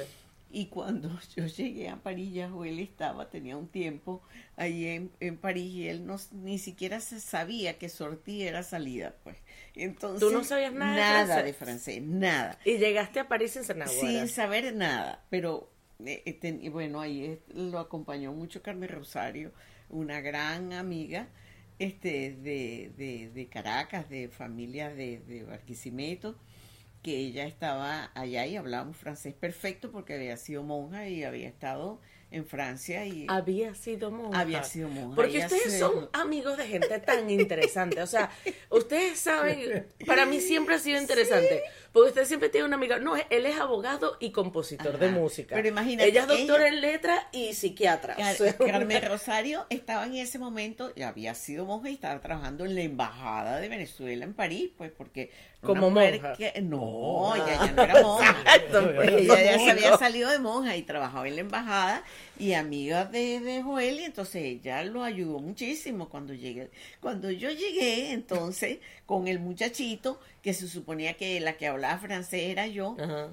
Y 0.53 0.67
cuando 0.67 1.09
yo 1.35 1.47
llegué 1.47 1.89
a 1.89 1.97
París, 1.97 2.33
ya 2.33 2.49
Joel 2.49 2.79
estaba, 2.79 3.29
tenía 3.29 3.57
un 3.57 3.67
tiempo 3.67 4.21
ahí 4.55 4.87
en, 4.87 5.11
en 5.19 5.37
París 5.37 5.73
y 5.73 5.87
él 5.89 6.05
no, 6.05 6.17
ni 6.31 6.59
siquiera 6.59 7.01
se 7.01 7.19
sabía 7.19 7.77
que 7.79 7.89
sortía 7.89 8.49
era 8.49 8.63
salida, 8.63 9.15
pues. 9.23 9.37
Entonces, 9.75 10.17
¿Tú 10.17 10.31
no 10.31 10.43
sabías 10.43 10.73
nada 10.73 11.03
de 11.03 11.03
francés? 11.03 11.43
de 11.43 11.53
francés, 11.53 12.01
nada. 12.01 12.57
Y 12.63 12.77
llegaste 12.77 13.19
a 13.19 13.27
París 13.27 13.51
sin 13.53 13.63
nada. 13.65 13.93
Sin 13.99 14.29
saber 14.29 14.73
nada, 14.75 15.25
pero 15.29 15.69
eh, 16.05 16.23
eh, 16.25 16.33
ten- 16.33 16.61
y 16.63 16.69
bueno, 16.69 17.01
ahí 17.01 17.39
lo 17.53 17.79
acompañó 17.79 18.31
mucho 18.33 18.61
Carmen 18.61 18.89
Rosario, 18.89 19.51
una 19.89 20.21
gran 20.21 20.73
amiga 20.73 21.27
este 21.79 22.33
de, 22.33 22.91
de, 22.97 23.29
de 23.33 23.47
Caracas, 23.49 24.09
de 24.09 24.29
familia 24.29 24.89
de, 24.93 25.19
de 25.19 25.43
Barquisimeto, 25.43 26.35
que 27.03 27.17
ella 27.17 27.45
estaba 27.45 28.09
allá 28.15 28.45
y 28.47 28.55
hablábamos 28.55 28.97
francés 28.97 29.33
perfecto 29.33 29.91
porque 29.91 30.15
había 30.15 30.37
sido 30.37 30.63
monja 30.63 31.07
y 31.07 31.23
había 31.23 31.47
estado 31.49 31.99
en 32.31 32.47
Francia 32.47 33.05
y 33.05 33.27
Había 33.29 33.75
sido 33.75 34.09
monja. 34.09 34.39
había 34.39 34.63
sido 34.63 34.89
monja. 34.89 35.15
Porque 35.15 35.37
ustedes 35.37 35.77
son 35.77 36.09
amigos 36.13 36.57
de 36.57 36.65
gente 36.65 36.97
tan 36.97 37.29
interesante. 37.29 38.01
O 38.01 38.07
sea, 38.07 38.31
ustedes 38.71 39.19
saben, 39.19 39.85
para 40.07 40.25
mí 40.25 40.39
siempre 40.41 40.73
ha 40.73 40.79
sido 40.79 40.99
interesante. 40.99 41.61
Porque 41.91 42.09
usted 42.09 42.25
siempre 42.25 42.49
tiene 42.49 42.65
una 42.65 42.75
amiga. 42.75 42.97
No, 42.97 43.15
él 43.15 43.45
es 43.45 43.59
abogado 43.59 44.17
y 44.19 44.31
compositor 44.31 44.97
de 44.97 45.09
música. 45.09 45.53
Pero 45.55 45.67
imagínate, 45.67 46.09
Ella 46.09 46.21
es 46.21 46.27
doctora 46.27 46.67
ella- 46.67 46.75
en 46.75 46.81
letra 46.81 47.29
y 47.31 47.53
psiquiatra. 47.53 48.15
Car- 48.15 48.33
O 48.33 48.37
sea, 48.37 48.57
Carmen 48.57 49.03
Rosario 49.07 49.67
estaba 49.69 50.07
en 50.07 50.15
ese 50.15 50.39
momento, 50.39 50.91
ya 50.95 51.09
había 51.09 51.35
sido 51.35 51.65
monja 51.65 51.91
y 51.91 51.93
estaba 51.93 52.19
trabajando 52.19 52.65
en 52.65 52.73
la 52.73 52.81
embajada 52.81 53.59
de 53.59 53.69
Venezuela 53.69 54.25
en 54.25 54.33
París, 54.33 54.71
pues 54.75 54.89
porque 54.89 55.29
una 55.71 55.79
Como 55.79 55.89
mujer 55.91 56.21
monja. 56.21 56.35
que- 56.37 56.61
no, 56.61 56.81
Oh. 56.81 57.35
ella 57.35 57.65
ya 57.65 57.71
no 57.71 57.83
era 57.83 58.01
monja. 58.01 58.35
Ella 58.69 59.17
Ella 59.17 59.43
ya 59.43 59.59
se 59.59 59.71
había 59.71 59.97
salido 59.97 60.29
de 60.29 60.39
monja 60.39 60.75
y 60.75 60.83
trabajaba 60.83 61.27
en 61.27 61.35
la 61.35 61.41
embajada 61.41 62.03
y 62.37 62.53
amiga 62.53 63.05
de, 63.05 63.39
de 63.39 63.61
Joel 63.63 63.99
y 63.99 64.03
entonces 64.03 64.43
ella 64.43 64.83
lo 64.83 65.03
ayudó 65.03 65.39
muchísimo 65.39 66.09
cuando 66.09 66.33
llegué. 66.33 66.69
Cuando 66.99 67.31
yo 67.31 67.49
llegué 67.49 68.11
entonces 68.11 68.79
con 69.05 69.27
el 69.27 69.39
muchachito 69.39 70.19
que 70.41 70.53
se 70.53 70.67
suponía 70.67 71.13
que 71.15 71.39
la 71.39 71.57
que 71.57 71.67
hablaba 71.67 71.97
francés 71.99 72.41
era 72.49 72.67
yo, 72.67 72.95
Ajá. 72.99 73.29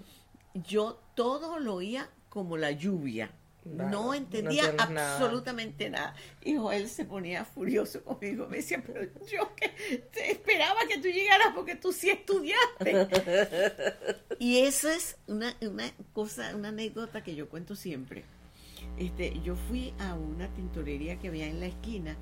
yo 0.55 1.01
todo 1.14 1.59
lo 1.59 1.74
oía 1.76 2.09
como 2.28 2.57
la 2.57 2.70
lluvia. 2.70 3.31
No 3.64 4.14
entendía 4.14 4.74
absolutamente 4.78 5.90
nada. 5.90 6.14
Y 6.42 6.56
Joel 6.56 6.88
se 6.88 7.04
ponía 7.04 7.44
furioso 7.44 8.02
conmigo. 8.02 8.46
Me 8.48 8.58
decía, 8.58 8.82
pero 8.84 9.02
yo 9.30 9.54
que 9.54 9.68
te 10.12 10.32
esperaba 10.32 10.80
que 10.88 10.98
tú 10.98 11.08
llegaras 11.08 11.48
porque 11.54 11.76
tú 11.76 11.92
sí 11.92 12.11
estudiaste. 12.11 13.08
y 14.38 14.58
eso 14.58 14.88
es 14.88 15.18
una, 15.26 15.54
una 15.61 15.90
cosa, 16.12 16.54
una 16.56 16.68
anécdota 16.68 17.22
que 17.22 17.34
yo 17.34 17.48
cuento 17.48 17.76
siempre. 17.76 18.24
Este, 18.96 19.38
yo 19.40 19.56
fui 19.56 19.94
a 19.98 20.14
una 20.14 20.48
tintorería 20.54 21.18
que 21.18 21.28
había 21.28 21.46
en 21.46 21.61
la 21.61 21.66
esquina 21.66 22.16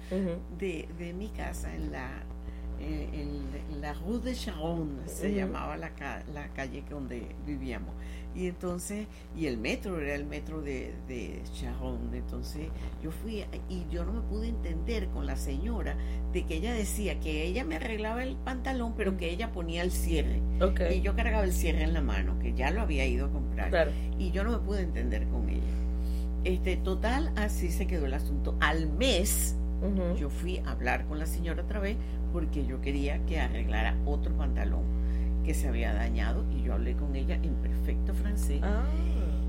de, 0.58 0.88
de 0.98 1.12
mi 1.12 1.28
casa 1.28 1.74
en 1.74 1.92
la 1.92 2.24
eh, 2.80 3.08
en, 3.12 3.72
en 3.72 3.80
la 3.80 3.92
Rue 3.94 4.20
de 4.20 4.34
Charonne 4.34 5.08
se 5.08 5.34
llamaba 5.34 5.76
la, 5.76 5.90
la 6.32 6.48
calle 6.54 6.84
donde 6.88 7.34
vivíamos 7.44 7.92
y 8.34 8.46
entonces 8.46 9.06
y 9.36 9.46
el 9.46 9.58
metro 9.58 10.00
era 10.00 10.14
el 10.14 10.24
metro 10.24 10.60
de, 10.60 10.94
de 11.08 11.42
entonces 12.12 12.68
yo 13.02 13.10
fui 13.10 13.44
y 13.68 13.86
yo 13.90 14.04
no 14.04 14.12
me 14.12 14.20
pude 14.20 14.48
entender 14.48 15.08
con 15.08 15.26
la 15.26 15.36
señora 15.36 15.96
de 16.32 16.44
que 16.44 16.56
ella 16.56 16.72
decía 16.72 17.18
que 17.20 17.44
ella 17.44 17.64
me 17.64 17.76
arreglaba 17.76 18.22
el 18.22 18.36
pantalón 18.36 18.94
pero 18.96 19.16
que 19.16 19.30
ella 19.30 19.52
ponía 19.52 19.82
el 19.82 19.90
cierre. 19.90 20.40
Y 20.94 21.00
yo 21.00 21.14
cargaba 21.16 21.44
el 21.44 21.52
cierre 21.52 21.82
en 21.82 21.94
la 21.94 22.02
mano 22.02 22.38
que 22.38 22.54
ya 22.54 22.70
lo 22.70 22.82
había 22.82 23.06
ido 23.06 23.26
a 23.26 23.30
comprar. 23.30 23.70
Claro. 23.70 23.90
y 24.18 24.30
yo 24.30 24.44
no 24.44 24.52
me 24.52 24.58
pude 24.58 24.82
entender 24.82 25.26
con 25.28 25.48
ella. 25.48 25.62
Este 26.44 26.76
total 26.76 27.32
así 27.36 27.70
se 27.70 27.86
quedó 27.86 28.06
el 28.06 28.14
asunto. 28.14 28.56
Al 28.60 28.88
mes 28.88 29.56
yo 30.18 30.28
fui 30.28 30.58
a 30.58 30.72
hablar 30.72 31.06
con 31.06 31.18
la 31.18 31.26
señora 31.26 31.62
otra 31.62 31.78
vez 31.78 31.96
porque 32.32 32.66
yo 32.66 32.80
quería 32.80 33.24
que 33.26 33.38
arreglara 33.40 33.96
otro 34.06 34.36
pantalón 34.36 34.97
que 35.48 35.54
se 35.54 35.66
había 35.66 35.94
dañado 35.94 36.44
y 36.54 36.62
yo 36.62 36.74
hablé 36.74 36.92
con 36.94 37.16
ella 37.16 37.36
en 37.36 37.54
perfecto 37.54 38.12
francés 38.12 38.60
Ah. 38.62 38.84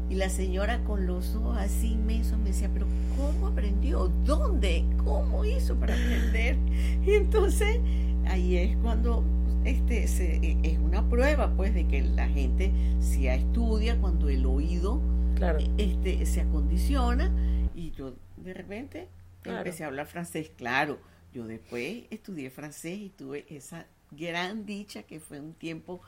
y 0.09 0.15
la 0.15 0.29
señora 0.29 0.81
con 0.85 1.05
los 1.05 1.35
ojos 1.35 1.57
así 1.57 1.91
inmensos 1.91 2.39
me 2.39 2.45
decía, 2.51 2.69
pero 2.73 2.87
¿cómo 3.17 3.47
aprendió? 3.47 4.07
¿Dónde? 4.23 4.85
¿Cómo 5.03 5.43
hizo 5.43 5.75
para 5.75 5.95
aprender? 5.95 6.55
Y 7.05 7.15
entonces 7.15 7.81
ahí 8.27 8.55
es 8.55 8.77
cuando 8.77 9.25
este 9.65 10.07
se- 10.07 10.57
es 10.63 10.79
una 10.79 11.03
prueba 11.09 11.51
pues 11.57 11.73
de 11.73 11.85
que 11.85 12.01
la 12.01 12.29
gente 12.29 12.71
si 13.01 13.27
estudia 13.27 13.99
cuando 13.99 14.29
el 14.29 14.45
oído 14.45 15.01
Claro. 15.35 15.59
este, 15.77 16.25
se 16.25 16.39
acondiciona 16.39 17.29
y 17.75 17.91
yo 17.91 18.13
de 18.37 18.53
repente 18.53 19.09
Claro. 19.41 19.57
empecé 19.59 19.83
a 19.83 19.87
hablar 19.87 20.05
francés. 20.05 20.49
Claro, 20.55 20.97
yo 21.33 21.45
después 21.45 22.03
estudié 22.09 22.49
francés 22.51 22.97
y 22.99 23.09
tuve 23.09 23.45
esa 23.49 23.85
gran 24.11 24.65
dicha 24.65 25.03
que 25.03 25.19
fue 25.19 25.39
un 25.39 25.53
tiempo 25.53 26.01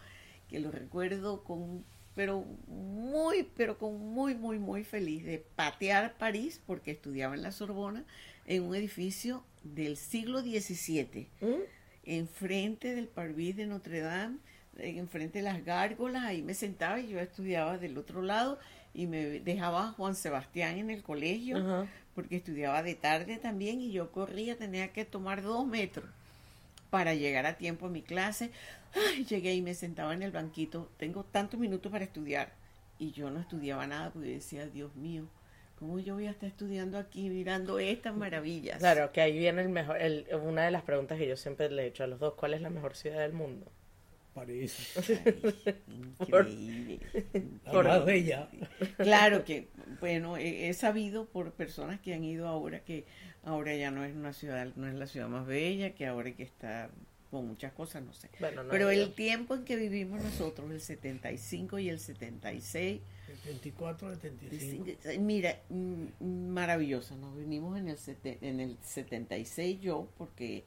que 0.50 0.60
lo 0.60 0.72
recuerdo 0.72 1.44
con, 1.44 1.84
pero 2.16 2.46
muy, 2.68 3.48
pero 3.56 3.78
con 3.78 3.98
muy, 4.14 4.36
muy, 4.36 4.60
muy 4.60 4.84
feliz 4.84 5.24
de 5.26 5.40
patear 5.56 6.16
París 6.18 6.62
porque 6.66 6.92
estudiaba 6.92 7.36
en 7.36 7.42
la 7.42 7.52
Sorbona 7.52 8.04
en 8.46 8.64
un 8.64 8.76
edificio 8.76 9.44
del 9.64 9.96
siglo 9.98 10.42
XVII 10.42 11.28
¿Mm? 11.40 11.46
enfrente 12.04 12.96
del 12.96 13.08
Parvis 13.08 13.56
de 13.56 13.68
Notre 13.68 14.02
Dame, 14.02 14.38
enfrente 14.78 15.40
de 15.40 15.44
las 15.44 15.64
gárgolas, 15.64 16.24
ahí 16.24 16.42
me 16.42 16.54
sentaba 16.54 17.00
y 17.00 17.10
yo 17.10 17.20
estudiaba 17.20 17.78
del 17.78 17.98
otro 17.98 18.22
lado 18.22 18.58
y 18.94 19.08
me 19.08 19.40
dejaba 19.40 19.90
a 19.90 19.92
Juan 19.92 20.16
Sebastián 20.16 20.78
en 20.78 20.90
el 20.90 21.04
colegio 21.04 21.88
porque 22.16 22.38
estudiaba 22.38 22.84
de 22.84 22.96
tarde 22.96 23.38
también 23.38 23.80
y 23.80 23.92
yo 23.92 24.12
corría, 24.12 24.58
tenía 24.58 24.92
que 24.92 25.06
tomar 25.06 25.42
dos 25.44 25.66
metros 25.66 26.10
para 26.92 27.16
llegar 27.16 27.48
a 27.48 27.58
tiempo 27.58 27.88
a 27.88 27.90
mi 27.90 28.04
clase. 28.04 28.52
Ay, 28.94 29.26
llegué 29.26 29.56
y 29.56 29.64
me 29.64 29.74
sentaba 29.74 30.14
en 30.14 30.22
el 30.22 30.32
banquito, 30.32 30.92
tengo 30.98 31.24
tantos 31.24 31.60
minutos 31.60 31.92
para 31.92 32.04
estudiar 32.06 32.54
y 33.00 33.12
yo 33.12 33.32
no 33.32 33.40
estudiaba 33.40 33.88
nada 33.88 34.12
porque 34.12 34.30
decía, 34.30 34.68
Dios 34.68 34.96
mío, 34.96 35.26
¿cómo 35.80 35.98
yo 36.00 36.16
voy 36.16 36.28
a 36.28 36.32
estar 36.32 36.50
estudiando 36.50 37.00
aquí 37.00 37.30
mirando 37.30 37.80
estas 37.80 38.16
maravillas? 38.16 38.78
Claro, 38.78 39.12
que 39.12 39.22
ahí 39.22 39.38
viene 39.40 39.62
el 39.64 39.70
mejor, 39.70 40.02
el, 40.02 40.28
una 40.44 40.66
de 40.66 40.72
las 40.72 40.84
preguntas 40.84 41.18
que 41.18 41.28
yo 41.28 41.38
siempre 41.38 41.72
le 41.72 41.84
he 41.84 41.88
hecho 41.88 42.04
a 42.04 42.08
los 42.08 42.20
dos, 42.20 42.34
¿cuál 42.36 42.54
es 42.54 42.62
la 42.62 42.70
mejor 42.70 42.96
ciudad 42.96 43.20
del 43.20 43.34
mundo? 43.34 43.72
París. 44.34 44.94
Increíble. 45.88 47.00
La 47.66 47.72
Por- 47.72 47.86
más 47.88 48.06
bella. 48.06 48.50
Claro 48.98 49.44
que, 49.44 49.68
bueno, 50.00 50.38
he, 50.38 50.70
he 50.70 50.74
sabido 50.74 51.26
por 51.26 51.52
personas 51.54 52.00
que 52.00 52.14
han 52.14 52.24
ido 52.24 52.48
ahora 52.48 52.80
que 52.80 53.06
ahora 53.44 53.76
ya 53.76 53.92
no 53.92 54.04
es 54.06 54.16
una 54.16 54.34
ciudad, 54.34 54.68
no 54.76 54.88
es 54.88 54.94
la 54.96 55.08
ciudad 55.08 55.28
más 55.28 55.46
bella, 55.48 55.94
que 55.96 56.06
ahora 56.08 56.28
hay 56.30 56.34
que 56.36 56.44
estar 56.44 56.90
con 57.30 57.48
muchas 57.48 57.72
cosas, 57.74 58.04
no 58.04 58.14
sé. 58.14 58.30
Bueno, 58.40 58.64
no 58.64 58.70
Pero 58.70 58.90
el 58.90 59.14
tiempo 59.14 59.56
en 59.56 59.64
que 59.64 59.76
vivimos 59.78 60.22
nosotros, 60.22 60.70
el 60.72 60.82
75 60.82 61.80
y 61.80 61.90
el 61.90 62.00
76, 62.00 63.00
74, 63.28 64.16
75. 64.16 64.86
mira, 65.22 65.58
mm, 65.70 66.48
maravilloso. 66.50 67.16
Nos 67.16 67.38
vinimos 67.38 67.78
en 67.80 67.88
el, 67.88 67.98
sete- 67.98 68.38
en 68.42 68.60
el 68.60 68.78
76 68.84 69.80
yo, 69.80 70.10
porque 70.18 70.66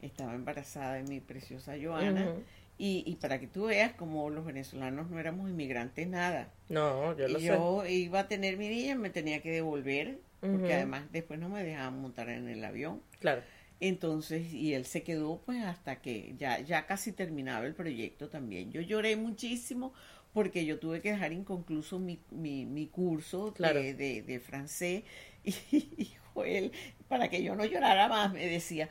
estaba 0.00 0.34
embarazada 0.34 0.94
de 0.94 1.02
mi 1.04 1.20
preciosa 1.20 1.74
Joana. 1.80 2.32
Y, 2.78 3.02
y 3.06 3.14
para 3.16 3.40
que 3.40 3.46
tú 3.46 3.66
veas 3.66 3.92
como 3.94 4.28
los 4.28 4.44
venezolanos 4.44 5.10
no 5.10 5.18
éramos 5.18 5.48
inmigrantes 5.48 6.06
nada. 6.08 6.48
No, 6.68 7.16
yo 7.16 7.26
lo 7.28 7.38
Y 7.38 7.42
sé. 7.42 7.48
yo 7.48 7.86
iba 7.86 8.20
a 8.20 8.28
tener 8.28 8.58
mi 8.58 8.68
niña, 8.68 8.94
me 8.96 9.08
tenía 9.08 9.40
que 9.40 9.50
devolver, 9.50 10.18
porque 10.48 10.74
además 10.74 11.04
después 11.12 11.38
no 11.40 11.48
me 11.48 11.62
dejaban 11.64 12.00
montar 12.00 12.28
en 12.30 12.48
el 12.48 12.64
avión. 12.64 13.02
Claro. 13.20 13.42
Entonces, 13.80 14.52
y 14.54 14.72
él 14.74 14.86
se 14.86 15.02
quedó 15.02 15.42
pues 15.44 15.62
hasta 15.64 16.00
que 16.00 16.34
ya, 16.38 16.60
ya 16.60 16.86
casi 16.86 17.12
terminaba 17.12 17.66
el 17.66 17.74
proyecto 17.74 18.28
también. 18.30 18.72
Yo 18.72 18.80
lloré 18.80 19.16
muchísimo 19.16 19.92
porque 20.32 20.64
yo 20.64 20.78
tuve 20.78 21.00
que 21.02 21.12
dejar 21.12 21.32
inconcluso 21.32 21.98
mi, 21.98 22.18
mi, 22.30 22.64
mi 22.66 22.86
curso 22.86 23.52
Claro. 23.54 23.80
de, 23.80 23.94
de, 23.94 24.22
de 24.22 24.40
francés 24.40 25.04
y, 25.44 25.50
y 25.72 26.12
Joel, 26.34 26.72
para 27.08 27.28
que 27.28 27.42
yo 27.42 27.54
no 27.54 27.64
llorara 27.64 28.08
más, 28.08 28.32
me 28.32 28.46
decía, 28.46 28.88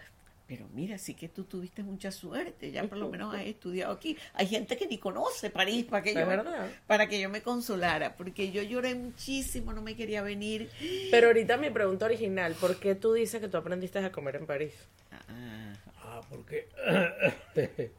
Pero 0.47 0.67
mira, 0.73 0.99
sí 0.99 1.15
que 1.15 1.27
tú 1.27 1.45
tuviste 1.45 1.81
mucha 1.81 2.11
suerte, 2.11 2.69
ya 2.71 2.83
por 2.83 2.99
lo 2.99 3.09
menos 3.09 3.33
has 3.33 3.45
estudiado 3.45 3.91
aquí. 3.91 4.15
Hay 4.35 4.45
gente 4.45 4.77
que 4.77 4.85
ni 4.85 4.99
conoce 4.99 5.49
París 5.49 5.85
para 5.85 6.03
que, 6.03 6.13
yo, 6.13 6.27
verdad. 6.27 6.69
para 6.85 7.07
que 7.09 7.19
yo 7.19 7.29
me 7.31 7.41
consolara, 7.41 8.15
porque 8.15 8.51
yo 8.51 8.61
lloré 8.61 8.93
muchísimo, 8.93 9.73
no 9.73 9.81
me 9.81 9.95
quería 9.95 10.21
venir. 10.21 10.69
Pero 11.09 11.27
ahorita 11.27 11.57
mi 11.57 11.71
pregunta 11.71 12.05
original, 12.05 12.53
¿por 12.53 12.79
qué 12.79 12.93
tú 12.93 13.13
dices 13.13 13.41
que 13.41 13.47
tú 13.47 13.57
aprendiste 13.57 13.97
a 13.97 14.11
comer 14.11 14.35
en 14.35 14.45
París? 14.45 14.73
Ah, 15.11 15.73
Ah, 16.03 16.21
porque 16.29 16.67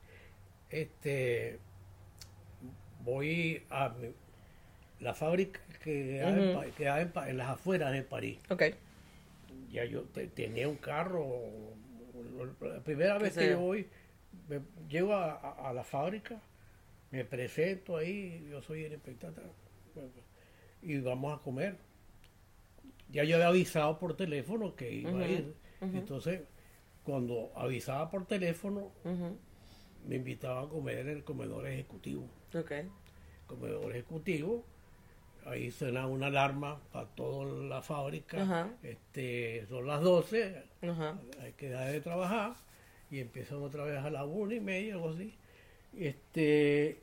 este 0.71 1.59
voy 3.05 3.63
a 3.71 3.89
mi- 3.91 4.15
la 5.01 5.15
fábrica 5.15 5.61
que 5.83 6.23
que 6.77 6.89
hay 6.89 7.11
en, 7.29 7.37
las 7.37 7.49
afueras 7.51 7.93
de 7.93 8.03
París. 8.03 8.39
Ok. 8.49 8.63
Ya 9.71 9.85
yo 9.85 10.03
te- 10.03 10.29
tenía 10.29 10.69
un 10.69 10.77
carro. 10.77 11.27
La 12.61 12.81
primera 12.83 13.19
vez 13.19 13.35
que 13.35 13.51
yo? 13.51 13.61
voy, 13.61 13.89
me- 14.49 14.61
llego 14.89 15.15
a, 15.15 15.33
a- 15.35 15.71
a 15.71 15.73
la 15.73 15.85
fábrica, 15.85 16.41
me 17.11 17.25
presento 17.25 17.97
ahí, 17.97 18.47
yo 18.51 18.61
soy 18.63 18.85
el 18.85 18.93
inspector 18.93 19.33
y 20.83 20.99
vamos 21.01 21.39
a 21.39 21.43
comer. 21.43 21.77
Ya 23.11 23.25
yo 23.25 23.37
había 23.37 23.49
avisado 23.49 23.99
por 23.99 24.17
teléfono 24.17 24.75
que 24.75 24.93
iba 24.93 25.11
a 25.21 25.29
ir. 25.29 25.55
Entonces, 25.97 26.41
cuando 27.05 27.53
avisaba 27.55 28.11
por 28.11 28.27
teléfono, 28.27 28.91
me 30.07 30.17
invitaba 30.17 30.63
a 30.63 30.69
comer 30.69 30.99
en 30.99 31.09
el 31.09 31.25
comedor 31.25 31.67
ejecutivo. 31.67 32.29
Ok. 32.55 32.73
Comedor 33.47 33.91
ejecutivo, 33.93 34.65
ahí 35.47 35.71
suena 35.71 36.07
una 36.07 36.27
alarma 36.27 36.81
para 36.93 37.07
toda 37.09 37.47
la 37.65 37.83
fábrica. 37.83 38.43
Ajá. 38.43 38.71
Este, 38.83 39.67
son 39.69 39.87
las 39.87 40.01
12, 40.03 40.63
Ajá. 40.83 41.19
hay 41.41 41.53
que 41.53 41.69
dejar 41.71 41.93
de 41.93 42.01
trabajar 42.01 42.55
y 43.11 43.21
empiezan 43.21 43.63
otra 43.63 43.85
vez 43.85 43.99
a 43.99 44.11
las 44.11 44.27
una 44.27 44.55
y 44.55 44.61
media, 44.61 44.95
algo 44.95 45.11
así. 45.11 45.35
Este, 45.97 47.01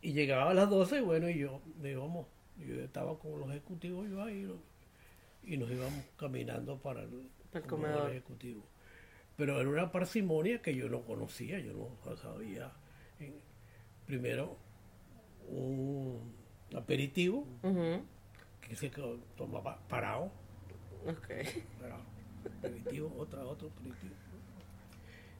y 0.00 0.12
llegaba 0.12 0.50
a 0.50 0.54
las 0.54 0.70
12, 0.70 1.00
bueno, 1.02 1.28
y 1.28 1.38
yo, 1.38 1.60
digamos, 1.82 2.26
yo 2.58 2.80
estaba 2.80 3.18
con 3.18 3.38
los 3.40 3.50
ejecutivos, 3.50 4.08
yo 4.08 4.22
ahí, 4.22 4.48
y 5.44 5.56
nos 5.56 5.70
íbamos 5.70 6.04
caminando 6.16 6.78
para 6.78 7.02
el, 7.02 7.28
el 7.52 7.62
comedor. 7.62 8.10
ejecutivo. 8.10 8.62
Pero 9.36 9.60
era 9.60 9.68
una 9.68 9.90
parsimonia 9.90 10.60
que 10.62 10.74
yo 10.74 10.88
no 10.88 11.02
conocía, 11.02 11.58
yo 11.58 11.72
no 12.04 12.16
sabía. 12.16 12.70
En- 13.18 13.40
primero, 14.06 14.56
un 15.48 16.32
aperitivo 16.76 17.46
que 18.60 18.76
se 18.76 18.90
tomaba 19.36 19.78
parado, 19.88 20.30
Ok. 21.06 21.28
parado, 21.80 22.02
aperitivo, 22.58 23.14
otra, 23.18 23.44
otro 23.44 23.68
aperitivo. 23.68 24.14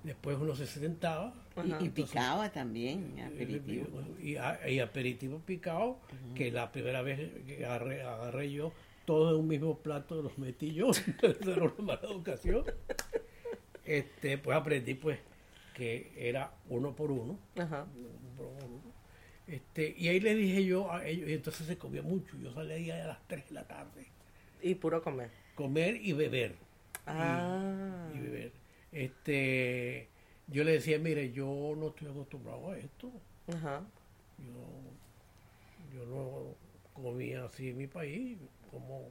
Después 0.04 0.36
uno 0.40 0.56
se 0.56 0.66
sentaba 0.66 1.32
y, 1.56 1.60
y 1.60 1.62
entonces- 1.72 1.92
picaba 2.10 2.50
también, 2.50 3.14
aperitivo. 3.24 3.86
y, 4.20 4.34
a- 4.36 4.68
y 4.68 4.80
aperitivo 4.80 5.38
picado, 5.38 5.98
que 6.34 6.50
la 6.50 6.72
primera 6.72 7.02
vez 7.02 7.30
que 7.46 7.64
agarré, 7.64 8.02
agarré 8.02 8.50
yo, 8.50 8.72
todos 9.04 9.32
en 9.34 9.40
un 9.40 9.46
mismo 9.48 9.78
plato 9.78 10.20
los 10.20 10.36
metí 10.38 10.72
yo, 10.74 10.90
era 11.22 11.62
una 11.64 11.74
mala 11.78 12.00
educación. 12.02 12.64
Este, 13.84 14.38
pues 14.38 14.56
aprendí 14.56 14.94
pues 14.94 15.18
que 15.74 16.12
era 16.16 16.52
uno 16.68 16.94
por 16.94 17.10
uno, 17.10 17.38
Ajá. 17.56 17.86
uno 17.96 18.08
por 18.36 18.46
uno. 18.46 18.91
Este, 19.46 19.94
y 19.98 20.08
ahí 20.08 20.20
le 20.20 20.34
dije 20.34 20.64
yo 20.64 20.90
a 20.92 21.04
ellos, 21.06 21.28
y 21.28 21.32
entonces 21.34 21.66
se 21.66 21.76
comía 21.76 22.02
mucho, 22.02 22.36
yo 22.38 22.52
salía 22.54 22.76
ahí 22.76 22.90
a 22.90 23.06
las 23.08 23.26
3 23.28 23.48
de 23.48 23.54
la 23.54 23.64
tarde, 23.66 24.06
Y 24.62 24.74
puro 24.76 25.02
comer. 25.02 25.30
comer 25.54 25.96
y 26.00 26.12
beber. 26.12 26.54
Ah. 27.06 28.08
y 28.14 28.18
beber. 28.18 28.52
Este, 28.92 30.08
yo 30.46 30.62
le 30.64 30.72
decía, 30.72 30.98
mire, 30.98 31.32
yo 31.32 31.74
no 31.76 31.88
estoy 31.88 32.08
acostumbrado 32.08 32.70
a 32.70 32.78
esto. 32.78 33.10
Ajá. 33.48 33.82
Yo, 34.38 35.98
yo 35.98 36.06
no 36.06 36.54
comía 36.94 37.44
así 37.44 37.70
en 37.70 37.78
mi 37.78 37.86
país, 37.88 38.38
como 38.70 39.08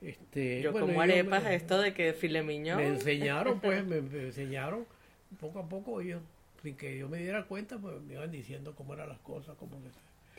este 0.00 0.60
Yo 0.62 0.72
bueno, 0.72 0.86
como 0.88 1.00
arepas, 1.00 1.44
me, 1.44 1.54
esto 1.54 1.80
de 1.80 1.92
que 1.94 2.12
file 2.14 2.42
miñón. 2.42 2.78
me 2.78 2.86
enseñaron, 2.88 3.60
pues, 3.60 3.84
me, 3.86 4.00
me 4.00 4.22
enseñaron 4.24 4.86
poco 5.40 5.58
a 5.58 5.68
poco 5.68 6.00
ellos, 6.00 6.22
sin 6.64 6.76
que 6.76 6.98
yo 6.98 7.08
me 7.08 7.18
diera 7.18 7.44
cuenta, 7.46 7.78
pues 7.78 8.00
me 8.02 8.14
iban 8.14 8.32
diciendo 8.32 8.74
cómo 8.74 8.94
eran 8.94 9.08
las 9.10 9.20
cosas, 9.20 9.54
cómo 9.56 9.80
que 9.80 9.90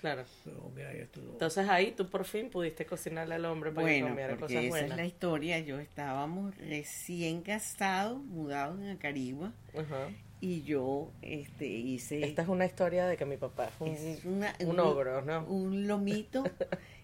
Claro. 0.02 0.26
pero 0.44 0.70
mira 0.76 0.92
esto 0.92 1.22
no. 1.22 1.32
Entonces 1.32 1.70
ahí 1.70 1.94
tú 1.94 2.10
por 2.10 2.26
fin 2.26 2.50
pudiste 2.50 2.86
cocinarle 2.86 3.36
al 3.36 3.46
hombre 3.46 3.72
para 3.72 3.88
que 3.88 3.94
Bueno, 3.94 4.08
comiera 4.10 4.36
porque 4.38 4.56
cosas 4.56 4.66
esa 4.66 4.80
es 4.82 4.96
la 4.98 5.06
historia. 5.06 5.60
Yo 5.60 5.80
estábamos 5.80 6.56
recién 6.58 7.42
casados, 7.42 8.22
mudados 8.24 8.78
en 8.82 8.90
Acarigua, 8.90 9.54
Ajá. 9.74 10.10
y 10.42 10.64
yo 10.64 11.12
este, 11.22 11.66
hice... 11.68 12.24
Esta 12.26 12.42
es 12.42 12.50
una 12.50 12.66
historia 12.66 13.08
de 13.08 13.16
que 13.18 13.26
mi 13.26 13.38
papá 13.38 13.68
es 13.70 13.74
un, 13.80 13.88
es 13.88 14.26
una- 14.26 14.54
un 14.66 14.80
ogro, 14.80 15.22
¿no? 15.22 15.46
Un 15.46 15.88
lomito. 15.88 16.44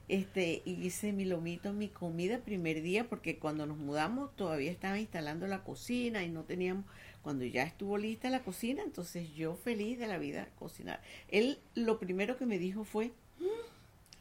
Este, 0.07 0.61
hice 0.65 1.13
mi 1.13 1.23
lomito, 1.23 1.71
mi 1.71 1.87
comida 1.87 2.35
el 2.35 2.41
primer 2.41 2.81
día, 2.81 3.05
porque 3.07 3.39
cuando 3.39 3.65
nos 3.65 3.77
mudamos 3.77 4.35
todavía 4.35 4.69
estaba 4.69 4.99
instalando 4.99 5.47
la 5.47 5.63
cocina 5.63 6.21
y 6.21 6.29
no 6.29 6.43
teníamos, 6.43 6.83
cuando 7.21 7.45
ya 7.45 7.63
estuvo 7.63 7.97
lista 7.97 8.29
la 8.29 8.41
cocina, 8.41 8.81
entonces 8.83 9.33
yo 9.33 9.55
feliz 9.55 9.99
de 9.99 10.07
la 10.07 10.17
vida 10.17 10.47
cocinar. 10.57 11.01
Él 11.27 11.59
lo 11.75 11.99
primero 11.99 12.37
que 12.37 12.45
me 12.45 12.57
dijo 12.57 12.83
fue, 12.83 13.11
"Mm, 13.39 13.45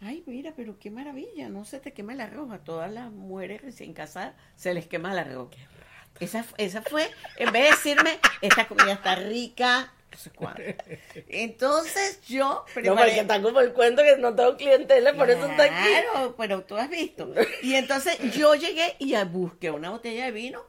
ay 0.02 0.22
mira, 0.26 0.52
pero 0.56 0.78
qué 0.78 0.90
maravilla, 0.90 1.48
no 1.48 1.64
se 1.64 1.80
te 1.80 1.92
quema 1.92 2.12
el 2.12 2.20
arroz, 2.20 2.50
a 2.52 2.58
todas 2.58 2.90
las 2.92 3.10
mujeres 3.10 3.62
recién 3.62 3.92
casadas 3.94 4.34
se 4.56 4.74
les 4.74 4.86
quema 4.86 5.12
el 5.12 5.18
arroz. 5.20 5.48
Esa, 6.18 6.44
esa 6.58 6.82
fue, 6.82 7.08
en 7.38 7.50
vez 7.52 7.62
de 7.64 7.70
decirme, 7.70 8.18
esta 8.42 8.68
comida 8.68 8.92
está 8.92 9.14
rica, 9.14 9.92
no. 10.10 10.74
Entonces 11.28 12.20
yo 12.26 12.44
No, 12.48 12.64
preparé- 12.74 12.96
porque 12.96 13.20
está 13.20 13.40
como 13.40 13.60
el 13.60 13.72
cuento 13.72 14.02
que 14.02 14.16
no 14.18 14.34
tengo 14.34 14.56
clientela, 14.56 15.14
por 15.14 15.30
eso 15.30 15.46
está 15.46 15.64
aquí. 15.64 15.90
Claro, 16.12 16.34
pero 16.36 16.64
tú 16.64 16.76
has 16.76 16.90
visto. 16.90 17.32
Y 17.62 17.74
entonces 17.74 18.18
yo 18.36 18.54
llegué 18.56 18.96
y 18.98 19.14
busqué 19.24 19.70
una 19.70 19.90
botella 19.90 20.24
de 20.26 20.32
vino 20.32 20.62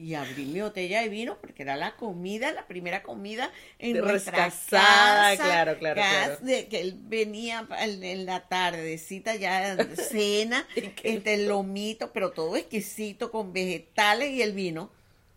y 0.00 0.14
abrí 0.14 0.46
mi 0.46 0.60
botella 0.62 1.02
de 1.02 1.10
vino 1.10 1.36
porque 1.42 1.62
era 1.62 1.76
la 1.76 1.94
comida, 1.96 2.52
la 2.52 2.66
primera 2.66 3.02
comida 3.02 3.52
en 3.78 3.92
De 3.92 4.00
nuestra 4.00 4.46
rescasada, 4.46 5.36
casa. 5.36 5.44
claro, 5.44 5.78
claro, 5.78 6.00
claro. 6.00 6.36
De, 6.40 6.68
que 6.68 6.80
él 6.80 6.96
venía 7.02 7.68
en, 7.80 8.02
en 8.02 8.24
la 8.24 8.48
tardecita 8.48 9.36
ya 9.36 9.76
cena, 9.96 10.66
este 11.02 11.34
el 11.34 11.48
lomito, 11.48 12.12
pero 12.12 12.30
todo 12.32 12.56
exquisito 12.56 13.30
con 13.30 13.52
vegetales 13.52 14.30
y 14.30 14.40
el 14.40 14.52
vino. 14.52 14.90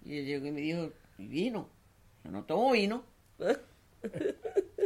Y 0.06 0.16
yo 0.16 0.24
llegué 0.24 0.48
y 0.48 0.52
me 0.52 0.62
dijo, 0.62 0.92
"¿Y 1.18 1.28
vino? 1.28 1.70
Yo 2.24 2.32
no 2.32 2.44
tomo 2.46 2.72
vino. 2.72 3.04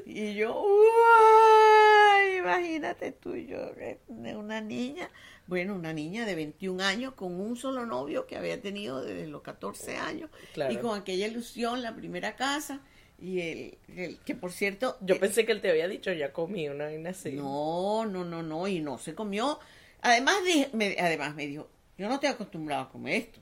Y 0.10 0.36
yo, 0.36 0.62
"Uy, 0.64 2.38
imagínate 2.38 3.12
tú 3.12 3.36
y 3.36 3.46
yo, 3.48 3.58
eh, 3.78 4.00
una 4.08 4.62
niña, 4.62 5.10
bueno, 5.48 5.76
una 5.76 5.92
niña 5.94 6.26
de 6.26 6.34
21 6.36 6.82
años 6.82 7.14
con 7.14 7.40
un 7.40 7.58
solo 7.58 7.86
novio 7.86 8.26
que 8.26 8.38
había 8.38 8.62
tenido 8.62 9.02
desde 9.02 9.28
los 9.28 9.42
14 9.42 9.98
años 9.98 10.30
Claro. 10.54 10.74
y 10.74 10.78
con 10.78 10.98
aquella 10.98 11.28
ilusión, 11.28 11.82
la 11.82 11.94
primera 11.96 12.36
casa, 12.38 12.80
y 13.20 13.42
el, 13.42 13.78
el- 13.98 14.20
que 14.20 14.34
por 14.36 14.52
cierto, 14.52 14.98
Yo 15.02 15.16
eh, 15.16 15.20
pensé 15.20 15.46
que 15.46 15.52
él 15.52 15.60
te 15.62 15.70
había 15.70 15.88
dicho, 15.90 16.14
ya 16.14 16.32
comí 16.32 16.70
una 16.70 16.86
vaina 16.86 17.10
así. 17.10 17.32
no, 17.34 18.06
no, 18.06 18.24
no, 18.24 18.44
no, 18.44 18.68
y 18.68 18.80
no 18.80 18.98
se 18.98 19.14
comió. 19.14 19.60
Además, 20.02 20.36
dije- 20.46 20.70
me, 20.74 20.96
además 21.00 21.36
me 21.36 21.48
dijo, 21.48 21.68
yo 21.98 22.08
no 22.08 22.14
estoy 22.16 22.30
acostumbrado 22.30 22.84
a 22.84 22.90
comer 22.90 23.16
esto. 23.16 23.40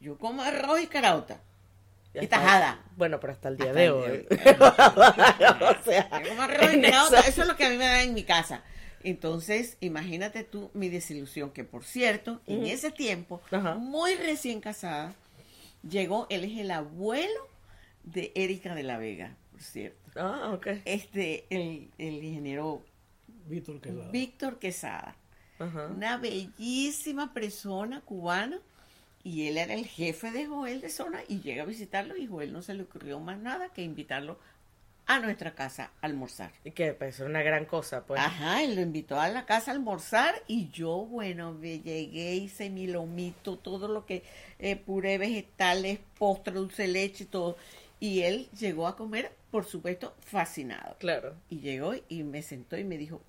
Yo 0.00 0.18
como 0.18 0.42
arroz 0.42 0.82
y 0.82 0.86
carauta. 0.86 1.40
Y 2.20 2.26
tajada. 2.26 2.80
Bueno, 2.96 3.18
pero 3.20 3.32
hasta 3.32 3.48
el 3.48 3.56
día 3.56 3.66
Hasta 3.70 3.78
de 3.80 3.86
el 3.86 3.92
hoy. 3.92 4.26
día 4.30 4.56
o 5.70 5.82
sea, 5.84 6.00
eso- 7.06 7.16
eso 7.28 7.42
es 7.42 7.48
lo 7.48 7.56
que 7.56 7.64
a 7.64 7.70
mí 7.70 7.76
me 7.76 7.86
da 7.86 8.02
en 8.02 8.14
mi 8.14 8.24
casa. 8.24 8.62
Entonces, 9.02 9.76
imagínate 9.80 10.44
tú 10.44 10.70
mi 10.74 10.88
desilusión, 10.88 11.50
que 11.50 11.64
por 11.64 11.84
cierto, 11.84 12.40
en 12.46 12.66
ese 12.66 12.90
tiempo, 12.90 13.42
Ajá. 13.50 13.74
muy 13.74 14.14
recién 14.14 14.60
casada, 14.60 15.14
llegó, 15.88 16.26
él 16.30 16.44
es 16.44 16.58
el 16.58 16.70
abuelo 16.70 17.48
de 18.04 18.32
Erika 18.34 18.74
de 18.74 18.82
la 18.82 18.96
Vega, 18.96 19.36
por 19.50 19.60
cierto. 19.60 19.98
Ah, 20.16 20.52
ok. 20.54 20.68
Este, 20.86 21.44
el, 21.50 21.90
el 21.98 22.24
ingeniero 22.24 22.82
Víctor 23.46 23.80
Quesada. 23.80 24.10
Víctor 24.10 24.58
Quesada. 24.58 25.16
Ajá. 25.58 25.86
una 25.86 26.16
bellísima 26.16 27.32
persona 27.32 28.00
cubana 28.00 28.58
y 29.24 29.48
él 29.48 29.56
era 29.56 29.72
el 29.72 29.86
jefe 29.86 30.30
de 30.30 30.46
Joel 30.46 30.82
de 30.82 30.90
zona 30.90 31.20
y 31.26 31.40
llega 31.40 31.62
a 31.62 31.66
visitarlo 31.66 32.16
y 32.16 32.26
Joel 32.26 32.52
no 32.52 32.60
se 32.60 32.74
le 32.74 32.82
ocurrió 32.82 33.18
más 33.18 33.38
nada 33.38 33.70
que 33.70 33.82
invitarlo 33.82 34.38
a 35.06 35.18
nuestra 35.18 35.54
casa 35.54 35.92
a 36.00 36.06
almorzar. 36.06 36.52
Y 36.62 36.70
que 36.72 36.92
pues, 36.92 37.20
es 37.20 37.26
una 37.26 37.42
gran 37.42 37.64
cosa, 37.64 38.04
pues. 38.04 38.20
Ajá, 38.20 38.62
él 38.62 38.74
lo 38.74 38.82
invitó 38.82 39.18
a 39.18 39.28
la 39.28 39.46
casa 39.46 39.70
a 39.70 39.74
almorzar 39.74 40.34
y 40.46 40.68
yo, 40.68 41.06
bueno, 41.06 41.52
me 41.52 41.80
llegué, 41.80 42.34
hice 42.34 42.70
mi 42.70 42.86
lomito, 42.86 43.58
todo 43.58 43.88
lo 43.88 44.04
que, 44.06 44.22
eh, 44.58 44.76
puré 44.76 45.18
vegetales, 45.18 46.00
postre, 46.18 46.54
dulce 46.54 46.82
de 46.82 46.88
leche 46.88 47.24
y 47.24 47.26
todo. 47.26 47.56
Y 48.00 48.22
él 48.22 48.48
llegó 48.58 48.86
a 48.86 48.96
comer, 48.96 49.32
por 49.50 49.64
supuesto, 49.64 50.14
fascinado. 50.20 50.96
Claro. 50.98 51.34
Y 51.48 51.60
llegó 51.60 51.94
y 52.08 52.22
me 52.24 52.42
sentó 52.42 52.76
y 52.76 52.84
me 52.84 52.98
dijo, 52.98 53.22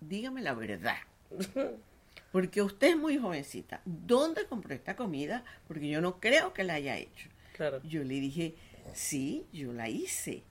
dígame 0.00 0.40
la 0.40 0.54
verdad. 0.54 0.96
Porque 2.32 2.62
usted 2.62 2.88
es 2.88 2.96
muy 2.96 3.18
jovencita. 3.18 3.82
¿Dónde 3.84 4.46
compró 4.46 4.74
esta 4.74 4.96
comida? 4.96 5.44
Porque 5.68 5.88
yo 5.88 6.00
no 6.00 6.18
creo 6.18 6.52
que 6.52 6.64
la 6.64 6.74
haya 6.74 6.96
hecho. 6.96 7.28
Claro. 7.54 7.80
Yo 7.84 8.02
le 8.02 8.14
dije, 8.14 8.54
sí, 8.94 9.46
yo 9.52 9.72
la 9.72 9.88
hice. 9.88 10.42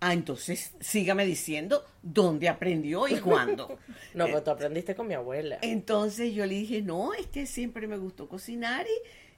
Ah, 0.00 0.12
entonces 0.12 0.72
sígame 0.80 1.26
diciendo 1.26 1.84
dónde 2.02 2.48
aprendió 2.48 3.08
y 3.08 3.18
cuándo. 3.18 3.78
No, 4.14 4.24
pero 4.24 4.42
tú 4.42 4.50
aprendiste 4.50 4.94
con 4.94 5.06
mi 5.06 5.14
abuela. 5.14 5.58
Entonces 5.60 6.32
yo 6.32 6.46
le 6.46 6.54
dije, 6.54 6.82
no, 6.82 7.12
es 7.14 7.26
que 7.26 7.46
siempre 7.46 7.86
me 7.86 7.98
gustó 7.98 8.26
cocinar 8.26 8.86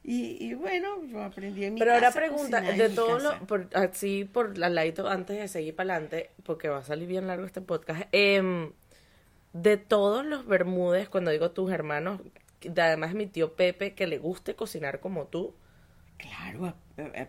y, 0.05 0.13
y, 0.13 0.47
y 0.47 0.55
bueno, 0.55 1.05
yo 1.05 1.23
aprendí 1.23 1.65
en 1.65 1.75
mi 1.75 1.81
Pero 1.81 1.93
ahora 1.93 2.07
casa 2.07 2.21
pregunta, 2.21 2.61
de 2.61 2.89
todo 2.89 3.19
lo, 3.19 3.39
por, 3.47 3.69
así 3.75 4.25
por 4.25 4.55
al 4.63 4.75
ladito 4.75 5.09
antes 5.09 5.37
de 5.37 5.49
seguir 5.49 5.75
para 5.75 5.95
adelante, 5.95 6.31
porque 6.45 6.69
va 6.69 6.79
a 6.79 6.85
salir 6.85 7.09
bien 7.09 7.27
largo 7.27 7.45
este 7.45 7.61
podcast, 7.61 8.03
em, 8.13 8.71
de 9.53 9.77
todos 9.77 10.25
los 10.25 10.47
Bermúdez, 10.47 11.09
cuando 11.09 11.31
digo 11.31 11.51
tus 11.51 11.71
hermanos, 11.73 12.21
de- 12.61 12.83
además 12.83 13.15
mi 13.15 13.27
tío 13.27 13.55
Pepe, 13.55 13.95
que 13.95 14.07
le 14.07 14.19
guste 14.19 14.55
cocinar 14.55 15.01
como 15.01 15.27
tú, 15.27 15.55
Claro, 16.19 16.67
a, 16.67 16.75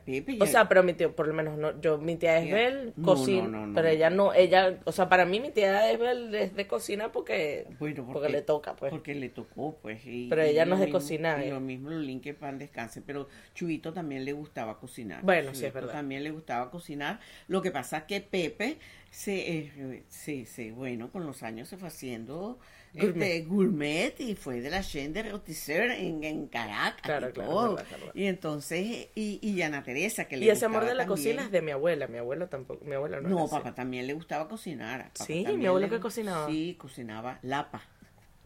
Pepe. 0.03 0.37
o 0.41 0.45
sea, 0.45 0.67
pero 0.67 0.83
mi 0.83 0.91
tío, 0.91 1.15
por 1.15 1.25
lo 1.25 1.33
menos 1.33 1.57
no, 1.57 1.79
yo, 1.79 1.97
mi 1.97 2.17
tía 2.17 2.39
Esbel 2.39 2.91
No, 2.97 3.05
cocina, 3.05 3.43
no, 3.47 3.59
no, 3.61 3.67
no, 3.67 3.73
pero 3.73 3.87
ella 3.87 4.09
no, 4.09 4.33
ella, 4.33 4.79
o 4.83 4.91
sea, 4.91 5.07
para 5.07 5.23
mí 5.25 5.39
mi 5.39 5.49
tía 5.49 5.89
Esbel 5.89 6.35
es 6.35 6.53
de 6.53 6.67
cocina 6.67 7.09
porque, 7.09 7.67
Bueno, 7.79 8.05
porque 8.11 8.27
le 8.27 8.41
toca, 8.41 8.75
pues. 8.75 8.89
Porque 8.91 9.15
le 9.15 9.29
tocó, 9.29 9.77
pues. 9.81 10.05
y- 10.05 10.27
Pero 10.27 10.45
y 10.45 10.49
ella 10.49 10.65
no 10.65 10.73
es 10.73 10.81
de 10.81 10.87
mismo- 10.87 10.99
cocinar, 10.99 11.39
Y 11.39 11.45
¿eh? 11.47 11.51
lo 11.51 11.61
mismo 11.61 11.89
Lolín 11.89 12.19
que 12.19 12.33
pan 12.33 12.57
descanse. 12.59 13.01
Pero 13.01 13.29
Chuito 13.55 13.93
también 13.93 14.25
le 14.25 14.33
gustaba 14.33 14.77
cocinar. 14.77 15.21
Bueno, 15.23 15.55
sí, 15.55 15.65
es 15.65 15.73
verdad. 15.73 15.93
También 15.93 16.25
le 16.25 16.31
gustaba 16.31 16.69
cocinar. 16.69 17.21
Lo 17.47 17.61
que 17.61 17.71
pasa 17.71 17.99
es 17.99 18.03
que 18.03 18.19
Pepe 18.19 18.77
se, 19.11 19.57
eh, 19.59 20.03
se, 20.07 20.45
se- 20.47 20.71
bueno, 20.71 21.11
con 21.11 21.25
los 21.27 21.43
años 21.43 21.67
se 21.69 21.77
fue 21.77 21.89
haciendo 21.89 22.59
Gourmet. 22.93 23.27
este, 23.27 23.41
gourmet 23.45 24.19
y 24.19 24.35
fue 24.35 24.61
de 24.61 24.69
la 24.69 24.81
chaîne 24.81 25.13
de 25.13 25.23
Rotisserie 25.29 26.07
en, 26.07 26.23
en 26.23 26.47
Caracas. 26.47 27.01
Claro, 27.03 27.29
y 27.29 27.33
claro, 27.33 27.49
todo. 27.51 27.75
verdad, 27.75 27.91
verdad. 27.91 28.11
Y 28.15 28.25
entonces, 28.25 29.09
y, 29.15 29.39
y 29.41 29.61
Ana 29.61 29.83
Teresa, 29.83 30.25
que 30.25 30.37
le 30.37 30.45
Y 30.45 30.49
ese 30.49 30.65
amor 30.65 30.85
de 30.85 30.95
la 30.95 31.05
también. 31.05 31.07
cocina 31.07 31.43
es 31.43 31.51
de 31.51 31.61
mi 31.61 31.71
abuela, 31.71 32.07
mi 32.07 32.17
abuela 32.17 32.47
tampoco, 32.49 32.83
mi 32.85 32.95
abuela 32.95 33.21
no, 33.21 33.29
No, 33.29 33.43
así. 33.45 33.51
papá 33.55 33.75
también 33.75 34.07
le 34.07 34.13
gustaba 34.13 34.47
cocinar. 34.47 35.11
Papá 35.13 35.25
Sí, 35.25 35.45
mi 35.57 35.65
abuelo 35.67 35.87
le- 35.87 35.93
que 35.93 35.99
cocinaba. 35.99 36.47
Sí, 36.47 36.75
cocinaba 36.79 37.39
lapa. 37.43 37.81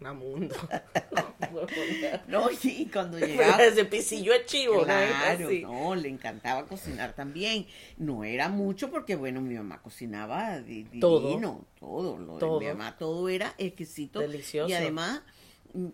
Una 0.01 0.13
mundo. 0.13 0.55
No, 2.27 2.49
y 2.63 2.85
cuando 2.91 3.17
llegaba. 3.17 3.63
Ese 3.63 3.85
pisillo 3.85 4.33
de 4.33 4.45
chivo, 4.45 4.77
¿no? 4.79 4.83
Claro, 4.83 5.49
no, 5.61 5.95
le 5.95 6.09
encantaba 6.09 6.65
cocinar 6.65 7.13
también. 7.13 7.65
No 7.97 8.23
era 8.23 8.49
mucho 8.49 8.89
porque, 8.89 9.15
bueno, 9.15 9.41
mi 9.41 9.55
mamá 9.55 9.81
cocinaba 9.81 10.59
di- 10.59 10.83
Todo. 10.99 11.27
divino, 11.29 11.65
todo. 11.79 12.17
Lo 12.17 12.37
de 12.37 12.59
mi 12.59 12.65
mamá 12.67 12.97
todo 12.97 13.29
era 13.29 13.53
exquisito. 13.57 14.19
Delicioso. 14.19 14.69
Y 14.69 14.73
además, 14.73 15.21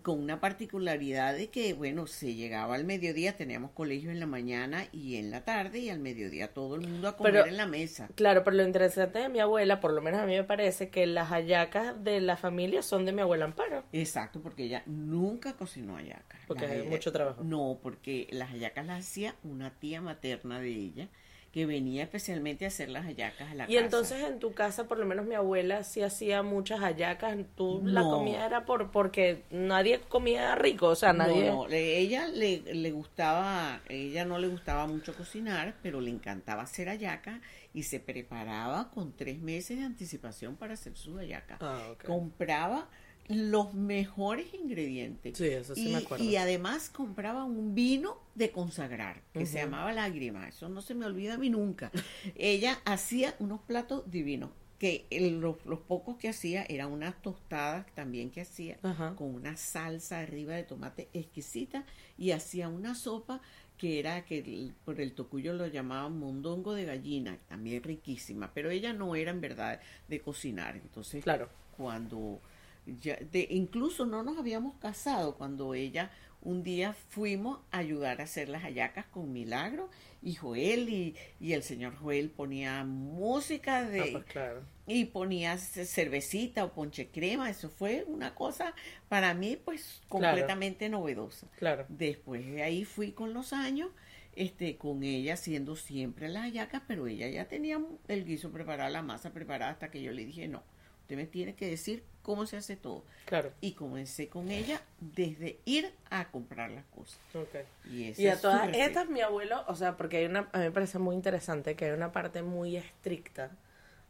con 0.02 0.20
una 0.20 0.38
particularidad 0.40 1.34
de 1.36 1.48
que, 1.50 1.74
bueno, 1.74 2.06
se 2.06 2.34
llegaba 2.34 2.74
al 2.76 2.84
mediodía, 2.84 3.36
teníamos 3.36 3.72
colegio 3.72 4.10
en 4.10 4.20
la 4.20 4.26
mañana 4.26 4.86
y 4.92 5.16
en 5.16 5.30
la 5.30 5.44
tarde, 5.44 5.80
y 5.80 5.90
al 5.90 5.98
mediodía 5.98 6.52
todo 6.54 6.76
el 6.76 6.82
mundo 6.82 7.08
a 7.08 7.16
comer 7.16 7.32
Pero- 7.32 7.46
en 7.46 7.56
la 7.56 7.66
mesa. 7.66 8.08
Claro, 8.14 8.44
pero 8.44 8.56
lo 8.58 8.64
interesante 8.64 9.18
de 9.18 9.28
mi 9.28 9.40
abuela, 9.40 9.80
por 9.80 9.92
lo 9.92 10.00
menos 10.00 10.20
a 10.20 10.26
mí 10.26 10.34
me 10.36 10.44
parece 10.44 10.88
que 10.88 11.06
las 11.06 11.28
hallacas 11.30 12.02
de 12.04 12.20
la 12.20 12.36
familia 12.36 12.82
son 12.82 13.04
de 13.04 13.12
mi 13.12 13.22
abuela 13.22 13.44
Amparo. 13.44 13.82
Exacto, 13.92 14.40
porque 14.40 14.64
ella 14.64 14.82
nunca 14.86 15.54
cocinó 15.54 15.96
hallacas. 15.96 16.40
Porque 16.46 16.66
Las 16.66 16.76
hay 16.76 16.82
mucho 16.88 17.10
trabajo. 17.12 17.42
No, 17.42 17.78
porque 17.82 18.28
las 18.30 18.50
hallacas 18.50 18.86
las 18.86 19.00
hacía 19.00 19.34
una 19.42 19.70
tía 19.78 20.00
materna 20.00 20.60
de 20.60 20.68
ella, 20.70 21.08
que 21.52 21.66
venía 21.66 22.02
especialmente 22.02 22.64
a 22.64 22.68
hacer 22.68 22.88
las 22.88 23.04
hallacas 23.04 23.50
a 23.50 23.54
la 23.54 23.64
Y 23.64 23.74
casa. 23.74 23.84
entonces 23.84 24.24
en 24.24 24.38
tu 24.38 24.54
casa, 24.54 24.88
por 24.88 24.98
lo 24.98 25.04
menos 25.04 25.26
mi 25.26 25.34
abuela 25.34 25.84
sí 25.84 26.00
hacía 26.02 26.42
muchas 26.42 26.80
hallacas. 26.80 27.36
Tú 27.56 27.82
la 27.84 28.00
No. 28.00 28.10
comida 28.10 28.46
era 28.46 28.64
por 28.64 28.90
porque 28.90 29.42
nadie 29.50 30.00
comía 30.08 30.54
rico, 30.54 30.88
o 30.88 30.94
sea, 30.94 31.12
No, 31.12 31.26
nadie. 31.26 31.50
no, 31.50 31.68
le- 31.68 31.98
ella 31.98 32.26
le, 32.28 32.62
le 32.74 32.90
gustaba, 32.90 33.82
ella 33.90 34.24
no 34.24 34.38
le 34.38 34.48
gustaba 34.48 34.86
mucho 34.86 35.14
cocinar, 35.14 35.74
pero 35.82 36.00
le 36.00 36.10
encantaba 36.10 36.62
hacer 36.62 36.88
hallacas 36.88 37.40
y 37.74 37.82
se 37.82 38.00
preparaba 38.00 38.90
con 38.90 39.12
tres 39.14 39.38
meses 39.38 39.78
de 39.78 39.84
anticipación 39.84 40.56
para 40.56 40.72
hacer 40.74 40.96
sus 40.96 41.18
hallacas. 41.18 41.58
Ah. 41.60 41.94
Compraba 42.06 42.88
los 43.28 43.72
mejores 43.74 44.52
ingredientes. 44.54 45.38
Sí, 45.38 45.46
eso 45.46 45.74
sí 45.74 45.88
y, 45.88 45.92
me 45.92 45.98
acuerdo. 45.98 46.24
y 46.24 46.36
además 46.36 46.90
compraba 46.90 47.44
un 47.44 47.74
vino 47.74 48.18
de 48.34 48.50
consagrar 48.50 49.22
que 49.32 49.46
se 49.46 49.58
llamaba 49.58 49.92
Lágrima. 49.92 50.48
Eso 50.48 50.68
no 50.68 50.82
se 50.82 50.94
me 50.94 51.06
olvida 51.06 51.34
a 51.34 51.38
mí 51.38 51.48
nunca. 51.50 51.90
Ella 52.36 52.78
hacía 52.84 53.34
unos 53.38 53.60
platos 53.62 54.10
divinos 54.10 54.50
que 54.78 55.06
el- 55.10 55.38
los, 55.40 55.64
los 55.64 55.78
pocos 55.78 56.16
que 56.16 56.28
hacía 56.28 56.64
eran 56.68 56.90
unas 56.90 57.20
tostadas 57.22 57.86
también 57.94 58.30
que 58.30 58.40
hacía 58.40 58.78
con 59.16 59.32
una 59.34 59.56
salsa 59.56 60.18
arriba 60.18 60.54
de 60.56 60.64
tomate 60.64 61.08
exquisita 61.12 61.84
y 62.18 62.32
hacía 62.32 62.68
una 62.68 62.96
sopa 62.96 63.40
que 63.78 64.00
era 64.00 64.24
que 64.24 64.38
el- 64.40 64.74
por 64.84 65.00
el 65.00 65.12
tocuyo 65.12 65.52
lo 65.54 65.66
llamaban 65.68 66.18
mondongo 66.18 66.74
de 66.74 66.84
gallina, 66.84 67.38
también 67.48 67.82
riquísima, 67.84 68.50
pero 68.52 68.70
ella 68.70 68.92
no 68.92 69.14
era 69.14 69.30
en 69.30 69.40
verdad 69.40 69.80
de 70.08 70.20
cocinar. 70.20 70.74
Entonces, 70.76 71.22
Claro. 71.22 71.48
cuando 71.76 72.40
ya, 72.86 73.16
de, 73.16 73.46
incluso 73.50 74.04
no 74.06 74.22
nos 74.22 74.38
habíamos 74.38 74.76
casado 74.78 75.36
cuando 75.36 75.74
ella 75.74 76.10
un 76.40 76.64
día 76.64 76.92
fuimos 77.10 77.60
a 77.70 77.78
ayudar 77.78 78.20
a 78.20 78.24
hacer 78.24 78.48
las 78.48 78.62
hallacas 78.62 79.06
con 79.06 79.32
Milagro 79.32 79.90
y 80.22 80.34
Joel 80.34 80.88
y, 80.88 81.14
y 81.38 81.52
el 81.52 81.62
señor 81.62 81.94
Joel 81.96 82.30
ponía 82.30 82.82
música 82.84 83.84
de 83.88 84.00
Ah, 84.00 84.06
pues 84.10 84.24
claro. 84.24 84.62
y 84.88 85.04
ponía 85.04 85.56
ce- 85.58 85.86
cervecita 85.86 86.64
o 86.64 86.72
ponche 86.72 87.10
crema, 87.10 87.48
eso 87.48 87.70
fue 87.70 88.04
una 88.08 88.34
cosa 88.34 88.74
para 89.08 89.34
mí 89.34 89.56
pues 89.56 90.00
Claro. 90.08 90.08
completamente 90.08 90.88
novedosa. 90.88 91.46
Claro. 91.58 91.86
Después 91.88 92.44
de 92.44 92.64
ahí 92.64 92.84
fui 92.84 93.12
con 93.12 93.32
los 93.34 93.52
años, 93.52 93.90
este, 94.34 94.76
con 94.76 95.04
ella 95.04 95.34
haciendo 95.34 95.76
siempre 95.76 96.28
las 96.28 96.42
hallacas, 96.44 96.82
pero 96.88 97.06
ella 97.06 97.28
ya 97.28 97.46
tenía 97.46 97.80
el 98.08 98.24
guiso 98.24 98.50
preparado, 98.50 98.90
la 98.90 99.02
masa 99.02 99.32
preparada, 99.32 99.70
hasta 99.70 99.92
que 99.92 100.02
yo 100.02 100.10
le 100.10 100.24
dije, 100.24 100.48
no, 100.48 100.64
usted 101.12 101.16
me 101.16 101.26
tiene 101.26 101.54
que 101.54 101.68
decir 101.68 102.02
cómo 102.22 102.46
se 102.46 102.56
hace 102.56 102.76
todo. 102.76 103.04
Claro. 103.26 103.52
Y 103.60 103.72
comencé 103.72 104.28
con 104.28 104.50
ella 104.50 104.80
desde 105.00 105.58
ir 105.64 105.92
a 106.10 106.30
comprar 106.30 106.70
las 106.70 106.84
cosas. 106.86 107.18
Ok. 107.34 107.56
Y, 107.90 108.20
Y 108.20 108.28
a 108.28 108.40
todas 108.40 108.70
estas, 108.74 109.08
mi 109.08 109.20
abuelo, 109.20 109.64
o 109.66 109.74
sea, 109.74 109.96
porque 109.96 110.18
hay 110.18 110.26
una, 110.26 110.48
a 110.52 110.58
mí 110.58 110.64
me 110.64 110.70
parece 110.70 110.98
muy 110.98 111.14
interesante 111.14 111.74
que 111.74 111.86
hay 111.86 111.90
una 111.90 112.12
parte 112.12 112.42
muy 112.42 112.76
estricta 112.76 113.50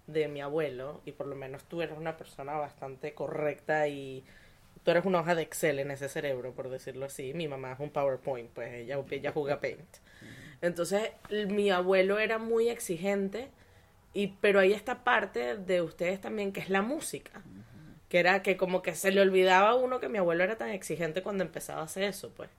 de 0.06 0.28
mi 0.28 0.40
abuelo, 0.40 1.00
y 1.04 1.12
por 1.12 1.26
lo 1.26 1.36
menos 1.36 1.64
tú 1.64 1.80
eres 1.80 1.96
una 1.96 2.16
persona 2.16 2.52
bastante 2.54 3.14
correcta 3.14 3.86
y 3.88 4.24
tú 4.84 4.90
eres 4.90 5.04
una 5.04 5.20
hoja 5.20 5.34
de 5.34 5.42
Excel 5.42 5.78
en 5.78 5.90
ese 5.90 6.08
cerebro, 6.08 6.52
por 6.52 6.68
decirlo 6.68 7.06
así. 7.06 7.34
Mi 7.34 7.48
mamá 7.48 7.72
es 7.72 7.80
un 7.80 7.90
PowerPoint, 7.90 8.50
pues 8.50 8.72
ella, 8.74 8.98
ella 9.10 9.32
juega 9.32 9.60
Paint. 9.60 9.96
Entonces, 10.60 11.10
mi 11.48 11.70
abuelo 11.70 12.18
era 12.18 12.38
muy 12.38 12.68
exigente, 12.68 13.48
y, 14.14 14.28
pero 14.40 14.60
hay 14.60 14.72
esta 14.72 15.04
parte 15.04 15.56
de 15.56 15.82
ustedes 15.82 16.20
también 16.20 16.52
que 16.52 16.60
es 16.60 16.70
la 16.70 16.82
música. 16.82 17.42
Que 18.08 18.18
era 18.18 18.42
que 18.42 18.56
como 18.58 18.82
que 18.82 18.94
se 18.94 19.10
le 19.10 19.20
olvidaba 19.22 19.70
a 19.70 19.74
uno 19.74 19.98
que 19.98 20.08
mi 20.08 20.18
abuelo 20.18 20.44
era 20.44 20.56
tan 20.58 20.68
exigente 20.68 21.22
cuando 21.22 21.44
empezaba 21.44 21.80
a 21.80 21.84
hacer 21.84 22.02
eso, 22.04 22.30
pues. 22.34 22.50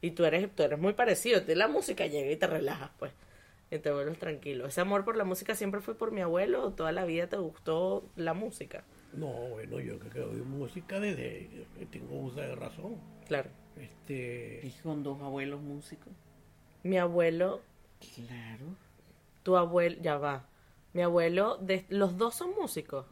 Y 0.00 0.12
tú 0.12 0.24
eres, 0.24 0.50
tú 0.54 0.62
eres 0.62 0.78
muy 0.78 0.94
parecido. 0.94 1.42
Tú 1.42 1.54
la 1.54 1.68
música 1.68 2.06
llega 2.06 2.30
y 2.30 2.36
te 2.36 2.46
relajas, 2.46 2.90
pues. 2.98 3.12
Y 3.70 3.78
te 3.78 3.90
vuelves 3.92 4.18
tranquilo. 4.18 4.66
¿Ese 4.66 4.80
amor 4.80 5.04
por 5.04 5.16
la 5.16 5.24
música 5.24 5.54
siempre 5.54 5.80
fue 5.80 5.96
por 5.96 6.12
mi 6.12 6.22
abuelo 6.22 6.62
o 6.62 6.72
toda 6.72 6.92
la 6.92 7.04
vida 7.04 7.26
te 7.26 7.36
gustó 7.36 8.08
la 8.16 8.32
música? 8.32 8.84
No, 9.12 9.26
bueno, 9.26 9.80
yo 9.80 9.98
que 9.98 10.20
oír 10.20 10.44
música 10.44 10.98
desde 11.00 11.48
que 11.78 11.86
tengo 11.86 12.14
uso 12.20 12.40
de 12.40 12.54
razón. 12.54 12.96
Claro. 13.26 13.50
Este, 13.76 14.60
Y 14.62 14.70
con 14.82 15.02
dos 15.02 15.20
abuelos 15.20 15.60
músicos. 15.60 16.12
Mi 16.84 16.96
abuelo, 16.98 17.60
Claro. 18.14 18.64
tu 19.42 19.56
abuelo, 19.56 19.96
ya 20.00 20.16
va. 20.16 20.46
Mi 20.96 21.02
abuelo, 21.02 21.58
de, 21.58 21.84
los 21.90 22.16
dos 22.16 22.34
son 22.34 22.50
músicos. 22.58 23.04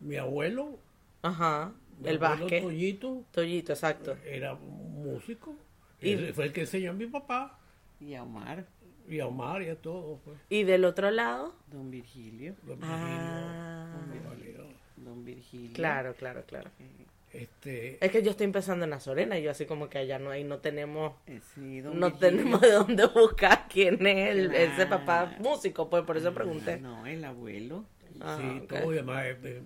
mi 0.00 0.16
abuelo, 0.16 0.76
Ajá. 1.22 1.72
mi 1.98 2.08
El 2.10 2.16
abuelo 2.16 2.40
Vázquez. 2.42 2.62
Toyito, 2.62 3.24
Toyito, 3.32 3.72
exacto. 3.72 4.16
era 4.24 4.54
músico. 4.54 5.54
Y- 6.00 6.16
fue 6.32 6.44
el 6.44 6.52
que 6.52 6.60
enseñó 6.62 6.90
a 6.90 6.94
mi 6.94 7.06
papá 7.06 7.58
Y 8.00 8.14
a 8.14 8.22
Omar, 8.22 8.66
y 9.08 9.18
a 9.20 9.26
Omar 9.26 9.62
y 9.62 9.68
a 9.70 9.76
todos. 9.76 10.20
Pues. 10.24 10.36
Y 10.50 10.64
del 10.64 10.84
otro 10.84 11.10
lado. 11.10 11.54
don 11.70 11.90
Virgilio, 11.90 12.54
Don 12.64 12.78
Ah. 12.82 13.86
Virgilio, 14.12 14.30
Virgilio, 14.36 14.66
don 14.96 15.24
Virgilio. 15.24 15.72
Claro, 15.74 16.14
claro, 16.14 16.44
claro. 16.46 16.70
Este, 17.32 18.04
Es 18.04 18.10
que 18.10 18.22
yo 18.22 18.32
estoy 18.32 18.44
empezando 18.44 18.84
en 18.84 18.90
Nazarena 18.90 19.38
y 19.38 19.42
yo 19.44 19.52
así 19.52 19.64
como 19.64 19.88
que 19.88 19.98
allá 19.98 20.18
no 20.18 20.30
hay, 20.30 20.42
no 20.42 20.58
tenemos, 20.58 21.14
Eh, 21.26 21.40
sí, 21.54 21.80
no 21.80 21.92
Virgilio. 21.92 22.18
tenemos 22.18 22.60
de 22.60 22.72
dónde 22.72 23.06
buscar 23.06 23.68
quién 23.68 24.04
es 24.06 24.30
el- 24.30 24.54
ese 24.54 24.86
papá 24.86 25.36
músico, 25.38 25.88
pues 25.88 26.02
por 26.04 26.16
eso 26.16 26.34
pregunté. 26.34 26.78
No, 26.80 27.06
el 27.06 27.24
abuelo. 27.24 27.84
Ah, 28.20 28.36
sí, 28.40 28.58
ok. 28.64 28.68
todo 28.68 28.92
y 28.94 28.98
además, 28.98 29.24
eh, 29.44 29.62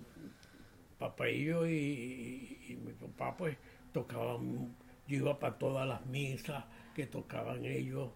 papá 0.99 1.29
y 1.29 1.45
yo 1.45 1.65
y, 1.67 1.73
y- 1.73 2.65
y 2.69 2.75
mi 2.77 2.93
papá 2.93 3.35
pues 3.35 3.57
tocaban, 3.91 4.75
yo 5.07 5.17
iba 5.17 5.39
para 5.39 5.57
todas 5.57 5.87
las 5.87 6.05
misas 6.05 6.63
que 6.93 7.07
tocaban 7.07 7.65
ellos, 7.65 8.11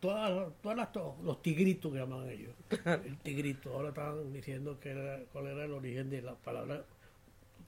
todas, 0.00 0.50
todas 0.62 0.76
las, 0.78 0.92
to- 0.92 1.16
los 1.22 1.42
tigritos 1.42 1.92
que 1.92 1.98
llaman 1.98 2.28
ellos, 2.30 2.54
el 3.04 3.18
tigrito, 3.18 3.74
ahora 3.74 3.90
estaban 3.90 4.32
diciendo 4.32 4.80
que 4.80 4.90
era, 4.90 5.20
cuál 5.32 5.48
era 5.48 5.64
el 5.66 5.72
origen 5.72 6.08
de 6.08 6.22
la 6.22 6.34
palabra, 6.34 6.84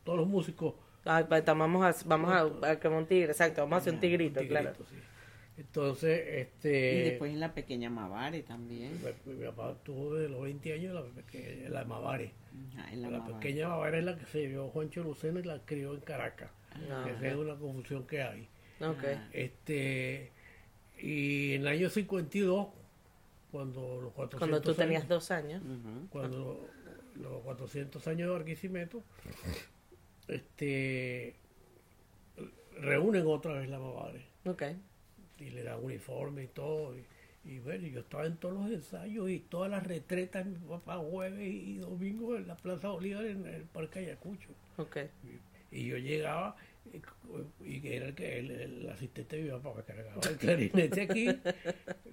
todos 0.03 0.19
los 0.19 0.29
músicos 0.29 0.75
vamos 1.07 1.85
a, 1.85 1.95
vamos 2.09 2.31
a, 2.33 2.41
a 2.41 2.89
un 2.89 3.07
tigre, 3.07 3.31
exacto, 3.33 3.63
vamos 3.63 3.75
a 3.75 3.79
hacer 3.79 3.95
un 3.95 4.01
tigrito, 4.01 4.41
un 4.41 4.47
claro. 4.49 4.73
tigrito, 4.73 4.91
sí. 4.91 4.97
Entonces, 5.59 6.21
Y 6.27 6.39
este... 6.41 6.69
después 7.11 7.33
en 7.33 7.41
la 7.41 7.55
pequeña 7.55 7.89
Mavare 7.89 8.43
también. 8.43 8.93
Mi, 9.25 9.33
mi 9.35 9.45
papá 9.47 9.75
tuvo 9.83 10.15
de 10.15 10.29
los 10.29 10.43
20 10.43 10.73
años 10.75 10.95
la, 10.95 11.03
peque- 11.03 11.67
la 11.71 11.85
Mavare. 11.87 12.33
Ajá, 12.77 12.93
en 12.93 13.01
la 13.01 13.09
La, 13.11 13.19
Mavare. 13.21 13.35
pequeña 13.39 13.69
Mavare 13.69 13.99
es 14.01 14.05
la 14.05 14.17
que 14.19 14.27
se 14.27 14.47
vio 14.47 14.69
Juancho 14.69 15.03
Lucena 15.03 15.41
y 15.41 15.45
la 15.45 15.59
crió 15.65 15.95
en 15.95 16.01
Caracas. 16.01 16.51
Ah, 16.91 17.07
Esa 17.09 17.29
es 17.29 17.37
una 17.37 17.55
confusión 17.57 18.07
que 18.07 18.21
hay. 18.21 18.49
Ok. 18.83 19.05
Ah. 19.07 19.29
Este, 19.33 20.31
y 20.99 21.55
en 21.55 21.63
el 21.63 21.69
año 21.69 21.89
52, 21.89 22.67
cuando 23.51 24.01
los 24.03 24.13
400 24.13 24.39
Cuando 24.39 24.61
tú 24.61 24.75
tenías 24.75 25.01
años, 25.05 25.09
dos 25.09 25.31
años. 25.31 25.63
Cuando 26.11 26.69
los 27.15 27.41
400 27.45 28.07
años 28.09 28.29
de 28.29 28.35
Barquisimeto, 28.35 29.03
este, 30.29 31.35
reúnen 32.81 33.27
otra 33.27 33.55
vez 33.55 33.69
la 33.69 33.79
Mavare 33.79 34.25
Ok. 34.45 34.63
y 35.39 35.51
le 35.51 35.63
dan 35.63 35.83
uniforme 35.83 36.45
y 36.45 36.49
todo. 36.49 36.95
Y, 36.97 37.05
y 37.45 37.59
bueno, 37.61 37.87
yo 37.87 38.01
estaba 38.01 38.27
en 38.27 38.37
todos 38.37 38.55
los 38.55 38.71
ensayos 38.71 39.31
y 39.31 39.39
todas 39.41 39.71
las 39.71 39.83
retretas 39.87 40.47
mi 40.47 40.59
papá 40.59 40.97
jueves 40.99 41.49
y 41.49 41.77
domingo 41.79 42.37
en 42.37 42.49
la 42.49 42.57
Plaza 42.57 42.89
Bolívar 42.89 43.25
en 43.25 43.47
el 43.47 43.63
Parque 43.63 44.01
Ayacucho. 44.01 44.49
Ok. 44.77 44.99
Y 45.71 45.87
yo 45.87 45.97
llegaba 45.99 46.57
y 47.65 47.81
que 47.81 47.97
era 47.97 48.07
el, 48.07 48.15
que, 48.15 48.39
el, 48.39 48.51
el 48.51 48.89
asistente 48.91 49.37
de 49.37 49.43
mi 49.43 49.51
papá 49.51 49.75
que 49.77 49.93
cargaba 49.95 50.21
el 50.31 50.37
clarinete 50.37 51.01
aquí, 51.03 51.29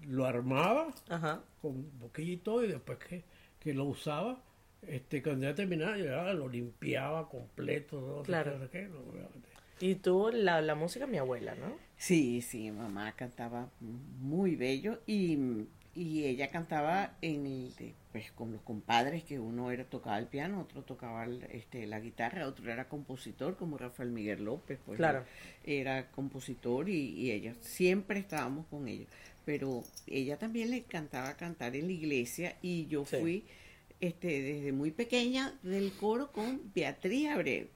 lo 0.07 0.25
armaba 0.25 0.93
Ajá. 1.09 1.43
con 1.61 1.99
boquilla 1.99 2.33
y 2.33 2.37
todo 2.37 2.63
y 2.65 2.67
después 2.69 2.97
que, 2.97 3.23
que 3.59 3.73
lo 3.73 3.85
usaba, 3.85 4.41
este, 4.87 5.21
cuando 5.23 5.45
ya 5.45 5.55
terminaba, 5.55 5.97
yo 5.97 6.03
llegaba, 6.05 6.33
lo 6.33 6.47
limpiaba 6.49 7.29
completo, 7.29 7.99
no 8.01 8.17
sé 8.19 8.25
Claro. 8.25 8.59
Y 9.79 9.95
tú, 9.95 10.29
la, 10.33 10.61
la 10.61 10.75
música, 10.75 11.07
mi 11.07 11.17
abuela, 11.17 11.55
¿no? 11.55 11.75
Sí, 11.97 12.41
sí, 12.41 12.71
mamá 12.71 13.13
cantaba 13.15 13.69
muy 14.19 14.55
bello 14.55 14.99
y, 15.07 15.37
y 15.95 16.25
ella 16.25 16.47
cantaba 16.49 17.15
en 17.21 17.45
el 17.45 17.75
de- 17.75 17.93
pues 18.11 18.31
con 18.31 18.51
los 18.51 18.61
compadres 18.61 19.23
que 19.23 19.39
uno 19.39 19.71
era 19.71 19.83
tocaba 19.85 20.19
el 20.19 20.27
piano, 20.27 20.61
otro 20.61 20.83
tocaba 20.83 21.23
el- 21.25 21.43
este, 21.51 21.87
la 21.87 21.99
guitarra, 21.99 22.47
otro 22.47 22.71
era 22.71 22.87
compositor 22.87 23.55
como 23.57 23.77
Rafael 23.77 24.11
Miguel 24.11 24.45
López, 24.45 24.79
pues 24.85 24.97
Claro. 24.97 25.23
era 25.65 26.11
compositor 26.11 26.87
y, 26.89 27.09
y 27.19 27.31
ella 27.31 27.53
siempre 27.59 28.19
estábamos 28.19 28.67
con 28.67 28.87
ellos, 28.87 29.07
pero 29.45 29.83
ella 30.07 30.37
también 30.37 30.69
le 30.69 30.77
encantaba 30.77 31.33
cantar 31.35 31.75
en 31.75 31.87
la 31.87 31.93
iglesia 31.93 32.57
y 32.61 32.85
yo 32.87 33.05
Sí. 33.05 33.17
fui 33.17 33.43
este 34.03 34.41
desde 34.41 34.71
muy 34.73 34.91
pequeña 34.91 35.57
del 35.63 35.93
coro 35.93 36.31
con 36.31 36.61
Beatriz 36.75 37.29
Abreu. 37.29 37.67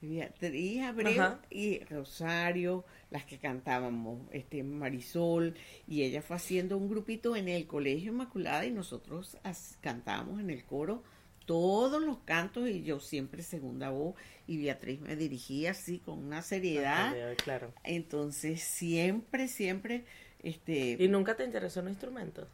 Beatriz 0.00 0.80
Abreu 0.82 1.20
Ajá. 1.20 1.40
y 1.50 1.80
Rosario, 1.84 2.84
las 3.10 3.24
que 3.24 3.38
cantábamos, 3.38 4.20
este 4.32 4.62
Marisol, 4.62 5.54
y 5.86 6.04
ella 6.04 6.22
fue 6.22 6.36
haciendo 6.36 6.78
un 6.78 6.88
grupito 6.88 7.36
en 7.36 7.48
el 7.48 7.66
Colegio 7.66 8.12
Inmaculada 8.12 8.64
y 8.64 8.70
nosotros 8.70 9.36
cantábamos 9.80 10.40
en 10.40 10.50
el 10.50 10.64
coro 10.64 11.02
todos 11.44 12.02
los 12.02 12.18
cantos 12.18 12.68
y 12.68 12.82
yo 12.82 13.00
siempre 13.00 13.42
segunda 13.42 13.90
voz 13.90 14.14
y 14.46 14.62
Beatriz 14.62 15.00
me 15.00 15.16
dirigía 15.16 15.72
así 15.72 15.98
con 15.98 16.18
una 16.18 16.42
seriedad. 16.42 17.14
Ah, 17.14 17.34
Claro. 17.42 17.72
Entonces 17.84 18.62
siempre, 18.62 19.48
siempre, 19.48 20.04
este, 20.42 20.96
¿Y 20.98 21.08
nunca 21.08 21.36
te 21.36 21.44
interesó 21.44 21.80
un 21.80 21.88
instrumento? 21.88 22.46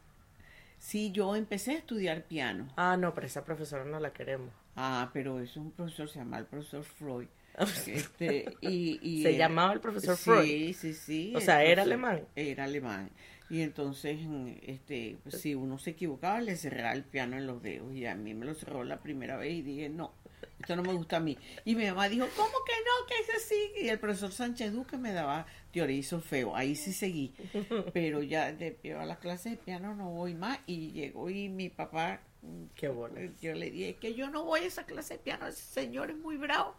Sí, 0.85 1.11
yo 1.13 1.35
empecé 1.35 1.73
a 1.73 1.79
estudiar 1.79 2.25
piano. 2.25 2.69
Ah, 2.77 2.97
no, 2.99 3.15
pero 3.15 3.27
esa 3.27 3.45
profesora 3.45 3.85
no 3.85 3.99
la 4.01 4.13
queremos. 4.13 4.51
Ah, 4.77 5.11
pero 5.13 5.41
es 5.41 5.57
un 5.57 5.71
profesor, 5.71 6.09
se 6.09 6.19
llama 6.19 6.39
el 6.39 6.47
profesor 6.47 6.85
Freud. 6.85 7.29
Este, 7.87 8.57
y, 8.61 8.99
y 9.01 9.23
Se 9.23 9.31
él- 9.31 9.39
llamaba 9.39 9.73
el 9.73 9.81
profesor 9.81 10.17
sí, 10.17 10.25
Freud. 10.25 10.75
Sí, 10.75 10.93
sí, 10.93 11.33
O 11.37 11.41
sea, 11.41 11.63
¿era 11.65 11.83
alemán? 11.85 12.23
Era 12.37 12.65
alemán. 12.65 13.11
Y 13.51 13.61
entonces, 13.61 14.19
este, 14.67 15.19
pues, 15.23 15.41
si 15.41 15.55
uno 15.55 15.79
se 15.79 15.91
equivocaba, 15.91 16.41
le 16.41 16.57
cerraba 16.57 16.93
el 16.93 17.05
piano 17.05 17.37
en 17.37 17.47
los 17.47 17.63
dedos. 17.63 17.95
Y 17.95 18.07
a 18.07 18.15
mí 18.17 18.35
me 18.35 18.45
lo 18.47 18.55
cerró 18.55 18.83
la 18.85 19.01
primera 19.01 19.37
vez 19.37 19.53
y 19.53 19.63
dije, 19.63 19.89
no, 19.89 20.13
esto 20.59 20.75
no 20.77 20.83
me 20.83 20.93
gusta 20.95 21.19
a 21.19 21.21
mí. 21.21 21.39
Y 21.65 21.77
mi 21.77 21.87
mamá 21.87 22.09
dijo, 22.09 22.27
¿cómo 22.37 22.53
que 22.67 22.73
no? 22.73 23.07
Que 23.07 23.15
es 23.23 23.37
así. 23.45 23.85
Y 23.85 23.89
el 23.89 23.99
profesor 24.01 24.33
Sánchez 24.33 24.73
Duque 24.73 24.97
me 24.97 25.13
daba 25.13 25.47
teoría 25.75 25.97
y 25.99 26.03
solfeo. 26.03 26.57
Ahí 26.57 26.75
sí 26.77 26.93
seguí. 26.93 27.35
Pero 27.93 28.23
ya 28.23 28.53
de 28.53 28.79
yo 28.83 29.01
a 29.01 29.05
las 29.05 29.19
clases 29.19 29.53
de 29.53 29.59
piano 29.59 29.95
no 29.95 30.11
voy 30.11 30.35
más. 30.35 30.59
Y 30.67 30.93
llegó 30.93 31.29
y 31.29 31.49
mi 31.49 31.69
papá, 31.69 32.21
mm, 32.43 32.65
Qué 32.75 32.89
bola. 32.89 33.21
yo 33.43 33.53
le 33.53 33.71
dije 33.71 33.97
que 33.97 34.15
yo 34.15 34.31
no 34.31 34.45
voy 34.45 34.61
a 34.61 34.67
esa 34.67 34.87
clase 34.87 35.15
de 35.15 35.21
piano. 35.21 35.47
Ese 35.47 35.63
señor 35.63 36.11
es 36.11 36.17
muy 36.17 36.37
bravo. 36.37 36.75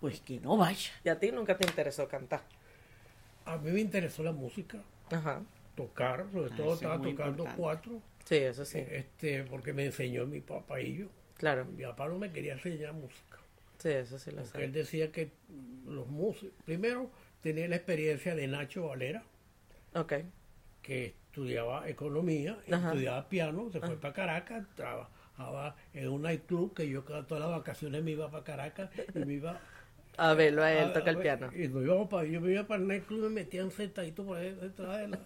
Pues 0.00 0.20
que 0.20 0.38
no 0.40 0.56
vaya. 0.56 0.90
¿Y 1.04 1.08
a 1.08 1.18
ti 1.18 1.32
nunca 1.32 1.56
te 1.56 1.66
interesó 1.66 2.06
cantar? 2.06 2.42
A 3.46 3.56
mí 3.56 3.70
me 3.70 3.80
interesó 3.80 4.22
la 4.22 4.32
música, 4.32 4.82
Ajá. 5.10 5.42
tocar, 5.74 6.26
sobre 6.32 6.52
Ah, 6.52 6.56
todo 6.56 6.74
estaba 6.74 6.96
tocando 6.96 7.28
importante. 7.44 7.60
cuatro, 7.60 8.02
Sí, 8.24 8.34
eso 8.36 8.64
sí. 8.64 8.78
este, 8.90 9.44
porque 9.44 9.72
me 9.72 9.86
enseñó 9.86 10.26
mi 10.26 10.40
papá 10.40 10.80
y 10.80 10.96
yo. 10.98 11.06
Claro. 11.36 11.64
Mi 11.64 11.84
papá 11.84 12.08
no 12.08 12.18
me 12.18 12.30
quería 12.32 12.54
enseñar 12.54 12.92
música. 12.92 13.38
Sí, 13.78 13.90
eso 13.90 14.18
sí 14.18 14.30
lo 14.32 14.42
él 14.60 14.72
decía 14.72 15.12
que 15.12 15.30
los 15.86 16.08
músicos, 16.08 16.54
primero 16.64 17.10
tenía 17.46 17.68
la 17.68 17.76
experiencia 17.76 18.34
de 18.34 18.48
Nacho 18.48 18.88
Valera, 18.88 19.22
que 20.82 21.14
estudiaba 21.28 21.88
economía, 21.88 22.58
Ajá. 22.72 22.88
estudiaba 22.88 23.28
piano, 23.28 23.70
se 23.70 23.78
fue 23.78 23.96
para 24.00 24.12
Caracas, 24.14 24.66
trabajaba 24.74 25.76
en 25.94 26.08
un 26.08 26.22
nightclub 26.22 26.74
que 26.74 26.88
yo 26.88 27.04
cada 27.04 27.24
todas 27.24 27.44
las 27.44 27.56
vacaciones 27.56 28.02
me 28.02 28.10
iba 28.10 28.28
para 28.32 28.42
Caracas 28.42 28.90
y 29.14 29.18
me 29.20 29.34
iba 29.34 29.60
A 30.18 30.34
verlo 30.34 30.64
a 30.64 30.72
él, 30.72 30.88
a- 30.88 30.92
toca 30.92 31.06
a 31.06 31.10
el 31.10 31.16
ver, 31.18 31.22
piano. 31.38 31.52
Y 31.54 31.64
íbamos 31.66 32.08
para, 32.08 32.26
yo 32.26 32.40
me 32.40 32.50
iba 32.50 32.66
para 32.66 32.82
el 32.82 32.88
nightclub 32.88 33.18
y 33.20 33.22
me 33.22 33.28
metían 33.28 33.70
sentadito 33.70 34.24
por 34.24 34.38
ahí 34.38 34.52
detrás 34.60 34.98
de 35.02 35.08
la 35.08 35.18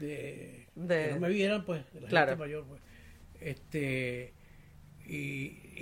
de, 0.00 0.66
De- 0.74 1.04
que 1.06 1.14
no 1.14 1.20
me 1.20 1.28
vieran 1.30 1.64
pues, 1.64 1.82
la 1.98 2.08
Claro. 2.08 2.32
gente 2.32 2.40
mayor 2.44 2.64
pues. 2.66 2.82
Este 3.40 4.34
y, 5.06 5.16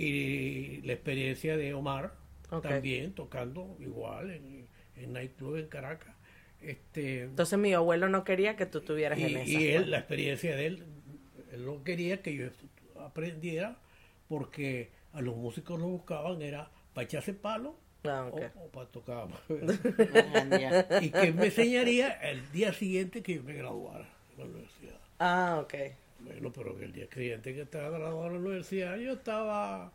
y 0.01 0.81
la 0.85 0.93
experiencia 0.93 1.57
de 1.57 1.73
Omar 1.73 2.13
también 2.61 3.11
tocando 3.13 3.75
igual 3.81 4.31
en, 4.31 4.65
en 4.99 5.13
nightclub 5.13 5.57
en 5.57 5.67
Caracas. 5.67 6.15
Este 6.61 7.23
Entonces 7.23 7.57
mi 7.59 7.73
abuelo 7.73 8.09
no 8.09 8.23
quería 8.23 8.55
que 8.55 8.65
tú 8.65 8.79
estuvieras 8.79 9.19
y, 9.19 9.23
en 9.25 9.37
esa. 9.37 9.49
y 9.49 9.67
él, 9.67 9.91
la 9.91 9.99
experiencia 9.99 10.55
de 10.55 10.65
él, 10.65 10.83
él 11.51 11.65
no 11.65 11.83
quería 11.83 12.21
que 12.21 12.33
yo 12.33 12.47
aprendiera 12.99 13.77
porque 14.27 14.89
a 15.13 15.21
los 15.21 15.35
músicos 15.35 15.79
lo 15.79 15.87
buscaban 15.87 16.41
era 16.41 16.69
para 16.93 17.05
echarse 17.05 17.33
palo 17.33 17.75
Ah, 18.05 18.29
o, 18.31 18.67
para 18.69 18.87
tocar. 18.87 19.27
Ya. 20.59 20.87
y 21.01 21.09
que 21.09 21.33
me 21.33 21.45
enseñaría 21.45 22.09
el 22.29 22.51
día 22.51 22.73
siguiente 22.73 23.21
que 23.21 23.35
yo 23.35 23.43
me 23.43 23.53
graduara 23.53 24.07
de 24.31 24.37
la 24.37 24.49
universidad. 24.49 24.99
Ah, 25.19 25.59
ok. 25.61 25.73
Bueno, 26.19 26.51
pero 26.53 26.77
que 26.77 26.85
el 26.85 26.93
día 26.93 27.07
siguiente 27.13 27.53
que 27.53 27.61
estaba 27.61 27.89
graduado 27.89 28.23
de 28.25 28.29
la 28.31 28.39
universidad 28.39 28.97
yo 28.97 29.13
estaba 29.13 29.85
ah, 29.85 29.91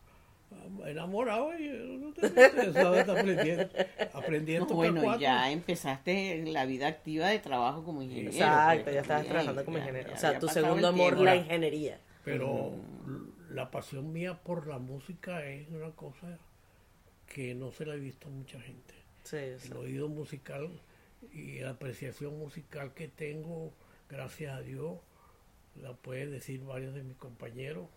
enamorado 0.85 1.57
y 1.57 1.67
yo 1.67 1.73
no 1.99 2.13
tenía 2.13 2.47
interesado 2.47 2.93
en 2.95 2.99
estar 3.01 3.17
aprendiendo, 3.17 3.69
aprendiendo 4.13 4.67
No, 4.69 4.75
bueno, 4.75 5.01
cuatro. 5.03 5.21
ya 5.21 5.51
empezaste 5.51 6.39
en 6.39 6.53
la 6.53 6.65
vida 6.65 6.87
activa 6.87 7.29
de 7.29 7.39
trabajo 7.39 7.83
como 7.83 8.01
ingeniero. 8.01 8.31
Exacto, 8.31 8.83
pues, 8.83 8.95
ya 8.95 9.01
estabas 9.01 9.23
bien, 9.23 9.31
trabajando 9.33 9.65
como 9.65 9.77
ingeniero. 9.77 10.09
ya 10.09 10.15
O 10.15 10.17
sea, 10.17 10.39
tu 10.39 10.47
segundo 10.47 10.87
amor, 10.87 11.17
la 11.19 11.35
ingeniería. 11.35 11.99
Pero 12.23 12.73
la 13.49 13.69
pasión 13.71 14.11
mía 14.13 14.35
por 14.43 14.67
la 14.67 14.79
música 14.79 15.45
es 15.45 15.67
una 15.69 15.91
cosa 15.91 16.37
que 17.27 17.53
no 17.55 17.71
se 17.71 17.85
la 17.85 17.95
he 17.95 17.99
visto 17.99 18.27
a 18.27 18.31
mucha 18.31 18.59
gente. 18.59 18.93
Sí. 19.23 19.37
El 19.37 19.73
oído 19.77 20.07
musical 20.09 20.69
y 21.33 21.59
la 21.59 21.71
apreciación 21.71 22.37
musical 22.37 22.93
que 22.93 23.07
tengo, 23.07 23.71
gracias 24.09 24.53
a 24.55 24.61
Dios, 24.61 24.97
la 25.81 25.93
pueden 25.93 26.31
decir 26.31 26.61
varios 26.63 26.93
de 26.93 27.03
mis 27.03 27.17
compañeros. 27.17 27.87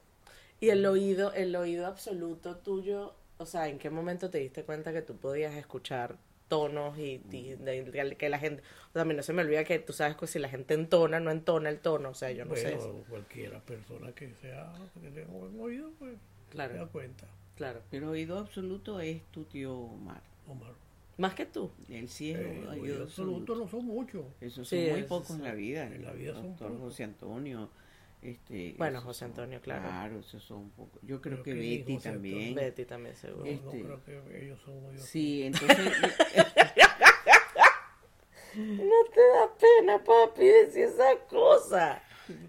Y 0.61 0.71
el 0.71 0.85
oído, 0.87 1.33
el 1.35 1.55
oído 1.57 1.87
absoluto 1.87 2.57
tuyo, 2.57 3.15
o 3.39 3.47
sea, 3.47 3.69
¿en 3.69 3.79
qué 3.79 3.91
momento 3.91 4.31
te 4.31 4.39
diste 4.39 4.65
cuenta 4.65 4.93
que 4.93 5.03
tú 5.03 5.17
podías 5.17 5.55
escuchar 5.55 6.17
tonos 6.49 6.97
y, 6.97 7.21
y 7.33 7.55
de- 7.57 7.85
de- 7.85 8.17
que 8.17 8.29
la 8.29 8.39
gente, 8.39 8.63
o 8.91 8.93
sea, 8.93 9.03
a 9.03 9.05
mí 9.05 9.15
no 9.15 9.23
se 9.23 9.33
me 9.33 9.43
olvida 9.43 9.65
que 9.65 9.79
tú 9.81 9.93
sabes 9.93 10.17
que 10.17 10.27
si 10.29 10.39
la 10.39 10.49
gente 10.49 10.75
entona, 10.75 11.19
no 11.21 11.31
entona 11.33 11.69
el 11.69 11.81
tono, 11.81 12.11
o 12.11 12.15
sea, 12.15 12.31
yo 12.31 12.45
no 12.45 12.55
sé 12.55 12.75
eso. 12.75 13.05
cualquiera 13.09 13.61
persona 13.61 14.13
que 14.13 14.33
sea, 14.35 14.73
que 15.03 15.11
tenga 15.11 15.33
buen 15.33 15.59
oído, 15.61 15.91
pues 15.99 16.13
se 16.13 16.57
da 16.57 16.69
Claro, 16.69 16.89
cuenta. 16.91 17.27
claro. 17.57 17.81
Pero 17.91 18.11
oído 18.11 18.39
absoluto 18.39 19.01
es 19.01 19.23
tu 19.33 19.45
tío 19.45 19.75
Omar. 19.77 20.23
Omar. 20.49 20.73
Más 21.19 21.35
que 21.35 21.47
tú. 21.47 21.71
Él 21.89 22.09
sí 22.09 22.31
es 22.31 22.39
Eh, 22.39 22.65
oído, 22.71 22.71
oído 22.83 23.03
absoluto 23.05 23.57
no 23.57 23.67
son 23.69 23.85
muchos. 23.87 24.25
Esos 24.41 24.69
Sí, 24.69 24.77
son 24.85 24.91
muy 24.93 25.01
eso 25.01 25.09
pocos 25.09 25.27
sí. 25.29 25.33
en 25.35 25.43
la 25.43 25.55
vida. 25.55 25.87
En 25.87 26.05
la 26.05 26.13
vida 26.13 26.35
son. 26.59 26.79
José 26.79 27.05
Antonio. 27.05 27.71
Este, 28.31 28.75
Bueno, 28.79 29.01
José 29.01 29.21
son- 29.21 29.29
Antonio, 29.31 29.61
claro. 29.61 29.83
Claro, 29.83 30.19
esos 30.21 30.43
son 30.43 30.71
pocos. 30.71 31.01
Yo 31.03 31.21
creo 31.21 31.43
Creo 31.43 31.45
que 31.45 31.55
Betty 31.79 31.95
José 31.95 32.11
también. 32.11 32.55
Betty 32.55 32.85
también 32.85 33.15
seguro. 33.17 33.45
No, 33.45 33.51
Este- 33.51 33.83
no 33.85 33.99
creo 34.01 34.25
que 34.25 34.45
ellos 34.45 34.61
son 34.65 34.85
oídos. 34.87 35.05
Sí, 35.05 35.45
entonces 35.45 35.79
No 38.57 38.95
te 39.13 39.21
da 39.21 39.55
pena, 39.59 40.03
papi, 40.03 40.45
decir 40.47 40.85
esa 40.85 41.19
cosa. 41.29 42.03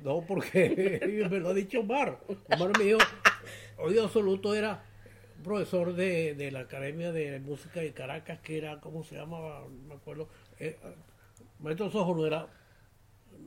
No, 0.04 0.22
porque 0.26 1.00
me 1.32 1.40
lo 1.40 1.50
ha 1.50 1.54
dicho 1.54 1.82
Omar. 1.82 2.18
Omar 2.56 2.78
me 2.78 2.86
dijo, 2.86 3.00
oído 3.78 4.06
absoluto 4.06 4.56
era 4.56 4.84
un 5.38 5.44
profesor 5.44 5.94
de, 5.94 6.34
de 6.34 6.50
la 6.52 6.62
Academia 6.62 7.12
de 7.12 7.40
Música 7.42 7.82
de 7.82 7.94
Caracas, 7.94 8.40
que 8.40 8.58
era, 8.58 8.80
¿cómo 8.80 9.04
se 9.04 9.16
llamaba? 9.16 9.60
No 9.70 9.88
me 9.90 9.96
acuerdo. 9.96 10.30
eh, 10.60 10.78
Maestro 11.60 11.92
Sojo 11.92 12.16
no 12.16 12.26
era, 12.26 12.48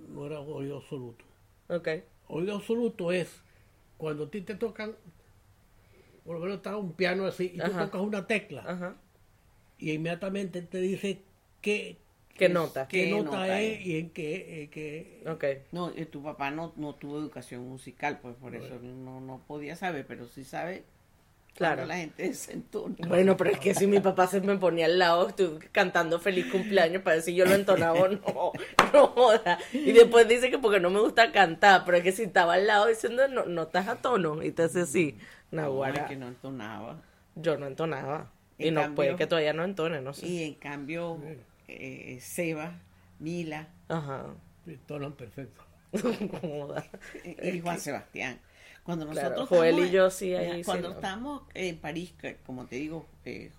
no 0.09 0.26
era 0.26 0.41
oído 0.41 0.76
absoluto. 0.78 1.24
Ok. 1.68 1.89
Oído 2.31 2.55
absoluto 2.57 3.12
es 3.12 3.43
cuando 3.99 4.24
a 4.24 4.31
ti 4.31 4.41
te 4.41 4.55
tocan, 4.55 4.95
por 6.24 6.35
lo 6.37 6.41
menos 6.41 6.59
está 6.59 6.76
un 6.76 6.93
piano 6.93 7.26
así, 7.26 7.53
y 7.55 7.59
tú 7.59 7.62
Ajá. 7.62 7.87
tocas 7.87 8.01
una 8.03 8.26
tecla, 8.26 8.62
Ajá. 8.66 8.97
y 9.78 9.93
inmediatamente 9.93 10.62
te 10.62 10.78
dice 10.78 11.22
qué, 11.61 11.97
¿Qué 12.35 12.49
nota? 12.49 12.87
qué 12.89 13.05
¿Qué 13.05 13.11
nota, 13.11 13.24
nota 13.24 13.61
es 13.61 13.81
es? 13.81 13.87
y 13.87 13.99
en 13.99 14.11
qué, 14.11 14.62
en 14.62 14.70
qué- 14.70 15.24
Ok. 15.28 15.45
No, 15.72 15.91
eh, 15.91 16.07
tu 16.07 16.22
papá 16.22 16.51
no, 16.51 16.72
no 16.76 16.95
tuvo 16.95 17.18
educación 17.18 17.68
musical, 17.68 18.18
pues 18.20 18.37
por 18.37 18.55
eso 18.55 18.78
no, 18.81 19.20
no 19.20 19.41
podía 19.47 19.76
saber, 19.76 20.07
pero 20.07 20.26
sí 20.26 20.45
sabe 20.45 20.85
Claro. 21.57 21.84
la 21.84 21.96
gente 21.96 22.22
desentona. 22.22 22.96
Bueno, 23.07 23.36
pero 23.36 23.51
es 23.51 23.59
que 23.59 23.74
si 23.74 23.86
mi 23.86 24.01
papá 24.01 24.26
se 24.26 24.40
me 24.40 24.57
ponía 24.57 24.86
al 24.86 24.98
lado, 24.98 25.28
estoy 25.28 25.59
cantando 25.72 26.18
feliz 26.18 26.46
cumpleaños 26.51 27.03
para 27.03 27.20
si 27.20 27.34
yo 27.34 27.44
lo 27.44 27.55
entonaba 27.55 28.01
o 28.01 28.09
no, 28.09 28.53
no 28.94 29.07
joda. 29.09 29.59
Y 29.72 29.92
después 29.92 30.26
dice 30.26 30.51
que 30.51 30.59
porque 30.59 30.80
no 30.80 30.88
me 30.88 31.01
gusta 31.01 31.32
cantar, 31.32 31.82
pero 31.84 31.98
es 31.98 32.03
que 32.03 32.12
si 32.12 32.22
estaba 32.22 32.55
al 32.55 32.66
lado 32.66 32.86
diciendo 32.86 33.28
no, 33.28 33.44
no 33.44 33.62
estás 33.64 33.88
a 33.88 33.96
tono 33.96 34.42
y 34.42 34.53
te 34.53 34.62
hace 34.62 34.80
así, 34.82 35.18
No, 35.51 35.84
es 35.84 36.01
que 36.05 36.16
no 36.16 36.28
entonaba. 36.28 37.03
yo 37.34 37.59
no 37.59 37.66
entonaba. 37.66 38.30
Y 38.57 38.70
no 38.70 38.80
cambio- 38.82 38.94
puede 38.96 39.16
que 39.16 39.26
todavía 39.26 39.53
no 39.53 39.64
entone, 39.64 40.01
no 40.01 40.12
sé. 40.14 40.26
Y 40.26 40.44
en 40.44 40.55
cambio, 40.55 41.18
eh, 41.68 42.18
Seba, 42.22 42.78
Mila 43.18 43.68
Ajá. 43.88 44.26
tonan 44.86 45.12
perfecto. 45.12 45.62
Y 47.42 47.61
Juan 47.61 47.80
Sebastián. 47.80 48.38
Cuando 48.85 49.09
Claro, 49.09 49.28
nosotros 49.31 49.49
Joel 49.49 49.68
estábamos 49.70 49.89
y 49.89 49.93
yo 49.93 50.11
sí, 50.11 50.35
ahí 50.35 50.59
sí, 50.59 50.64
Cuando 50.64 50.89
¿no? 50.89 50.95
estábamos 50.95 51.43
en 51.55 51.78
París, 51.78 52.14
como 52.45 52.66
te 52.66 52.76
digo, 52.76 53.07
eh, 53.24 53.51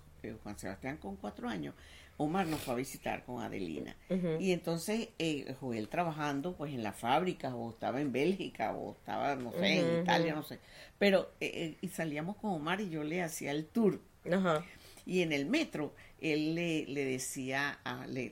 Juan 0.42 0.58
Sebastián 0.58 0.98
con 0.98 1.16
cuatro 1.16 1.48
años, 1.48 1.74
Omar 2.18 2.46
nos 2.46 2.60
fue 2.60 2.74
a 2.74 2.76
visitar 2.76 3.24
con 3.24 3.42
Adelina. 3.42 3.96
Y 4.38 4.52
entonces 4.52 5.08
eh, 5.18 5.56
Joel 5.60 5.88
trabajando 5.88 6.54
pues 6.54 6.72
en 6.72 6.82
la 6.82 6.92
fábrica 6.92 7.54
o 7.54 7.70
estaba 7.70 8.00
en 8.00 8.12
Bélgica 8.12 8.72
o 8.74 8.92
estaba, 8.92 9.34
no 9.34 9.50
sé, 9.52 9.78
en 9.80 10.02
Italia, 10.02 10.34
no 10.34 10.42
sé. 10.42 10.58
Pero 10.98 11.30
eh, 11.40 11.50
eh, 11.54 11.76
y 11.80 11.88
salíamos 11.88 12.36
con 12.36 12.50
Omar 12.52 12.80
y 12.80 12.90
yo 12.90 13.02
le 13.02 13.22
hacía 13.22 13.50
el 13.50 13.66
tour. 13.66 14.00
Ajá. 14.30 14.64
Y 15.04 15.22
en 15.22 15.32
el 15.32 15.46
metro, 15.46 15.94
él 16.20 16.54
le, 16.54 16.86
le 16.86 17.04
decía, 17.04 17.80
a- 17.82 18.06
le, 18.06 18.30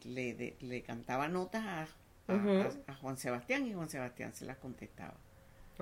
le, 0.61 0.83
cantaba 0.83 1.27
notas 1.27 1.89
a 2.87 2.95
Juan 3.01 3.17
Sebastián 3.17 3.67
y 3.67 3.73
Juan 3.75 3.89
Sebastián 3.89 4.33
se 4.35 4.45
las 4.45 4.59
contestaba. 4.59 5.15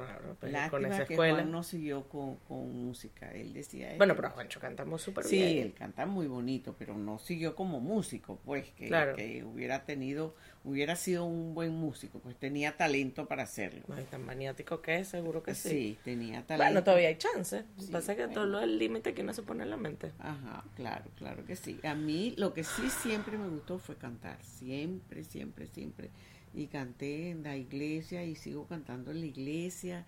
Claro, 0.07 0.36
pues, 0.40 0.70
con 0.70 0.86
esa 0.86 1.05
que 1.05 1.14
escuela. 1.14 1.34
Juan 1.34 1.51
no 1.51 1.62
siguió 1.62 2.09
con, 2.09 2.36
con 2.36 2.84
música. 2.84 3.32
Él 3.32 3.53
decía... 3.53 3.94
Bueno, 3.96 4.12
"Esto- 4.14 4.22
pero 4.22 4.34
Juancho 4.34 4.61
cantamos 4.61 5.03
súper 5.03 5.24
Sí, 5.24 5.36
bien. 5.36 5.59
él 5.66 5.74
canta 5.74 6.07
muy 6.07 6.26
bonito, 6.26 6.74
pero 6.78 6.96
no 6.96 7.18
siguió 7.18 7.55
como 7.55 7.80
músico, 7.80 8.38
pues, 8.44 8.70
que, 8.72 8.86
Claro. 8.88 9.14
que 9.16 9.44
hubiera 9.44 9.84
tenido, 9.84 10.34
hubiera 10.64 10.96
sido 10.96 11.24
un 11.24 11.55
buen 11.55 11.72
músico, 11.72 12.18
pues 12.18 12.36
tenía 12.36 12.76
talento 12.76 13.26
para 13.26 13.42
hacerlo. 13.44 13.82
Ay, 13.96 14.05
tan 14.11 14.24
maniático 14.24 14.80
que 14.82 14.96
es, 15.01 15.09
seguro 15.09 15.42
que 15.42 15.55
sí. 15.55 15.68
sí. 15.68 15.99
tenía 16.05 16.46
talento. 16.46 16.64
Bueno, 16.72 16.84
todavía 16.84 17.09
hay 17.09 17.16
chance. 17.16 17.64
Sí, 17.78 17.90
Pasa 17.90 18.14
que 18.16 18.28
todo 18.28 18.46
lo 18.46 18.59
del 18.61 18.78
límite 18.78 19.14
que 19.14 19.22
no 19.22 19.32
se 19.32 19.42
pone 19.42 19.62
en 19.64 19.70
la 19.70 19.76
mente. 19.76 20.12
Ajá, 20.18 20.64
claro, 20.76 21.05
claro 21.16 21.44
que 21.44 21.57
sí. 21.57 21.80
A 21.84 21.94
mí 21.94 22.34
lo 22.36 22.55
que 22.55 22.64
sí 22.64 22.88
siempre 22.90 23.38
me 23.38 23.49
gustó 23.49 23.78
fue 23.78 23.96
cantar, 23.96 24.42
siempre, 24.42 25.24
siempre, 25.24 25.66
siempre. 25.66 26.11
Y 26.55 26.66
canté 26.66 27.30
en 27.30 27.42
la 27.42 27.57
iglesia 27.57 28.24
y 28.24 28.34
sigo 28.36 28.66
cantando 28.66 29.11
en 29.11 29.20
la 29.20 29.26
iglesia. 29.26 30.05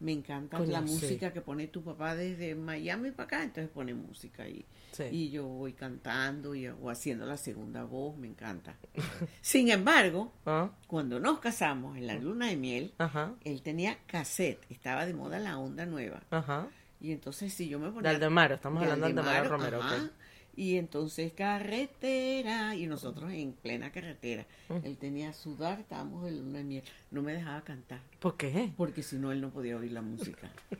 Me 0.00 0.10
encanta 0.12 0.58
Coño, 0.58 0.72
la 0.72 0.80
música 0.80 1.32
que 1.32 1.40
pone 1.40 1.68
tu 1.68 1.82
papá 1.82 2.14
desde 2.16 2.54
Miami 2.56 3.12
para 3.12 3.24
acá, 3.26 3.42
entonces 3.44 3.70
pone 3.72 3.94
música 3.94 4.42
ahí. 4.42 4.64
Sí. 4.92 5.04
Y 5.10 5.30
yo 5.30 5.46
voy 5.46 5.72
cantando 5.72 6.54
y, 6.54 6.66
o 6.66 6.90
haciendo 6.90 7.24
la 7.26 7.36
segunda 7.36 7.84
voz, 7.84 8.16
me 8.16 8.26
encanta. 8.26 8.76
Sin 9.40 9.70
embargo, 9.70 10.32
¿Ah? 10.46 10.70
cuando 10.88 11.20
nos 11.20 11.38
casamos 11.38 11.96
en 11.96 12.08
la 12.08 12.16
luna 12.16 12.48
de 12.48 12.56
miel, 12.56 12.92
Ajá, 12.98 13.34
él 13.44 13.62
tenía 13.62 13.96
cassette, 14.06 14.60
estaba 14.68 15.06
de 15.06 15.14
moda 15.14 15.38
la 15.38 15.58
onda 15.58 15.86
nueva. 15.86 16.22
ajá. 16.30 16.68
Y 17.00 17.12
entonces 17.12 17.52
si 17.52 17.68
yo 17.68 17.78
me 17.78 17.86
De 17.86 17.92
ponía... 17.92 18.10
Aldemaro, 18.10 18.54
estamos 18.54 18.80
de 18.82 18.90
hablando 18.90 19.06
de 19.22 19.28
Aldemaro 19.30 19.54
Aldemaro, 19.54 19.78
Romero. 19.80 19.82
ajá. 19.82 20.10
Y 20.56 20.78
entonces 20.78 21.32
carretera, 21.32 22.74
y 22.76 22.86
nosotros 22.86 23.32
en 23.32 23.52
plena 23.54 23.90
carretera. 23.90 24.46
Él 24.84 24.96
tenía 24.98 25.32
sudar, 25.32 25.80
estábamos 25.80 26.28
en 26.28 26.38
luna 26.38 26.58
de 26.58 26.64
miel. 26.64 26.84
No 27.10 27.22
me 27.22 27.32
dejaba 27.32 27.62
cantar, 27.64 28.00
¿Por 28.20 28.36
qué? 28.36 28.70
porque 28.76 29.02
si 29.02 29.16
no 29.16 29.32
él 29.32 29.40
no 29.40 29.50
podía 29.50 29.76
oír 29.76 29.92
la 29.92 30.02
música. 30.02 30.50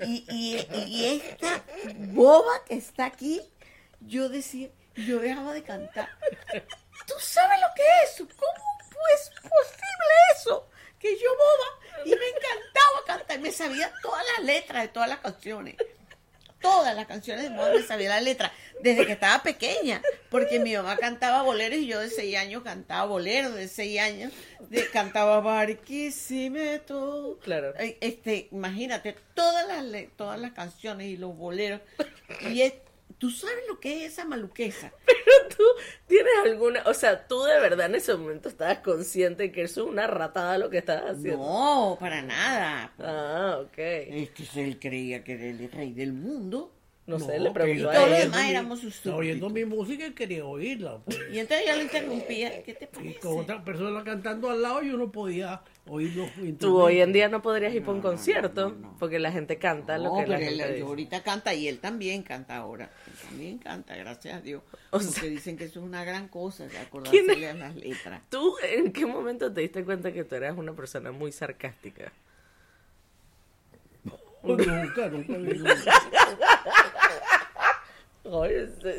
Y, 0.00 0.24
y, 0.30 0.56
y 0.88 1.04
esta 1.04 1.62
boba 2.14 2.64
que 2.66 2.74
está 2.74 3.04
aquí, 3.04 3.38
yo 4.00 4.30
decía, 4.30 4.70
yo 4.96 5.20
dejaba 5.20 5.52
de 5.52 5.62
cantar. 5.62 6.08
¿Tú 7.06 7.14
sabes 7.18 7.60
lo 7.60 7.66
que 7.76 7.82
es 7.82 8.14
eso? 8.14 8.26
¿Cómo 8.34 9.02
es 9.14 9.28
posible 9.42 10.14
eso? 10.34 10.68
Que 10.98 11.18
yo 11.18 11.28
boba 11.36 12.06
y 12.06 12.10
me 12.10 12.14
encantaba 12.28 13.04
cantar. 13.06 13.40
Me 13.40 13.52
sabía 13.52 13.92
todas 14.02 14.24
las 14.36 14.46
letras 14.46 14.84
de 14.84 14.88
todas 14.88 15.10
las 15.10 15.18
canciones. 15.18 15.76
Todas 16.62 16.94
las 16.94 17.06
canciones 17.06 17.42
de 17.44 17.50
moda 17.50 17.72
me 17.74 17.82
sabía 17.82 18.08
la 18.08 18.20
letra 18.20 18.52
desde 18.80 19.04
que 19.04 19.12
estaba 19.12 19.42
pequeña, 19.42 20.00
porque 20.30 20.58
mi 20.60 20.74
mamá 20.74 20.96
cantaba 20.96 21.42
boleros 21.42 21.78
y 21.78 21.86
yo 21.86 22.00
de 22.00 22.08
seis 22.08 22.36
años 22.36 22.62
cantaba 22.62 23.04
boleros, 23.06 23.54
de 23.54 23.68
seis 23.68 24.00
años 24.00 24.32
de, 24.70 24.88
cantaba 24.90 25.40
Barquisimeto. 25.40 27.38
Claro. 27.42 27.74
Este, 28.00 28.48
imagínate, 28.52 29.16
todas 29.34 29.66
las, 29.66 30.04
todas 30.16 30.40
las 30.40 30.52
canciones 30.52 31.08
y 31.08 31.16
los 31.16 31.36
boleros. 31.36 31.80
Y 32.50 32.62
es- 32.62 32.74
tú 33.22 33.30
sabes 33.30 33.62
lo 33.68 33.78
que 33.78 34.04
es 34.04 34.14
esa 34.14 34.24
maluquesa. 34.24 34.92
¿Tú 35.56 35.62
tienes 36.08 36.32
alguna, 36.44 36.82
o 36.86 36.92
sea, 36.92 37.28
tú 37.28 37.40
de 37.44 37.60
verdad 37.60 37.86
en 37.86 37.94
ese 37.94 38.16
momento 38.16 38.48
estabas 38.48 38.78
consciente 38.78 39.44
de 39.44 39.52
que 39.52 39.62
eso 39.62 39.84
es 39.84 39.90
una 39.90 40.08
ratada 40.08 40.58
lo 40.58 40.68
que 40.70 40.78
estabas 40.78 41.18
haciendo? 41.18 41.38
No, 41.38 41.96
para 42.00 42.20
nada. 42.20 42.92
Ah, 42.98 43.60
ok. 43.62 43.78
Es 43.78 44.30
que 44.30 44.64
él 44.64 44.80
creía 44.80 45.22
que 45.22 45.34
era 45.34 45.44
el 45.44 45.70
rey 45.70 45.92
del 45.92 46.12
mundo. 46.12 46.72
No, 47.04 47.18
sé, 47.18 47.40
le 47.40 47.50
preguntó 47.50 47.90
a 47.90 47.94
Todos 47.94 48.10
los 48.10 48.18
él. 48.20 48.24
demás 48.30 48.48
éramos 48.48 48.80
sus 48.80 48.94
Estaba 48.94 49.16
oyendo 49.16 49.50
mi 49.50 49.64
música 49.64 50.06
y 50.06 50.12
quería 50.12 50.46
oírla. 50.46 50.98
pues. 51.04 51.18
Y 51.32 51.40
entonces 51.40 51.66
yo 51.66 51.74
lo 51.74 51.82
interrumpía. 51.82 52.62
¿Qué 52.62 52.74
te 52.74 52.84
Y 52.84 52.86
parece? 52.86 53.18
con 53.18 53.38
otra 53.40 53.64
persona 53.64 54.04
cantando 54.04 54.48
al 54.50 54.62
lado 54.62 54.82
yo 54.82 54.96
no 54.96 55.10
podía 55.10 55.62
oír 55.88 56.14
los 56.14 56.30
Tú 56.60 56.78
hoy 56.80 57.00
en 57.00 57.12
día 57.12 57.28
no 57.28 57.42
podrías 57.42 57.74
ir 57.74 57.80
para 57.82 57.92
un 57.94 57.98
No, 57.98 58.02
concierto 58.08 58.68
no, 58.70 58.76
no. 58.76 58.96
porque 59.00 59.18
la 59.18 59.32
gente 59.32 59.58
canta 59.58 59.98
lo 59.98 60.14
que 60.14 60.20
la 60.28 60.36
pero 60.36 60.38
él- 60.38 60.44
gente 60.44 60.58
yo 60.68 60.72
dice. 60.74 60.82
ahorita 60.86 61.22
canta 61.24 61.54
y 61.54 61.66
él 61.66 61.80
también 61.80 62.22
canta 62.22 62.54
ahora. 62.56 62.88
Él 63.08 63.12
también 63.28 63.58
canta, 63.58 63.96
gracias 63.96 64.34
a 64.36 64.40
Dios. 64.40 64.62
O 64.90 64.90
Porque 64.92 65.06
sea- 65.06 65.24
dicen 65.28 65.56
que 65.56 65.64
eso 65.64 65.80
es 65.80 65.84
una 65.84 66.04
gran 66.04 66.28
cosa, 66.28 66.62
de 66.62 66.70
¿Quién 66.70 66.82
acordarse 66.82 67.48
a 67.48 67.54
las 67.54 67.74
letras. 67.74 68.22
¿Tú 68.30 68.54
en 68.62 68.92
qué 68.92 69.06
momento 69.06 69.52
te 69.52 69.60
diste 69.62 69.84
cuenta 69.84 70.12
que 70.12 70.22
tú 70.22 70.36
eras 70.36 70.56
una 70.56 70.72
persona 70.72 71.10
muy 71.10 71.32
sarcástica? 71.32 72.12
Nunca, 74.44 75.08
nunca. 75.08 75.34
se- 75.34 75.90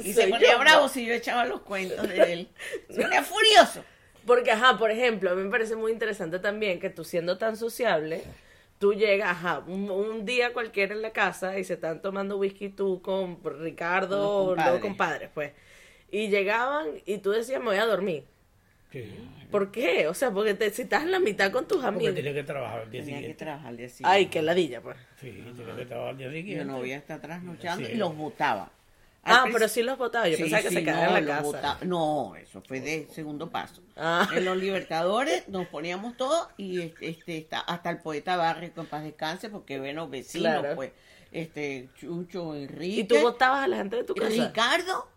Y 0.03 0.13
se 0.13 0.27
ponía 0.27 0.51
yo, 0.53 0.59
bravo 0.59 0.87
si 0.89 1.05
yo 1.05 1.13
echaba 1.13 1.45
los 1.45 1.61
cuentos 1.61 2.07
de 2.07 2.33
él. 2.33 2.47
Se 2.89 3.01
ponía 3.01 3.23
furioso. 3.23 3.83
Porque, 4.25 4.51
ajá, 4.51 4.77
por 4.77 4.91
ejemplo, 4.91 5.31
a 5.31 5.35
mí 5.35 5.43
me 5.43 5.49
parece 5.49 5.75
muy 5.75 5.91
interesante 5.91 6.39
también 6.39 6.79
que 6.79 6.89
tú 6.89 7.03
siendo 7.03 7.37
tan 7.37 7.57
sociable, 7.57 8.23
tú 8.79 8.93
llegas, 8.93 9.31
ajá, 9.31 9.59
un, 9.67 9.89
un 9.91 10.25
día 10.25 10.53
cualquiera 10.53 10.93
en 10.93 11.01
la 11.01 11.11
casa 11.11 11.57
y 11.59 11.63
se 11.63 11.73
están 11.75 12.01
tomando 12.01 12.37
whisky 12.37 12.69
tú 12.69 13.01
con 13.01 13.39
Ricardo, 13.59 14.55
Con 14.55 14.65
los 14.65 14.79
compadres. 14.79 15.29
pues. 15.33 15.51
Y 16.11 16.27
llegaban 16.29 16.87
y 17.05 17.17
tú 17.17 17.31
decías, 17.31 17.59
me 17.59 17.67
voy 17.67 17.77
a 17.77 17.85
dormir. 17.85 18.23
Sí, 18.91 19.09
¿Por 19.49 19.71
qué? 19.71 20.07
O 20.07 20.13
sea, 20.13 20.31
porque 20.31 20.53
te, 20.53 20.69
si 20.69 20.83
estás 20.83 21.03
en 21.03 21.11
la 21.11 21.19
mitad 21.19 21.51
con 21.51 21.67
tus 21.67 21.77
porque 21.77 21.87
amigos. 21.87 22.15
tenía 22.15 22.33
que 22.33 22.43
trabajar 22.43 22.81
al 22.81 22.91
día 22.91 23.01
Tenía 23.01 23.15
que 23.15 23.19
siguiente. 23.21 23.43
trabajar 23.45 23.67
al 23.67 23.77
día 23.77 23.89
siguiente. 23.89 24.15
Ay, 24.15 24.25
qué 24.27 24.41
ladilla, 24.41 24.81
pues. 24.81 24.97
Sí, 25.19 25.31
tenía 25.57 25.75
que 25.75 25.85
trabajar 25.85 26.11
al 26.11 26.17
día 26.17 26.27
siguiente. 26.31 26.63
Yo 26.65 26.71
no 26.71 26.77
voy 26.77 26.91
a 26.91 26.97
estar 26.97 27.19
trasnochando 27.19 27.85
Sí. 27.87 27.93
y 27.93 27.95
los 27.97 28.15
votaba. 28.15 28.71
Ah, 29.25 29.45
pero 29.51 29.67
sí 29.69 29.83
los 29.83 29.97
votaba. 29.97 30.27
Yo 30.27 30.35
Sí, 30.35 30.43
pensaba 30.43 30.61
que 30.63 30.69
sí, 30.69 30.75
se 30.75 30.83
quedaban 30.83 31.11
no, 31.11 31.17
en 31.17 31.25
la 31.25 31.31
casa. 31.31 31.43
votaba. 31.43 31.77
No, 31.83 32.35
eso 32.35 32.61
fue 32.67 32.81
de 32.81 33.07
segundo 33.13 33.49
paso. 33.49 33.81
Ah. 33.95 34.27
En 34.35 34.43
los 34.45 34.57
Libertadores 34.57 35.47
nos 35.47 35.67
poníamos 35.67 36.17
todos 36.17 36.47
y 36.57 36.81
este, 36.81 37.09
este, 37.09 37.37
está- 37.37 37.59
hasta 37.61 37.89
el 37.89 37.99
poeta 37.99 38.35
Barrio 38.35 38.71
con 38.73 38.85
paz 38.85 39.03
descanse 39.03 39.49
porque 39.49 39.79
bueno, 39.79 40.09
vecinos, 40.09 40.59
Claro. 40.59 40.75
pues, 40.75 40.91
este, 41.31 41.89
Chucho, 41.99 42.53
Enrique. 42.53 43.01
¿Y 43.01 43.03
tú 43.05 43.17
votabas 43.21 43.63
a 43.63 43.67
la 43.67 43.77
gente 43.77 43.95
de 43.95 44.03
tu 44.03 44.13
casa? 44.13 44.29
Ricardo 44.29 45.07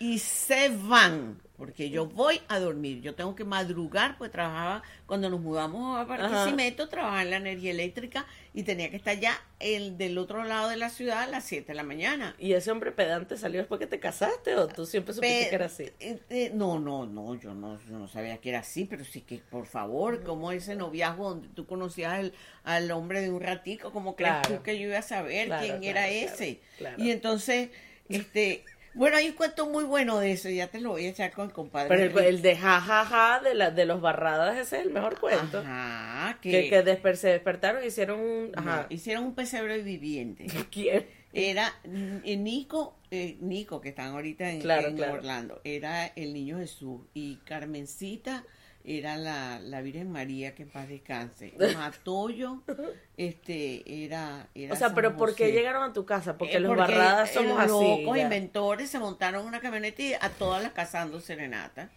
y 0.00 0.18
se 0.18 0.70
van, 0.70 1.40
porque 1.56 1.90
yo 1.90 2.06
voy 2.06 2.40
a 2.48 2.58
dormir. 2.58 3.02
Yo 3.02 3.14
tengo 3.14 3.36
que 3.36 3.44
madrugar, 3.44 4.16
pues 4.18 4.32
trabajaba, 4.32 4.82
cuando 5.06 5.30
nos 5.30 5.40
mudamos 5.40 5.98
a 5.98 6.04
Barquisimeto, 6.04 6.88
trabajaba 6.88 7.22
en 7.22 7.30
la 7.30 7.36
energía 7.36 7.70
eléctrica 7.70 8.26
y 8.54 8.62
tenía 8.64 8.90
que 8.90 8.96
estar 8.96 9.20
ya 9.20 9.38
el 9.58 9.98
del 9.98 10.18
otro 10.18 10.42
lado 10.44 10.70
de 10.70 10.78
la 10.78 10.88
ciudad 10.90 11.22
a 11.22 11.26
las 11.26 11.44
7 11.44 11.68
de 11.72 11.74
la 11.76 11.82
mañana. 11.82 12.34
¿Y 12.38 12.54
ese 12.54 12.70
hombre 12.70 12.92
pedante 12.92 13.36
salió 13.36 13.60
después 13.60 13.78
que 13.78 13.86
te 13.86 14.00
casaste 14.00 14.56
o 14.56 14.68
tú 14.68 14.86
siempre 14.86 15.14
supiste 15.14 15.44
Pe- 15.44 15.48
que 15.50 15.54
era 15.54 15.66
así? 15.66 15.90
eh, 16.00 16.18
eh, 16.30 16.52
no, 16.54 16.78
no, 16.80 17.04
no, 17.06 17.34
yo 17.34 17.54
no, 17.54 17.78
yo 17.86 17.98
no 17.98 18.08
sabía 18.08 18.38
que 18.38 18.48
era 18.48 18.60
así, 18.60 18.86
pero 18.86 19.04
sí 19.04 19.20
que, 19.20 19.38
por 19.38 19.66
favor, 19.66 20.22
como 20.22 20.50
ese 20.52 20.76
noviazgo 20.76 21.28
donde 21.30 21.48
tú 21.48 21.66
conocías 21.66 22.14
al, 22.14 22.32
al 22.64 22.90
hombre 22.90 23.20
de 23.20 23.30
un 23.30 23.40
ratico, 23.40 23.92
como 23.92 24.16
crees 24.16 24.40
Claro. 24.42 24.56
tú 24.56 24.62
que 24.62 24.78
yo 24.78 24.88
iba 24.88 24.98
a 24.98 25.02
saber 25.02 25.46
Claro, 25.48 25.66
quién 25.66 25.82
claro, 25.82 25.98
era 25.98 26.08
ese? 26.08 26.60
Y 26.96 27.10
entonces, 27.10 27.68
este, 28.08 28.64
Bueno, 28.94 29.16
hay 29.16 29.28
un 29.28 29.34
cuento 29.34 29.66
muy 29.68 29.84
bueno 29.84 30.18
de 30.18 30.32
eso, 30.32 30.48
ya 30.50 30.66
te 30.68 30.80
lo 30.80 30.90
voy 30.90 31.06
a 31.06 31.10
echar 31.10 31.32
con 31.32 31.46
el 31.46 31.52
compadre. 31.52 31.88
Pero 31.88 32.20
el, 32.20 32.42
de 32.42 32.56
jajaja 32.56 33.40
de, 33.40 33.54
la, 33.54 33.70
de 33.70 33.84
los 33.86 34.00
barradas, 34.00 34.56
ese 34.58 34.78
es 34.80 34.86
el 34.86 34.92
mejor 34.92 35.18
cuento. 35.20 35.58
Ajá, 35.60 36.38
que, 36.40 36.50
Que, 36.50 36.68
que 36.70 36.84
desper- 36.84 37.14
se 37.16 37.28
despertaron 37.28 37.82
y 37.84 37.86
hicieron 37.86 38.18
un... 38.20 38.50
no, 38.52 38.58
Ajá. 38.60 38.86
hicieron 38.90 39.24
un 39.24 39.34
pesebre 39.34 39.78
viviente. 39.82 40.46
¿Quién? 40.70 41.06
Era 41.32 41.72
eh, 41.84 42.36
Nico, 42.36 42.96
eh, 43.12 43.36
Nico, 43.40 43.80
que 43.80 43.90
están 43.90 44.08
ahorita 44.14 44.50
en, 44.50 44.60
Claro, 44.60 44.88
en 44.88 44.96
claro. 44.96 45.12
Orlando, 45.14 45.60
era 45.62 46.06
el 46.06 46.32
niño 46.34 46.58
Jesús 46.58 47.02
y 47.14 47.36
Carmencita 47.44 48.44
era 48.84 49.16
la, 49.16 49.60
la 49.60 49.82
Virgen 49.82 50.10
María, 50.10 50.54
que 50.54 50.62
en 50.62 50.70
paz 50.70 50.88
descanse. 50.88 51.52
Matoyo, 51.76 52.62
este, 53.16 54.04
era, 54.04 54.48
era 54.54 54.72
O 54.72 54.76
sea, 54.76 54.88
San 54.88 54.94
pero 54.94 55.16
¿por 55.16 55.34
qué 55.34 55.44
José. 55.44 55.56
llegaron 55.56 55.82
a 55.82 55.92
tu 55.92 56.04
casa? 56.06 56.38
Porque 56.38 56.56
Eh, 56.56 56.60
los 56.60 56.76
barradas 56.76 57.30
eh, 57.30 57.34
somos 57.34 57.52
los 57.52 57.60
así. 57.60 58.00
locos 58.02 58.16
ya. 58.16 58.22
inventores 58.22 58.88
se 58.90 58.98
montaron 58.98 59.42
en 59.42 59.48
una 59.48 59.60
camioneta 59.60 60.02
y 60.02 60.14
a 60.14 60.30
todas 60.30 60.62
las 60.62 60.72
casando 60.72 61.20
serenata. 61.20 61.90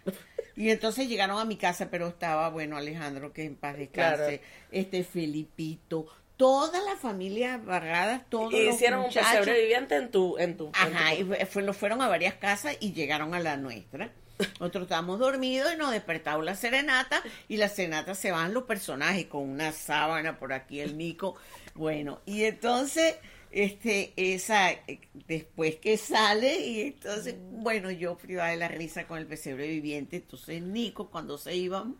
Y 0.56 0.70
entonces 0.70 1.08
llegaron 1.08 1.40
a 1.40 1.46
mi 1.46 1.56
casa, 1.58 1.90
pero 1.90 2.08
estaba, 2.08 2.50
bueno, 2.50 2.78
Alejandro, 2.78 3.34
que 3.34 3.44
en 3.46 3.56
paz 3.56 3.78
descanse, 3.78 4.42
este 4.72 5.04
Felipito, 5.04 6.06
toda 6.38 6.80
la 6.84 6.96
familia 6.96 7.58
Barradas, 7.58 8.24
todos 8.30 8.54
Y 8.54 8.66
los 8.66 8.76
hicieron 8.76 9.00
un 9.00 9.06
muchachos. 9.06 9.32
pesebre 9.40 9.62
viviente 9.62 9.96
en 9.96 10.12
tu... 10.12 10.38
En 10.38 10.58
tu 10.58 10.66
en 10.68 10.74
Ajá, 10.76 11.16
y 11.16 11.24
fue- 11.24 11.46
fue- 11.46 11.64
lo 11.64 11.74
fueron 11.74 12.02
a 12.02 12.08
varias 12.08 12.36
casas 12.36 12.76
y 12.80 12.94
llegaron 12.94 13.34
a 13.34 13.40
la 13.40 13.58
nuestra. 13.58 14.12
Nosotros 14.60 14.84
estábamos 14.84 15.20
dormidos 15.20 15.74
y 15.74 15.78
nos 15.78 15.92
despertamos 15.92 16.44
la 16.44 16.56
serenata 16.56 17.22
y 17.48 17.58
la 17.58 17.70
serenata 17.70 18.16
se 18.16 18.32
van 18.32 18.54
los 18.54 18.64
personajes 18.64 19.26
con 19.26 19.48
una 19.48 19.72
sábana 19.72 20.40
por 20.40 20.54
aquí 20.54 20.80
el 20.80 20.98
Nico. 20.98 21.36
Bueno, 21.76 22.20
y 22.26 22.44
entonces 22.44 23.16
este 23.52 24.14
esa 24.16 24.72
eh, 24.72 25.00
después 25.28 25.76
que 25.76 25.98
sale 25.98 26.60
y 26.60 26.82
entonces 26.82 27.36
bueno, 27.40 27.92
yo 27.92 28.18
privada 28.18 28.50
de 28.50 28.58
la 28.58 28.68
risa 28.68 29.06
con 29.06 29.20
el 29.20 29.28
pesebre 29.28 29.68
viviente, 29.68 30.18
entonces 30.18 30.62
Nico 30.62 31.10
cuando 31.10 31.38
se 31.38 31.56
iban 31.56 31.96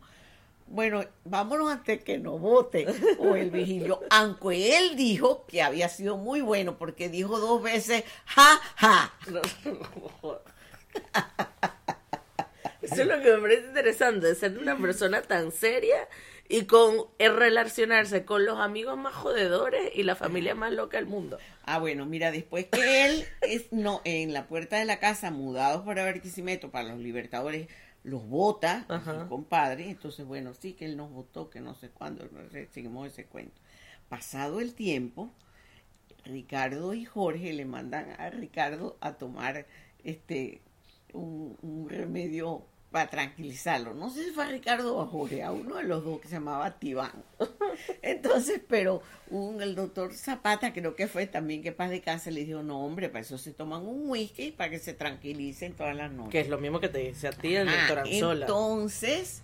bueno, 0.66 1.04
vámonos 1.26 1.72
antes 1.72 2.04
que 2.04 2.18
nos 2.18 2.40
vote 2.40 2.88
o 3.20 3.36
el 3.36 3.52
vigilio, 3.52 4.00
aunque 4.10 4.78
él 4.78 4.96
dijo 4.96 5.46
que 5.46 5.62
había 5.62 5.90
sido 5.90 6.18
muy 6.18 6.42
bueno 6.42 6.78
porque 6.78 7.10
dijo 7.10 7.40
dos 7.40 7.62
veces 7.62 8.04
ja 8.26 8.60
ja. 8.78 9.14
Eso 12.84 13.02
es 13.02 13.08
lo 13.08 13.22
que 13.22 13.32
me 13.32 13.42
parece 13.42 13.68
interesante, 13.68 14.36
ser 14.36 14.58
una 14.58 14.78
persona 14.78 15.22
tan 15.22 15.52
seria 15.52 16.08
y 16.50 16.66
con 16.66 17.08
el 17.18 17.36
relacionarse 17.36 18.26
con 18.26 18.46
los 18.46 18.60
amigos 18.60 18.98
más 18.98 19.16
jodedores 19.16 19.92
y 19.96 20.04
la 20.04 20.16
familia 20.16 20.54
más 20.54 20.74
loca 20.74 20.98
del 20.98 21.06
mundo. 21.06 21.40
Ah, 21.64 21.80
bueno, 21.80 22.06
mira, 22.06 22.32
después 22.32 22.68
que 22.68 23.06
él 23.06 23.26
es 23.42 23.72
no 23.72 24.02
en 24.04 24.34
la 24.34 24.48
puerta 24.48 24.78
de 24.78 24.86
la 24.86 25.00
casa 25.00 25.32
mudados 25.32 25.86
para 25.86 26.04
Barquisimeto 26.04 26.72
para 26.72 26.90
los 26.90 27.00
Libertadores 27.00 27.70
los 28.04 28.28
vota 28.28 28.86
su 29.06 29.30
compadre, 29.30 29.90
entonces 29.90 30.26
bueno, 30.26 30.54
sí 30.54 30.74
que 30.74 30.84
él 30.86 30.98
nos 30.98 31.10
votó, 31.10 31.50
que 31.50 31.62
no 31.62 31.74
sé 31.76 31.90
cuándo, 31.90 32.28
no 32.32 32.50
sé, 32.50 32.68
seguimos 32.74 33.08
ese 33.08 33.26
cuento. 33.26 33.62
Pasado 34.10 34.60
el 34.60 34.74
tiempo, 34.76 35.32
Ricardo 36.26 36.94
y 36.94 37.06
Jorge 37.06 37.54
le 37.54 37.64
mandan 37.64 38.10
a 38.20 38.30
Ricardo 38.30 38.98
a 39.00 39.14
tomar 39.14 39.66
este 40.04 40.62
un, 41.14 41.58
un 41.62 41.90
remedio 41.90 42.66
para 42.94 43.10
tranquilizarlo. 43.10 43.94
No 43.94 44.10
sé 44.10 44.24
si 44.24 44.30
fue 44.32 44.48
Ricardo 44.48 44.96
o 44.96 45.02
a 45.02 45.08
Jorge, 45.08 45.44
a 45.44 45.52
uno 45.52 45.76
de 45.76 45.84
los 45.84 46.06
dos 46.06 46.22
que 46.22 46.28
se 46.30 46.36
llamaba 46.36 46.80
Tibán. 46.80 47.12
Entonces, 48.02 48.62
pero 48.70 49.02
un, 49.30 49.62
el 49.62 49.76
doctor 49.76 50.14
Zapata, 50.14 50.72
creo 50.74 50.96
que 50.96 51.08
fue 51.08 51.26
también 51.26 51.62
que 51.64 51.72
paz 51.72 51.90
de 51.90 52.02
cáncer, 52.02 52.34
le 52.34 52.46
dijo, 52.46 52.62
no 52.64 52.86
hombre, 52.86 53.10
para 53.10 53.22
eso 53.22 53.38
se 53.38 53.52
toman 53.52 53.86
un 53.86 54.10
whisky 54.10 54.52
para 54.52 54.70
que 54.70 54.80
se 54.80 54.94
tranquilicen 54.94 55.74
todas 55.74 55.96
las 55.96 56.12
noches. 56.12 56.32
Que 56.32 56.40
es 56.42 56.50
lo 56.50 56.60
mismo 56.60 56.80
que 56.80 56.88
te 56.90 57.00
dice 57.00 57.28
a 57.28 57.32
ti 57.32 57.56
el 57.56 57.68
doctor 57.68 58.00
Anzola. 58.00 58.46
Entonces, 58.46 59.42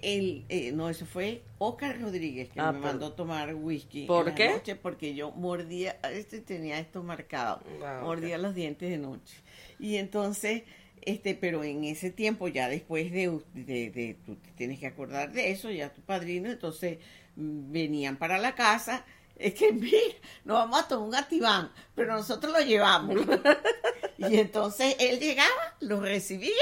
el, 0.00 0.44
eh, 0.48 0.70
no, 0.72 0.88
eso 0.88 1.04
fue 1.04 1.42
Oscar 1.58 2.00
Rodríguez 2.00 2.50
que 2.50 2.60
Ah, 2.60 2.70
me 2.72 2.78
por- 2.78 2.86
mandó 2.88 3.06
a 3.06 3.16
tomar 3.16 3.54
whisky. 3.54 4.06
¿Por 4.06 4.20
en 4.28 4.30
la 4.30 4.34
qué? 4.36 4.48
noche 4.50 4.76
porque 4.76 5.14
yo 5.14 5.32
mordía, 5.32 5.98
este 6.12 6.40
tenía 6.40 6.78
esto 6.78 7.02
marcado, 7.02 7.60
Ah, 7.84 8.00
mordía 8.02 8.38
los 8.38 8.54
dientes 8.54 8.88
de 8.90 8.98
noche. 8.98 9.34
Y 9.80 9.96
entonces, 9.96 10.62
este, 11.02 11.34
pero 11.34 11.62
en 11.64 11.84
ese 11.84 12.10
tiempo, 12.10 12.48
ya 12.48 12.68
después 12.68 13.12
de, 13.12 13.40
de, 13.54 13.90
de- 13.90 14.16
tú 14.24 14.36
te 14.36 14.50
tienes 14.52 14.78
que 14.80 14.86
acordar 14.86 15.32
de 15.32 15.50
eso, 15.50 15.70
ya 15.70 15.92
tu 15.92 16.00
padrino, 16.02 16.50
entonces 16.50 16.98
mm, 17.36 17.72
venían 17.72 18.16
para 18.16 18.38
la 18.38 18.54
casa. 18.54 19.04
Es 19.36 19.54
que, 19.54 19.72
mira, 19.72 19.98
nos 20.44 20.58
vamos 20.58 20.80
a 20.80 20.88
tomar 20.88 21.08
un 21.08 21.14
atibán, 21.14 21.72
pero 21.94 22.14
nosotros 22.14 22.52
lo 22.52 22.60
llevamos. 22.64 23.16
y 24.18 24.36
entonces 24.38 24.96
él 25.00 25.18
llegaba, 25.18 25.50
lo 25.80 26.00
recibía 26.00 26.52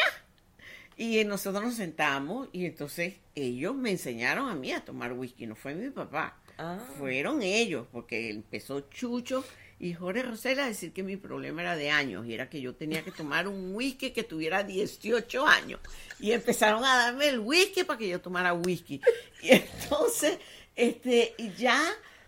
y 0.96 1.24
nosotros 1.24 1.64
nos 1.64 1.74
sentamos 1.76 2.48
y 2.52 2.66
entonces 2.66 3.14
ellos 3.34 3.74
me 3.74 3.90
enseñaron 3.90 4.48
a 4.50 4.54
mí 4.54 4.72
a 4.72 4.84
tomar 4.84 5.12
whisky, 5.14 5.46
no 5.46 5.54
fue 5.56 5.74
mi 5.74 5.90
papá, 5.90 6.36
Ah. 6.58 6.78
fueron 6.98 7.40
ellos, 7.42 7.86
porque 7.90 8.28
empezó 8.30 8.80
Chucho 8.90 9.42
y 9.80 9.94
Jorge 9.94 10.22
Rosela 10.22 10.66
decir 10.66 10.92
que 10.92 11.02
mi 11.02 11.16
problema 11.16 11.62
era 11.62 11.74
de 11.74 11.90
años 11.90 12.26
y 12.26 12.34
era 12.34 12.50
que 12.50 12.60
yo 12.60 12.74
tenía 12.74 13.02
que 13.02 13.10
tomar 13.10 13.48
un 13.48 13.74
whisky 13.74 14.10
que 14.10 14.22
tuviera 14.22 14.62
18 14.62 15.46
años. 15.46 15.80
Y 16.18 16.32
empezaron 16.32 16.84
a 16.84 16.96
darme 16.96 17.28
el 17.28 17.38
whisky 17.38 17.84
para 17.84 17.98
que 17.98 18.06
yo 18.06 18.20
tomara 18.20 18.52
whisky. 18.52 19.00
Y 19.42 19.52
entonces 19.52 20.38
este 20.76 21.34
ya 21.56 21.82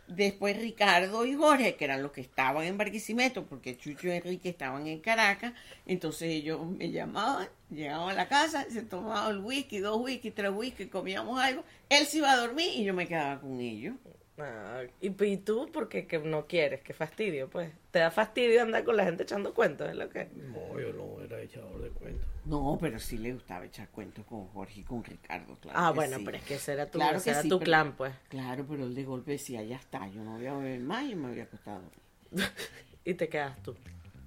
después 0.07 0.57
Ricardo 0.59 1.27
y 1.27 1.35
Jorge 1.35 1.77
que 1.77 1.85
eran 1.85 2.03
los 2.03 2.13
que 2.13 2.23
estaban 2.23 2.65
en 2.65 2.79
Barquisimeto 2.79 3.45
porque 3.45 3.77
Chucho 3.77 4.09
y 4.09 4.13
Enrique 4.13 4.49
estaban 4.49 4.87
en 4.87 5.01
Caracas 5.01 5.53
entonces 5.87 6.29
ellos 6.31 6.67
me 6.67 6.91
llamaban 6.91 7.49
llegaban 7.71 8.11
a 8.11 8.15
la 8.15 8.29
casa 8.29 8.67
se 8.71 8.83
tomaban 8.83 9.37
el 9.37 9.39
whisky 9.39 9.79
dos 9.79 9.99
whisky 10.01 10.31
tres 10.31 10.53
whisky 10.55 10.87
comíamos 10.87 11.39
algo. 11.39 11.65
Él 11.91 12.07
se 12.07 12.19
iba 12.19 12.33
a 12.33 12.37
dormir 12.37 12.71
y 12.75 12.85
yo 12.85 12.95
me 12.95 13.07
quedaba 13.07 13.41
con 13.41 13.61
ellos 13.61 13.95
Ah, 14.39 14.83
y, 15.01 15.24
y 15.24 15.37
tú, 15.37 15.68
porque 15.72 16.07
que 16.07 16.18
no 16.18 16.47
quieres, 16.47 16.80
qué 16.80 16.95
fastidio, 16.95 17.51
pues. 17.51 17.70
Te 17.91 17.99
da 17.99 18.11
fastidio 18.11 18.62
andar 18.62 18.83
con 18.83 18.97
la 18.97 19.05
gente 19.05 19.24
echando 19.24 19.53
cuentos, 19.53 19.89
es 19.91 19.95
lo 19.95 20.09
que. 20.09 20.28
No, 20.35 20.80
yo 20.80 20.93
no 20.95 21.22
era 21.22 21.41
echador 21.43 21.83
de 21.83 21.91
cuentos. 21.91 22.26
No, 22.47 22.78
pero 22.80 22.99
sí 22.99 23.18
le 23.18 23.35
gustaba 23.35 23.66
echar 23.66 23.89
cuentos 23.91 24.24
con 24.24 24.49
Jorge 24.49 24.80
y 24.80 24.85
con 24.85 25.05
Ricardo, 25.05 25.55
claro. 25.61 25.78
Ah, 25.78 25.91
que 25.91 25.97
bueno, 25.97 26.16
sí. 26.18 26.22
pero 26.24 26.37
es 26.39 26.43
que 26.45 26.55
ese 26.55 26.72
era 26.72 26.87
tu, 26.91 26.99
Claro 26.99 27.18
ese 27.18 27.24
que 27.24 27.30
era 27.30 27.43
sí, 27.43 27.49
tu 27.51 27.59
pero- 27.59 27.64
clan, 27.66 27.93
pues. 27.97 28.14
Claro, 28.30 28.64
pero 28.68 28.85
él 28.85 28.95
de 28.95 29.05
golpe 29.05 29.33
decía, 29.33 29.62
ya 29.62 29.76
está, 29.76 30.09
yo 30.09 30.24
no 30.24 30.37
voy 30.37 30.47
a 30.47 30.55
beber 30.55 30.80
más 30.80 31.05
y 31.05 31.14
me 31.14 31.28
había 31.28 31.45
acostado. 31.45 31.83
Y 33.05 33.14
te 33.14 33.28
quedas 33.28 33.61
tú. 33.64 33.74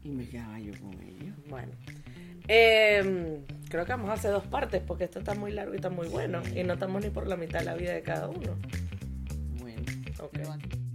Y 0.04 0.10
me 0.10 0.28
quedaba 0.28 0.60
yo 0.60 0.74
con 0.82 0.94
ellos. 1.02 1.34
Bueno. 1.48 1.72
Eh, 2.48 3.40
creo 3.70 3.86
que 3.86 3.92
vamos 3.92 4.10
a 4.10 4.14
hacer 4.14 4.32
dos 4.32 4.46
partes 4.46 4.82
porque 4.86 5.06
esto 5.06 5.20
está 5.20 5.34
muy 5.34 5.52
largo 5.52 5.74
y 5.74 5.78
está 5.78 5.90
muy 5.90 6.08
bueno. 6.10 6.42
Y 6.54 6.64
no 6.64 6.74
estamos 6.74 7.02
ni 7.04 7.10
por 7.10 7.26
la 7.28 7.38
mitad 7.38 7.60
de 7.60 7.66
la 7.66 7.74
vida 7.76 7.94
de 7.94 8.02
cada 8.04 8.28
uno. 8.28 8.56
Okay. 10.20 10.95